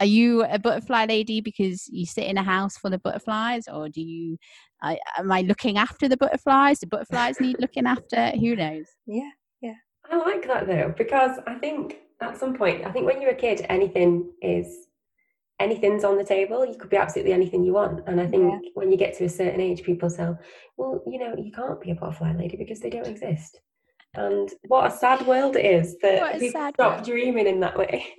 are 0.00 0.06
you 0.06 0.44
a 0.44 0.58
butterfly 0.58 1.06
lady 1.06 1.40
because 1.40 1.88
you 1.88 2.06
sit 2.06 2.24
in 2.24 2.38
a 2.38 2.42
house 2.42 2.76
full 2.76 2.94
of 2.94 3.02
butterflies, 3.02 3.68
or 3.68 3.88
do 3.88 4.00
you? 4.00 4.38
Uh, 4.82 4.94
am 5.18 5.30
I 5.32 5.42
looking 5.42 5.76
after 5.76 6.08
the 6.08 6.16
butterflies? 6.16 6.78
Do 6.78 6.86
butterflies 6.86 7.40
need 7.40 7.56
looking 7.58 7.86
after? 7.86 8.30
Who 8.30 8.56
knows? 8.56 8.86
Yeah, 9.06 9.30
yeah. 9.60 9.74
I 10.10 10.16
like 10.16 10.46
that 10.46 10.66
though 10.66 10.94
because 10.96 11.38
I 11.46 11.54
think 11.56 11.98
at 12.20 12.38
some 12.38 12.54
point, 12.54 12.84
I 12.84 12.90
think 12.90 13.06
when 13.06 13.20
you're 13.20 13.32
a 13.32 13.36
kid, 13.36 13.64
anything 13.68 14.32
is 14.42 14.87
anything's 15.60 16.04
on 16.04 16.16
the 16.16 16.24
table. 16.24 16.64
You 16.64 16.76
could 16.76 16.90
be 16.90 16.96
absolutely 16.96 17.32
anything 17.32 17.64
you 17.64 17.72
want. 17.72 18.02
And 18.06 18.20
I 18.20 18.26
think 18.26 18.52
yeah. 18.62 18.70
when 18.74 18.92
you 18.92 18.98
get 18.98 19.16
to 19.18 19.24
a 19.24 19.28
certain 19.28 19.60
age, 19.60 19.82
people 19.82 20.08
say, 20.08 20.28
well, 20.76 21.02
you 21.06 21.18
know, 21.18 21.34
you 21.36 21.50
can't 21.52 21.80
be 21.80 21.90
a 21.90 21.94
butterfly 21.94 22.32
lady 22.34 22.56
because 22.56 22.80
they 22.80 22.90
don't 22.90 23.06
exist. 23.06 23.60
And 24.14 24.48
what 24.68 24.86
a 24.86 24.96
sad 24.96 25.26
world 25.26 25.56
it 25.56 25.66
is 25.66 25.96
that 26.02 26.38
people 26.40 26.70
stop 26.72 26.78
world. 26.78 27.04
dreaming 27.04 27.46
in 27.46 27.60
that 27.60 27.76
way. 27.78 28.06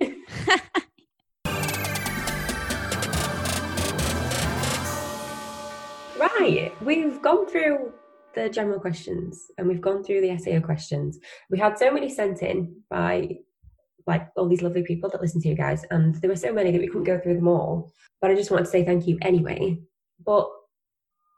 right, 6.18 6.72
we've 6.82 7.20
gone 7.22 7.46
through 7.46 7.92
the 8.34 8.48
general 8.48 8.78
questions 8.78 9.46
and 9.58 9.66
we've 9.66 9.80
gone 9.80 10.04
through 10.04 10.20
the 10.20 10.28
SEO 10.28 10.62
questions. 10.62 11.18
We 11.50 11.58
had 11.58 11.76
so 11.78 11.90
many 11.90 12.08
sent 12.08 12.42
in 12.42 12.76
by 12.88 13.38
like 14.10 14.28
all 14.36 14.48
these 14.48 14.62
lovely 14.62 14.82
people 14.82 15.08
that 15.10 15.22
listen 15.22 15.40
to 15.40 15.48
you 15.48 15.54
guys. 15.54 15.84
And 15.90 16.14
there 16.16 16.30
were 16.30 16.36
so 16.36 16.52
many 16.52 16.70
that 16.70 16.80
we 16.80 16.88
couldn't 16.88 17.04
go 17.04 17.18
through 17.18 17.36
them 17.36 17.48
all. 17.48 17.92
But 18.20 18.30
I 18.30 18.34
just 18.34 18.50
wanted 18.50 18.64
to 18.64 18.70
say 18.70 18.84
thank 18.84 19.06
you 19.06 19.18
anyway. 19.22 19.78
But 20.24 20.48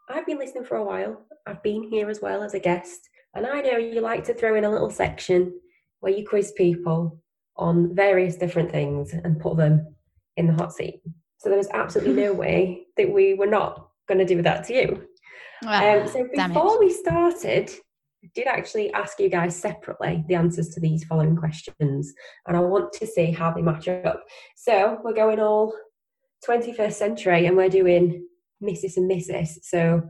I've 0.09 0.27
been 0.27 0.39
listening 0.39 0.65
for 0.65 0.77
a 0.77 0.85
while. 0.85 1.25
I've 1.47 1.63
been 1.63 1.83
here 1.83 2.11
as 2.11 2.21
well 2.21 2.43
as 2.43 2.55
a 2.55 2.59
guest. 2.59 3.09
And 3.35 3.47
I 3.47 3.61
know 3.61 3.77
you 3.77 4.01
like 4.01 4.25
to 4.25 4.35
throw 4.35 4.57
in 4.57 4.65
a 4.65 4.71
little 4.71 4.91
section 4.91 5.59
where 6.01 6.13
you 6.13 6.27
quiz 6.27 6.53
people 6.53 7.21
on 7.57 7.95
various 7.95 8.37
different 8.37 8.71
things 8.71 9.13
and 9.13 9.41
put 9.41 9.57
them 9.57 9.95
in 10.37 10.47
the 10.47 10.55
hot 10.55 10.73
seat. 10.73 11.01
So 11.39 11.49
there 11.49 11.59
was 11.59 11.69
absolutely 11.73 12.15
no 12.15 12.33
way 12.45 12.87
that 12.97 13.11
we 13.11 13.35
were 13.35 13.47
not 13.47 13.89
going 14.09 14.19
to 14.19 14.35
do 14.35 14.43
that 14.43 14.65
to 14.67 14.75
you. 14.75 15.09
Well, 15.63 16.01
um, 16.01 16.09
so 16.09 16.27
before 16.35 16.81
we 16.81 16.93
started, 16.93 17.71
did 18.35 18.47
actually 18.47 18.93
ask 18.93 19.19
you 19.19 19.29
guys 19.29 19.57
separately 19.57 20.25
the 20.29 20.35
answers 20.35 20.69
to 20.71 20.81
these 20.81 21.05
following 21.05 21.37
questions, 21.37 22.13
and 22.47 22.57
I 22.57 22.61
want 22.61 22.93
to 22.95 23.07
see 23.07 23.31
how 23.31 23.53
they 23.53 23.63
match 23.63 23.89
up. 23.89 24.25
So 24.57 24.99
we're 25.03 25.15
going 25.15 25.41
all 25.41 25.75
21st 26.49 26.93
century, 26.93 27.47
and 27.47 27.57
we're 27.57 27.69
doing 27.69 28.27
Mrs. 28.63 28.97
and 28.97 29.11
Mrs. 29.11 29.59
So 29.63 30.03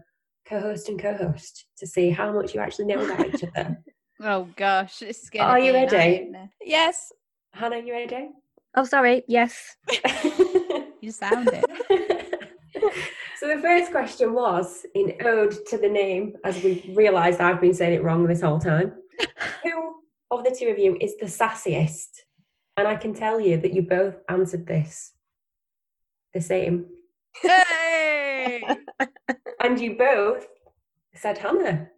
co-host 0.46 0.88
and 0.88 1.00
co-host 1.00 1.66
to 1.78 1.86
see 1.86 2.10
how 2.10 2.32
much 2.32 2.54
you 2.54 2.60
actually 2.60 2.86
know 2.86 3.04
about 3.04 3.26
each 3.26 3.44
other. 3.44 3.78
oh 4.20 4.48
gosh, 4.56 5.02
it's 5.02 5.22
scary. 5.22 5.44
Are 5.44 5.58
you 5.58 5.72
ready? 5.72 6.30
Yes. 6.64 7.12
Hannah, 7.52 7.78
you 7.78 7.92
ready? 7.92 8.30
Oh, 8.74 8.84
sorry. 8.84 9.22
Yes. 9.28 9.76
you 11.00 11.10
sound 11.10 11.48
it. 11.52 11.64
So 13.42 13.48
the 13.48 13.60
first 13.60 13.90
question 13.90 14.34
was 14.34 14.86
in 14.94 15.16
ode 15.24 15.66
to 15.66 15.76
the 15.76 15.88
name, 15.88 16.36
as 16.44 16.62
we've 16.62 16.96
realised 16.96 17.40
I've 17.40 17.60
been 17.60 17.74
saying 17.74 17.94
it 17.94 18.04
wrong 18.04 18.24
this 18.24 18.40
whole 18.40 18.60
time. 18.60 18.92
Who 19.64 19.94
of 20.30 20.44
the 20.44 20.54
two 20.56 20.68
of 20.68 20.78
you 20.78 20.96
is 21.00 21.16
the 21.16 21.26
sassiest? 21.26 22.20
And 22.76 22.86
I 22.86 22.94
can 22.94 23.12
tell 23.12 23.40
you 23.40 23.56
that 23.56 23.72
you 23.74 23.82
both 23.82 24.14
answered 24.28 24.64
this 24.64 25.14
the 26.32 26.40
same. 26.40 26.86
Hey! 27.34 28.62
and 29.60 29.80
you 29.80 29.96
both 29.96 30.46
said 31.12 31.38
Hannah. 31.38 31.88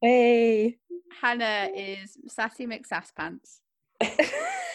Hey. 0.00 0.76
Hannah 1.20 1.68
is 1.74 2.16
Sassy 2.28 2.64
McSasspants. 2.64 3.58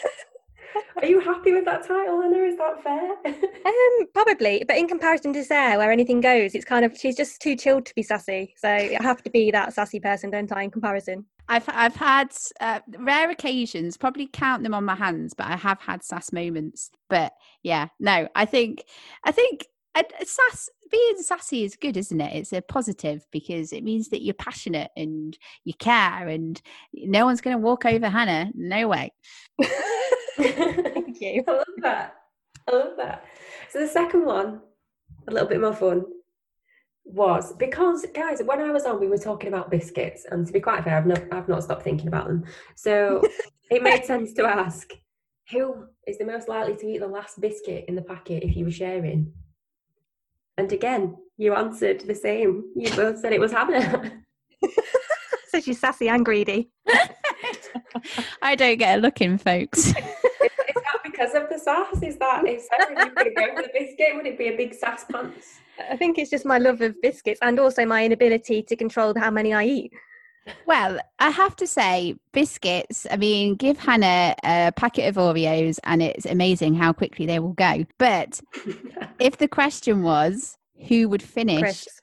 Are 1.02 1.06
you 1.06 1.20
happy 1.20 1.54
with 1.54 1.66
that 1.66 1.88
title, 1.88 2.22
Hannah? 2.22 2.44
Is 2.44 2.58
that 2.58 2.84
fair? 2.84 3.16
Um, 3.68 4.08
probably, 4.14 4.64
but 4.66 4.78
in 4.78 4.88
comparison 4.88 5.34
to 5.34 5.44
Sarah, 5.44 5.78
where 5.78 5.92
anything 5.92 6.22
goes, 6.22 6.56
it's 6.56 6.64
kind 6.64 6.86
of 6.86 6.98
she's 6.98 7.18
just 7.18 7.42
too 7.42 7.54
chilled 7.56 7.86
to 7.86 7.96
be 7.96 8.02
sassy. 8.02 8.54
So 8.56 8.70
I 8.70 8.98
have 9.02 9.22
to 9.24 9.30
be 9.30 9.52
that 9.52 9.74
sassy 9.74 10.00
person, 10.00 10.30
don't 10.30 10.50
I? 10.54 10.64
In 10.64 10.72
comparison, 10.72 11.26
I've 11.50 11.66
I've 11.68 11.96
had 11.96 12.30
uh, 12.62 12.80
rare 12.98 13.30
occasions, 13.30 13.98
probably 13.98 14.28
count 14.28 14.64
them 14.64 14.74
on 14.74 14.86
my 14.86 14.96
hands, 14.96 15.34
but 15.34 15.48
I 15.48 15.58
have 15.58 15.82
had 15.82 16.02
sass 16.02 16.32
moments. 16.32 16.90
But 17.10 17.34
yeah, 17.62 17.90
no, 18.00 18.30
I 18.36 18.46
think 18.46 18.86
I 19.26 19.34
think 19.34 19.66
uh, 19.96 20.04
sass 20.24 20.70
being 20.90 21.18
sassy 21.18 21.64
is 21.64 21.76
good, 21.76 21.98
isn't 21.98 22.22
it? 22.22 22.36
It's 22.36 22.54
a 22.54 22.62
positive 22.62 23.26
because 23.32 23.74
it 23.74 23.84
means 23.84 24.10
that 24.10 24.24
you're 24.24 24.34
passionate 24.34 24.92
and 24.96 25.38
you 25.66 25.74
care, 25.74 26.28
and 26.28 26.62
no 26.94 27.26
one's 27.26 27.42
going 27.42 27.58
to 27.58 27.62
walk 27.62 27.86
over 27.86 28.08
Hannah. 28.08 28.52
No 28.56 28.88
way. 28.88 29.12
thank 30.38 31.22
you. 31.22 31.44
I 31.48 31.52
love 31.52 31.66
that. 31.82 32.16
I 32.68 32.72
love 32.72 32.98
that. 32.98 33.26
So 33.70 33.80
the 33.80 33.88
second 33.88 34.26
one, 34.26 34.62
a 35.28 35.32
little 35.32 35.48
bit 35.48 35.62
more 35.62 35.74
fun, 35.74 36.06
was 37.04 37.54
because 37.54 38.06
guys, 38.14 38.42
when 38.44 38.62
I 38.62 38.72
was 38.72 38.86
on, 38.86 39.00
we 39.00 39.08
were 39.08 39.18
talking 39.18 39.48
about 39.48 39.72
biscuits, 39.72 40.26
and 40.30 40.46
to 40.46 40.54
be 40.54 40.60
quite 40.60 40.84
fair, 40.84 40.98
I've 40.98 41.08
not 41.08 41.22
I've 41.32 41.48
not 41.48 41.64
stopped 41.64 41.84
thinking 41.84 42.08
about 42.08 42.28
them. 42.28 42.46
So 42.76 43.22
it 43.72 43.84
made 43.84 44.06
sense 44.06 44.34
to 44.34 44.46
ask 44.46 44.92
who 45.52 45.86
is 46.06 46.18
the 46.18 46.26
most 46.26 46.50
likely 46.50 46.76
to 46.76 46.88
eat 46.88 47.00
the 47.00 47.08
last 47.08 47.40
biscuit 47.40 47.86
in 47.88 47.96
the 47.96 48.02
packet 48.02 48.44
if 48.44 48.56
you 48.56 48.66
were 48.66 48.72
sharing. 48.72 49.32
And 50.58 50.72
again, 50.72 51.16
you 51.38 51.54
answered 51.54 52.02
the 52.02 52.16
same. 52.16 52.66
You 52.76 52.94
both 52.96 53.20
said 53.20 53.32
it 53.32 53.40
was 53.40 53.52
Hannah. 53.52 54.24
so 55.50 55.62
she's 55.62 55.80
sassy 55.80 56.10
and 56.10 56.26
greedy. 56.26 56.72
I 58.42 58.56
don't 58.56 58.78
get 58.78 58.98
a 58.98 59.02
look 59.02 59.22
in, 59.22 59.38
folks. 59.38 59.94
Is 61.20 61.34
that 61.34 61.44
because 61.44 61.44
of 61.44 61.50
the 61.50 61.60
sass? 61.60 62.04
Is 62.04 62.18
that 62.18 62.46
if 62.46 62.64
Sarah 62.64 63.06
you 63.06 63.12
could 63.12 63.36
go 63.36 63.56
for 63.56 63.62
the 63.64 63.70
biscuit, 63.74 64.16
would 64.16 64.26
it 64.26 64.38
be 64.38 64.48
a 64.50 64.58
big 64.58 64.74
sass 64.74 65.06
pants? 65.12 65.60
I 65.90 65.96
think 65.96 66.18
it's 66.18 66.30
just 66.30 66.46
my 66.46 66.58
love 66.58 66.82
of 66.82 67.00
biscuits 67.02 67.40
and 67.42 67.60
also 67.60 67.86
my 67.86 68.06
inability 68.06 68.64
to 68.64 68.76
control 68.76 69.14
how 69.18 69.30
many 69.32 69.54
I 69.54 69.66
eat. 69.66 69.94
Well, 70.66 71.00
I 71.20 71.30
have 71.30 71.56
to 71.58 71.68
say, 71.68 72.16
biscuits. 72.32 73.06
I 73.12 73.18
mean, 73.18 73.56
give 73.56 73.78
Hannah 73.78 74.36
a 74.44 74.72
packet 74.76 75.08
of 75.08 75.16
Oreos, 75.16 75.80
and 75.84 76.02
it's 76.02 76.26
amazing 76.26 76.76
how 76.76 76.94
quickly 76.94 77.26
they 77.26 77.40
will 77.40 77.54
go. 77.54 77.86
But 77.98 78.42
if 79.20 79.38
the 79.38 79.48
question 79.48 80.04
was 80.04 80.58
who 80.88 81.10
would 81.10 81.24
finish, 81.24 81.60
Crisps. 81.62 82.02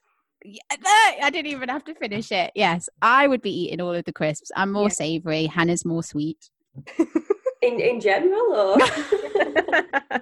I 1.21 1.31
didn't 1.31 1.51
even 1.51 1.69
have 1.69 1.83
to 1.85 1.95
finish 1.95 2.31
it. 2.31 2.51
Yes, 2.53 2.87
I 3.01 3.25
would 3.27 3.41
be 3.41 3.49
eating 3.63 3.81
all 3.81 3.95
of 3.95 4.05
the 4.05 4.13
crisps. 4.13 4.51
I'm 4.55 4.71
more 4.71 4.83
Yeah. 4.83 4.89
savoury. 4.89 5.47
Hannah's 5.47 5.83
more 5.83 6.03
sweet. 6.03 6.51
in 7.65 7.79
in 7.79 7.99
general, 7.99 8.55
or 8.55 8.77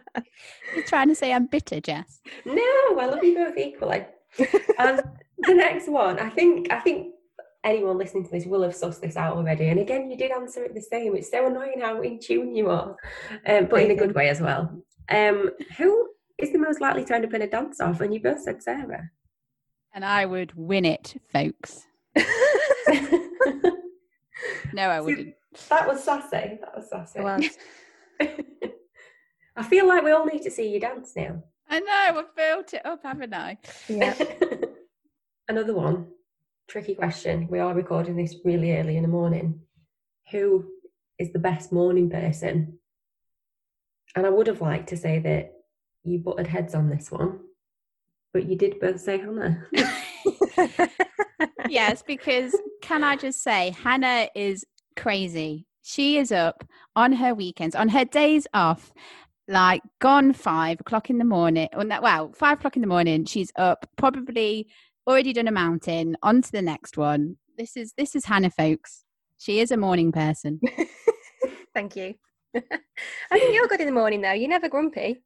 You're 0.75 0.85
trying 0.85 1.09
to 1.09 1.15
say 1.15 1.33
I'm 1.33 1.45
bitter, 1.47 1.79
Jess? 1.79 2.21
no? 2.45 2.61
I 2.99 3.05
love 3.05 3.23
you 3.23 3.35
both 3.35 3.57
equally. 3.57 4.05
And 4.79 5.01
the 5.39 5.53
next 5.53 5.87
one, 5.89 6.19
I 6.19 6.29
think, 6.29 6.71
I 6.71 6.79
think 6.79 7.13
anyone 7.63 7.97
listening 7.97 8.25
to 8.25 8.31
this 8.31 8.45
will 8.45 8.63
have 8.63 8.73
sussed 8.73 9.01
this 9.01 9.15
out 9.15 9.37
already. 9.37 9.67
And 9.67 9.79
again, 9.79 10.09
you 10.09 10.17
did 10.17 10.31
answer 10.31 10.63
it 10.63 10.73
the 10.73 10.81
same. 10.81 11.15
It's 11.15 11.29
so 11.29 11.45
annoying 11.45 11.81
how 11.81 12.01
in 12.01 12.19
tune 12.19 12.55
you 12.55 12.69
are, 12.69 12.95
um, 13.45 13.67
but 13.69 13.81
in 13.81 13.91
a 13.91 13.95
good 13.95 14.15
way 14.15 14.29
as 14.29 14.41
well. 14.41 14.75
Um, 15.09 15.51
who 15.77 16.09
is 16.39 16.51
the 16.51 16.57
most 16.57 16.81
likely 16.81 17.05
to 17.05 17.15
end 17.15 17.25
up 17.25 17.33
in 17.33 17.43
a 17.43 17.47
dance 17.47 17.79
off? 17.79 18.01
And 18.01 18.13
you 18.13 18.19
both 18.21 18.41
said 18.41 18.63
Sarah. 18.63 19.11
And 19.93 20.03
I 20.03 20.25
would 20.25 20.53
win 20.55 20.85
it, 20.85 21.21
folks. 21.31 21.85
No, 24.73 24.89
I 24.89 25.01
wouldn't. 25.01 25.35
That 25.69 25.87
was 25.87 26.03
sassy. 26.03 26.59
That 26.61 26.75
was 26.75 26.89
sassy. 26.89 27.21
Well, 27.21 27.39
I 29.55 29.63
feel 29.63 29.87
like 29.87 30.03
we 30.03 30.11
all 30.11 30.25
need 30.25 30.41
to 30.43 30.51
see 30.51 30.69
you 30.69 30.79
dance 30.79 31.13
now. 31.15 31.43
I 31.69 31.79
know. 31.79 32.19
I've 32.19 32.35
built 32.35 32.73
it 32.73 32.85
up, 32.85 33.03
haven't 33.03 33.33
I? 33.33 33.57
yeah. 33.87 34.15
Another 35.47 35.73
one. 35.73 36.07
Tricky 36.67 36.95
question. 36.95 37.47
We 37.49 37.59
are 37.59 37.73
recording 37.73 38.15
this 38.15 38.35
really 38.43 38.75
early 38.77 38.97
in 38.97 39.03
the 39.03 39.09
morning. 39.09 39.61
Who 40.31 40.65
is 41.19 41.31
the 41.31 41.39
best 41.39 41.71
morning 41.71 42.09
person? 42.09 42.79
And 44.15 44.25
I 44.25 44.29
would 44.29 44.47
have 44.47 44.61
liked 44.61 44.89
to 44.89 44.97
say 44.97 45.19
that 45.19 45.53
you 46.03 46.19
butted 46.19 46.47
heads 46.47 46.75
on 46.75 46.89
this 46.89 47.11
one, 47.11 47.39
but 48.33 48.45
you 48.45 48.55
did 48.55 48.79
both 48.79 48.99
say 48.99 49.17
Hannah. 49.17 49.67
yes, 51.69 52.03
because 52.05 52.55
can 52.81 53.03
I 53.03 53.15
just 53.15 53.41
say, 53.41 53.71
Hannah 53.71 54.27
is 54.35 54.65
crazy. 54.95 55.65
She 55.81 56.17
is 56.17 56.31
up 56.31 56.63
on 56.95 57.13
her 57.13 57.33
weekends, 57.33 57.75
on 57.75 57.89
her 57.89 58.05
days 58.05 58.47
off, 58.53 58.93
like 59.47 59.81
gone 59.99 60.33
five 60.33 60.79
o'clock 60.79 61.09
in 61.09 61.17
the 61.17 61.25
morning. 61.25 61.67
Or 61.73 61.83
no, 61.83 62.01
well, 62.01 62.31
five 62.33 62.59
o'clock 62.59 62.75
in 62.75 62.81
the 62.81 62.87
morning. 62.87 63.25
She's 63.25 63.51
up, 63.57 63.85
probably 63.97 64.67
already 65.07 65.33
done 65.33 65.47
a 65.47 65.51
mountain. 65.51 66.15
On 66.23 66.41
to 66.41 66.51
the 66.51 66.61
next 66.61 66.97
one. 66.97 67.37
This 67.57 67.75
is 67.75 67.93
this 67.97 68.15
is 68.15 68.25
Hannah, 68.25 68.49
folks. 68.49 69.03
She 69.37 69.59
is 69.59 69.71
a 69.71 69.77
morning 69.77 70.11
person. 70.11 70.61
Thank 71.73 71.95
you. 71.95 72.15
I 72.55 72.59
think 73.31 73.53
you're 73.53 73.67
good 73.67 73.81
in 73.81 73.87
the 73.87 73.91
morning 73.91 74.21
though. 74.21 74.31
You're 74.31 74.49
never 74.49 74.69
grumpy. 74.69 75.21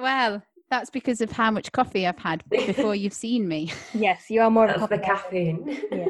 Well, 0.00 0.42
that's 0.70 0.88
because 0.88 1.20
of 1.20 1.30
how 1.30 1.50
much 1.50 1.72
coffee 1.72 2.06
I've 2.06 2.18
had 2.18 2.42
before 2.48 2.94
you've 2.94 3.12
seen 3.12 3.46
me. 3.46 3.72
Yes, 3.92 4.30
you 4.30 4.40
are 4.40 4.50
more 4.50 4.68
of 4.68 4.76
a 4.76 4.86
That's 4.86 4.90
the 4.90 4.98
caffeine. 4.98 5.80
Yeah. 5.90 6.06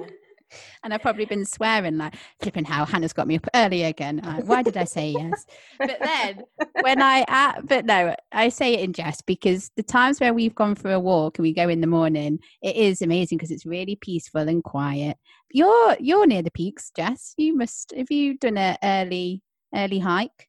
And 0.83 0.93
I've 0.93 1.03
probably 1.03 1.25
been 1.25 1.45
swearing 1.45 1.99
like 1.99 2.15
flipping 2.41 2.65
how 2.65 2.85
Hannah's 2.85 3.13
got 3.13 3.27
me 3.27 3.37
up 3.37 3.47
early 3.55 3.85
again. 3.85 4.21
Like, 4.25 4.45
Why 4.45 4.63
did 4.63 4.77
I 4.77 4.85
say 4.85 5.11
yes? 5.11 5.47
But 5.79 5.99
then 6.01 6.43
when 6.81 7.03
I 7.03 7.23
uh, 7.29 7.61
but 7.63 7.85
no, 7.85 8.15
I 8.33 8.49
say 8.49 8.75
it 8.75 8.81
in 8.81 8.93
jest 8.93 9.27
because 9.27 9.71
the 9.77 9.83
times 9.83 10.21
where 10.21 10.35
we've 10.35 10.55
gone 10.55 10.75
for 10.75 10.93
a 10.93 11.01
walk 11.01 11.39
and 11.39 11.43
we 11.43 11.53
go 11.53 11.69
in 11.69 11.81
the 11.81 11.87
morning, 11.87 12.39
it 12.63 12.77
is 12.77 13.03
amazing 13.03 13.39
because 13.39 13.51
it's 13.51 13.67
really 13.67 13.97
peaceful 13.97 14.49
and 14.49 14.63
quiet. 14.63 15.17
You're 15.51 15.97
you're 16.01 16.27
near 16.27 16.43
the 16.43 16.51
peaks, 16.51 16.91
Jess. 16.97 17.35
You 17.37 17.57
must 17.57 17.93
have 17.97 18.11
you 18.11 18.39
done 18.39 18.59
a 18.59 18.79
early 18.83 19.43
early 19.75 19.99
hike? 19.99 20.49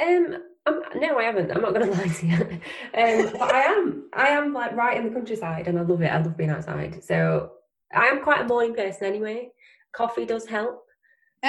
Um, 0.00 0.36
um, 0.66 0.82
no, 0.96 1.18
I 1.18 1.24
haven't. 1.24 1.50
I'm 1.50 1.62
not 1.62 1.74
going 1.74 1.86
to 1.90 1.92
lie 1.92 2.08
to 2.08 2.26
you. 2.26 2.34
Um, 2.34 3.32
but 3.38 3.54
I 3.54 3.62
am. 3.62 4.10
I 4.12 4.28
am 4.28 4.52
like 4.52 4.72
right 4.72 4.96
in 4.96 5.04
the 5.04 5.10
countryside, 5.10 5.68
and 5.68 5.78
I 5.78 5.82
love 5.82 6.02
it. 6.02 6.08
I 6.08 6.18
love 6.18 6.36
being 6.36 6.50
outside. 6.50 7.02
So 7.02 7.52
I 7.94 8.06
am 8.06 8.22
quite 8.22 8.42
a 8.42 8.48
morning 8.48 8.74
person 8.74 9.06
anyway. 9.06 9.50
Coffee 9.92 10.24
does 10.24 10.46
help. 10.46 10.84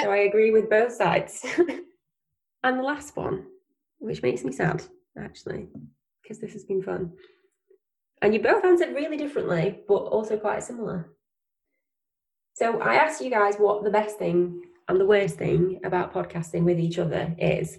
So 0.02 0.10
I 0.10 0.18
agree 0.18 0.50
with 0.50 0.68
both 0.68 0.92
sides. 0.92 1.44
and 2.64 2.78
the 2.78 2.82
last 2.82 3.16
one, 3.16 3.46
which 3.98 4.22
makes 4.22 4.44
me 4.44 4.52
sad, 4.52 4.82
actually, 5.18 5.68
because 6.22 6.40
this 6.40 6.52
has 6.52 6.64
been 6.64 6.82
fun. 6.82 7.12
And 8.22 8.34
you 8.34 8.40
both 8.40 8.64
answered 8.64 8.94
really 8.94 9.16
differently, 9.16 9.80
but 9.86 9.94
also 9.94 10.36
quite 10.36 10.62
similar. 10.62 11.10
So 12.54 12.80
I 12.80 12.94
asked 12.94 13.22
you 13.22 13.30
guys 13.30 13.56
what 13.56 13.84
the 13.84 13.90
best 13.90 14.18
thing 14.18 14.62
and 14.88 15.00
the 15.00 15.06
worst 15.06 15.36
thing 15.36 15.80
about 15.84 16.12
podcasting 16.12 16.64
with 16.64 16.78
each 16.78 16.98
other 16.98 17.34
is. 17.38 17.78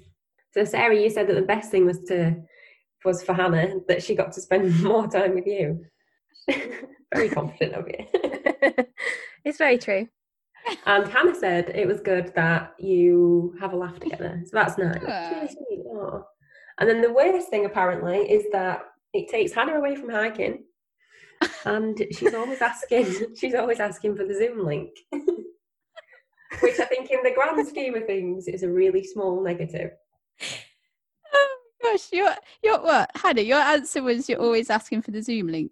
So 0.51 0.63
Sarah, 0.63 0.95
you 0.95 1.09
said 1.09 1.28
that 1.28 1.36
the 1.36 1.41
best 1.41 1.72
thing 1.72 1.86
was 1.86 1.99
to 2.07 2.36
was 3.03 3.24
for 3.24 3.34
Hannah 3.34 3.76
that 3.88 4.03
she 4.03 4.16
got 4.16 4.32
to 4.34 4.41
spend 4.41 4.80
more 4.84 5.07
time 5.07 5.36
with 5.36 5.45
you. 5.45 5.86
Very 7.13 7.30
confident 7.30 7.74
of 7.74 7.88
you. 7.88 8.41
it's 9.45 9.57
very 9.57 9.78
true. 9.78 10.07
and 10.86 11.07
Hannah 11.07 11.36
said 11.36 11.72
it 11.76 11.88
was 11.88 11.99
good 12.01 12.34
that 12.36 12.74
you 12.80 13.55
have 13.59 13.74
a 13.74 13.78
laugh 13.78 13.99
together. 13.99 14.41
So 14.45 14.51
that's 14.53 14.78
nice. 14.78 15.01
That's 15.05 15.55
really 15.70 15.84
And 16.80 16.89
then 16.89 17.01
the 17.01 17.13
worst 17.13 17.49
thing 17.49 17.66
apparently 17.66 18.18
is 18.32 18.45
that 18.51 18.82
it 19.13 19.30
takes 19.30 19.53
Hannah 19.53 19.76
away 19.76 19.95
from 19.95 20.09
hiking. 20.09 20.63
And 21.66 22.01
she's 22.11 22.34
always 22.34 22.61
asking 22.61 23.36
she's 23.36 23.55
always 23.55 23.80
asking 23.80 24.16
for 24.16 24.26
the 24.26 24.34
Zoom 24.34 24.66
link. 24.66 24.91
Which 26.61 26.80
I 26.80 26.86
think 26.86 27.11
in 27.11 27.22
the 27.24 27.34
grand 27.34 27.68
scheme 27.68 27.95
of 27.95 28.05
things 28.05 28.47
is 28.47 28.63
a 28.63 28.70
really 28.70 29.03
small 29.03 29.43
negative. 29.43 29.91
Oh 31.34 31.57
my 31.84 31.91
gosh, 31.91 32.11
your 32.11 32.34
your 32.63 32.82
what? 32.82 33.11
Hannah, 33.16 33.41
your 33.41 33.59
answer 33.59 34.01
was 34.01 34.30
you're 34.30 34.39
always 34.41 34.70
asking 34.70 35.01
for 35.01 35.11
the 35.11 35.22
Zoom 35.22 35.47
link. 35.47 35.72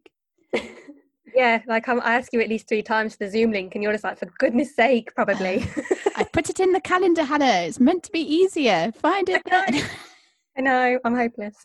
Yeah, 1.35 1.61
like 1.67 1.87
I'm, 1.87 1.99
I 2.01 2.15
ask 2.15 2.31
you 2.33 2.41
at 2.41 2.49
least 2.49 2.67
three 2.67 2.83
times 2.83 3.15
for 3.15 3.25
the 3.25 3.31
Zoom 3.31 3.51
link, 3.51 3.75
and 3.75 3.83
you're 3.83 3.91
just 3.91 4.03
like, 4.03 4.19
for 4.19 4.27
goodness 4.37 4.75
sake, 4.75 5.13
probably. 5.15 5.65
I 6.15 6.23
put 6.33 6.49
it 6.49 6.59
in 6.59 6.71
the 6.71 6.81
calendar, 6.81 7.23
Hannah. 7.23 7.63
It's 7.63 7.79
meant 7.79 8.03
to 8.03 8.11
be 8.11 8.21
easier. 8.21 8.91
Find 8.95 9.27
it 9.29 9.41
then. 9.45 9.83
I 10.57 10.61
know, 10.61 10.99
I'm 11.03 11.15
hopeless. 11.15 11.55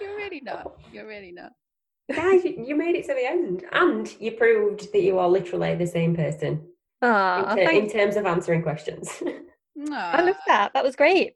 You're 0.00 0.16
really 0.16 0.40
not. 0.40 0.76
You're 0.92 1.06
really 1.06 1.32
not. 1.32 1.52
Guys, 2.14 2.44
you, 2.44 2.64
you 2.64 2.76
made 2.76 2.94
it 2.94 3.06
to 3.06 3.14
the 3.14 3.26
end. 3.26 3.64
And 3.72 4.14
you 4.20 4.32
proved 4.32 4.92
that 4.92 5.02
you 5.02 5.18
are 5.18 5.28
literally 5.28 5.74
the 5.74 5.86
same 5.88 6.14
person 6.14 6.62
Ah, 7.02 7.52
in, 7.54 7.66
ter- 7.66 7.72
in 7.72 7.90
terms 7.90 8.16
of 8.16 8.26
answering 8.26 8.62
questions. 8.62 9.22
No. 9.78 9.94
I 9.94 10.22
love 10.22 10.36
that. 10.46 10.72
That 10.72 10.84
was 10.84 10.96
great. 10.96 11.34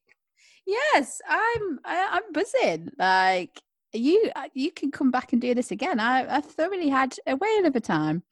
Yes, 0.66 1.20
I'm. 1.28 1.78
I, 1.84 2.08
I'm 2.12 2.32
buzzing. 2.32 2.88
Like 2.98 3.50
you, 3.92 4.30
uh, 4.36 4.48
you 4.54 4.70
can 4.70 4.90
come 4.90 5.10
back 5.10 5.32
and 5.32 5.40
do 5.40 5.54
this 5.54 5.70
again. 5.70 5.98
I, 6.00 6.36
I 6.36 6.40
thoroughly 6.40 6.88
had 6.88 7.16
a 7.26 7.36
whale 7.36 7.66
of 7.66 7.74
a 7.76 7.80
time. 7.80 8.22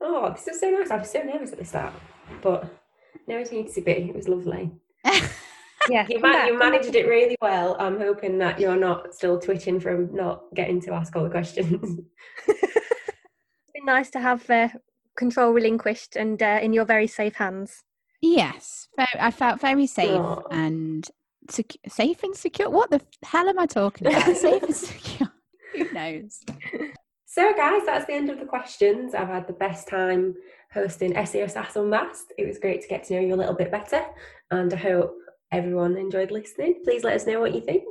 oh, 0.00 0.30
this 0.32 0.46
is 0.48 0.60
so 0.60 0.70
nice. 0.70 0.90
I 0.90 0.96
was 0.98 1.10
so 1.10 1.22
nervous 1.22 1.52
at 1.52 1.58
the 1.58 1.64
start. 1.64 1.92
But 2.42 2.64
no, 3.26 3.38
it 3.38 3.52
needs 3.52 3.74
to 3.74 3.80
be. 3.80 3.92
It 3.92 4.14
was 4.14 4.28
lovely. 4.28 4.70
Yeah, 5.88 6.06
You, 6.08 6.20
come 6.20 6.30
ma- 6.30 6.36
back, 6.36 6.48
you 6.48 6.58
managed 6.58 6.94
it 6.94 7.08
really 7.08 7.36
well. 7.40 7.74
I'm 7.80 7.98
hoping 7.98 8.36
that 8.38 8.60
you're 8.60 8.76
not 8.76 9.14
still 9.14 9.40
twitching 9.40 9.80
from 9.80 10.14
not 10.14 10.44
getting 10.54 10.78
to 10.82 10.92
ask 10.92 11.16
all 11.16 11.24
the 11.24 11.30
questions. 11.30 12.00
It's 12.46 13.72
been 13.74 13.86
nice 13.86 14.10
to 14.10 14.20
have 14.20 14.48
uh, 14.50 14.68
control 15.16 15.52
relinquished 15.52 16.16
and 16.16 16.40
uh, 16.42 16.58
in 16.62 16.72
your 16.74 16.84
very 16.84 17.06
safe 17.06 17.34
hands. 17.36 17.82
Yes, 18.20 18.88
ve- 18.98 19.06
I 19.18 19.30
felt 19.30 19.58
very 19.60 19.86
safe 19.86 20.10
Aw. 20.20 20.42
and 20.50 21.08
secu- 21.48 21.90
safe 21.90 22.22
and 22.22 22.36
secure. 22.36 22.70
What 22.70 22.90
the 22.90 23.00
hell 23.22 23.48
am 23.48 23.58
I 23.58 23.66
talking 23.66 24.06
about? 24.06 24.36
safe 24.36 24.62
and 24.62 24.74
secure. 24.74 25.32
Who 25.74 25.92
knows? 25.92 26.40
So, 27.26 27.52
guys, 27.56 27.82
that's 27.86 28.06
the 28.06 28.14
end 28.14 28.30
of 28.30 28.40
the 28.40 28.46
questions. 28.46 29.14
I've 29.14 29.28
had 29.28 29.46
the 29.46 29.52
best 29.52 29.88
time 29.88 30.34
hosting 30.72 31.14
SEO 31.14 31.50
SAS 31.50 31.76
Unmasked. 31.76 32.32
It 32.36 32.46
was 32.46 32.58
great 32.58 32.82
to 32.82 32.88
get 32.88 33.04
to 33.04 33.14
know 33.14 33.20
you 33.20 33.34
a 33.34 33.36
little 33.36 33.54
bit 33.54 33.70
better, 33.70 34.04
and 34.50 34.72
I 34.72 34.76
hope 34.76 35.14
everyone 35.52 35.96
enjoyed 35.96 36.30
listening. 36.30 36.80
Please 36.84 37.04
let 37.04 37.14
us 37.14 37.26
know 37.26 37.40
what 37.40 37.54
you 37.54 37.60
think. 37.60 37.84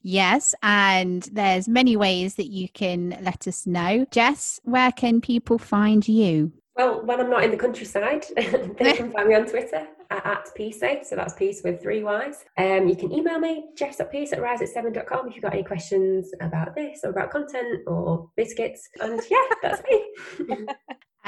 Yes, 0.00 0.54
and 0.62 1.22
there's 1.32 1.68
many 1.68 1.96
ways 1.96 2.36
that 2.36 2.46
you 2.46 2.68
can 2.68 3.18
let 3.20 3.46
us 3.46 3.66
know. 3.66 4.06
Jess, 4.10 4.60
where 4.64 4.92
can 4.92 5.20
people 5.20 5.58
find 5.58 6.06
you? 6.06 6.52
Well, 6.76 7.04
when 7.04 7.20
I'm 7.20 7.28
not 7.28 7.44
in 7.44 7.50
the 7.50 7.56
countryside, 7.56 8.24
they 8.36 8.94
can 8.94 9.10
find 9.10 9.28
me 9.28 9.34
on 9.34 9.46
Twitter 9.46 9.86
at, 10.10 10.26
at 10.26 10.48
peacesafe. 10.56 11.04
So 11.04 11.16
that's 11.16 11.34
peace 11.34 11.62
with 11.62 11.82
three 11.82 12.02
Y's. 12.02 12.44
Um, 12.56 12.88
you 12.88 12.96
can 12.96 13.12
email 13.12 13.38
me, 13.38 13.66
jess.peace 13.76 14.00
at 14.00 14.10
Peace 14.10 14.32
at 14.32 14.40
rise7.com 14.40 15.28
if 15.28 15.34
you've 15.34 15.42
got 15.42 15.54
any 15.54 15.64
questions 15.64 16.30
about 16.40 16.74
this 16.74 17.00
or 17.04 17.10
about 17.10 17.30
content 17.30 17.82
or 17.86 18.30
biscuits. 18.36 18.88
And 19.00 19.20
yeah, 19.30 19.44
that's 19.62 19.82
me. 19.84 20.66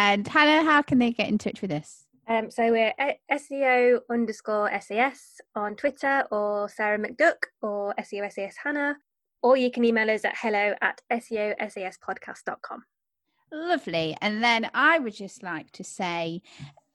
And 0.01 0.27
Hannah, 0.27 0.65
how 0.65 0.81
can 0.81 0.99
they 0.99 1.11
get 1.11 1.29
in 1.29 1.37
touch 1.37 1.61
with 1.61 1.71
us? 1.71 2.07
Um, 2.27 2.51
so 2.51 2.71
we're 2.71 2.95
SEO 3.31 4.01
underscore 4.09 4.71
SAS 4.81 5.43
on 5.55 5.77
Twitter 5.77 6.25
or 6.31 6.71
Sarah 6.71 6.99
McDuck 6.99 7.37
or 7.61 7.95
SEO 8.01 8.33
SAS 8.33 8.55
Hannah, 8.65 8.97
or 9.43 9.59
you 9.59 9.71
can 9.71 9.85
email 9.85 10.11
us 10.11 10.25
at 10.25 10.39
hello 10.39 10.75
at 10.81 11.03
E 11.13 11.17
SEOSASpodcast.com. 11.17 12.85
Lovely. 13.53 14.17
And 14.23 14.43
then 14.43 14.71
I 14.73 15.01
would 15.01 15.13
just 15.13 15.43
like 15.43 15.71
to 15.73 15.85
say 15.85 16.41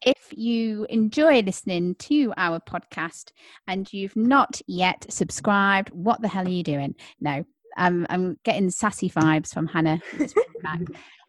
if 0.05 0.31
you 0.31 0.85
enjoy 0.89 1.41
listening 1.41 1.95
to 1.95 2.31
our 2.37 2.59
podcast 2.59 3.31
and 3.67 3.91
you've 3.91 4.15
not 4.15 4.61
yet 4.67 5.05
subscribed, 5.09 5.89
what 5.89 6.21
the 6.21 6.27
hell 6.27 6.45
are 6.45 6.49
you 6.49 6.63
doing? 6.63 6.95
No, 7.19 7.43
I'm, 7.75 8.05
I'm 8.09 8.37
getting 8.45 8.69
sassy 8.69 9.09
vibes 9.09 9.53
from 9.53 9.67
Hannah. 9.67 10.01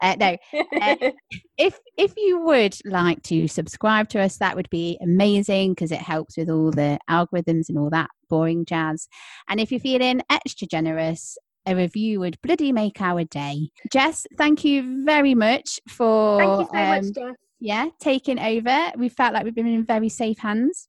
Uh, 0.03 0.15
no, 0.21 0.37
Uh, 0.81 1.11
if 1.57 1.79
if 1.97 2.13
you 2.19 2.39
would 2.41 2.77
like 2.85 3.23
to 3.23 3.49
subscribe 3.49 4.11
to 4.11 4.21
us, 4.21 4.37
that 4.37 4.55
would 4.55 4.69
be 4.69 4.99
amazing 5.01 5.73
because 5.73 5.91
it 5.91 5.99
helps 5.99 6.37
with 6.37 6.51
all 6.51 6.71
the 6.71 6.99
algorithms 7.09 7.71
and 7.71 7.79
all 7.79 7.89
that 7.89 8.11
boring 8.29 8.67
jazz. 8.67 9.09
And 9.49 9.59
if 9.59 9.71
you're 9.71 9.81
feeling 9.81 10.21
extra 10.29 10.67
generous, 10.67 11.39
a 11.65 11.75
review 11.75 12.21
would 12.21 12.41
bloody 12.43 12.73
make 12.73 13.01
our 13.01 13.25
day. 13.25 13.71
Jess, 13.91 14.27
thank 14.37 14.65
you 14.65 15.05
very 15.05 15.35
much 15.35 15.81
for 15.89 16.39
Thank 16.39 16.61
you 16.61 16.67
so 16.71 16.79
um, 16.79 16.89
much, 16.89 17.15
Jess. 17.15 17.37
Yeah 17.61 17.89
taking 18.01 18.39
over. 18.39 18.93
We 18.97 19.09
felt 19.09 19.35
like 19.35 19.45
we've 19.45 19.55
been 19.55 19.67
in 19.67 19.85
very 19.85 20.09
safe 20.09 20.39
hands. 20.39 20.89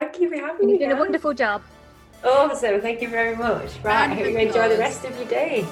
Thank 0.00 0.20
you 0.20 0.28
for 0.28 0.36
having 0.36 0.66
me. 0.66 0.72
You've 0.72 0.82
done 0.82 0.92
a 0.92 1.00
wonderful 1.00 1.32
job. 1.32 1.62
Oh, 2.22 2.50
awesome. 2.50 2.80
Thank 2.80 3.00
you 3.00 3.08
very 3.08 3.36
much. 3.36 3.70
Right. 3.82 4.10
I 4.10 4.14
hope 4.14 4.26
you 4.26 4.38
enjoy 4.38 4.68
the 4.68 4.78
rest 4.78 5.04
of 5.04 5.16
your 5.16 5.28
day. 5.28 5.66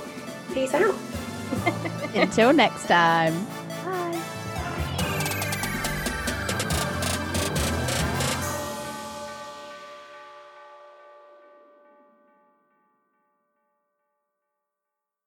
Peace 0.53 0.75
out. 0.75 0.95
Until 2.15 2.53
next 2.53 2.87
time. 2.87 3.35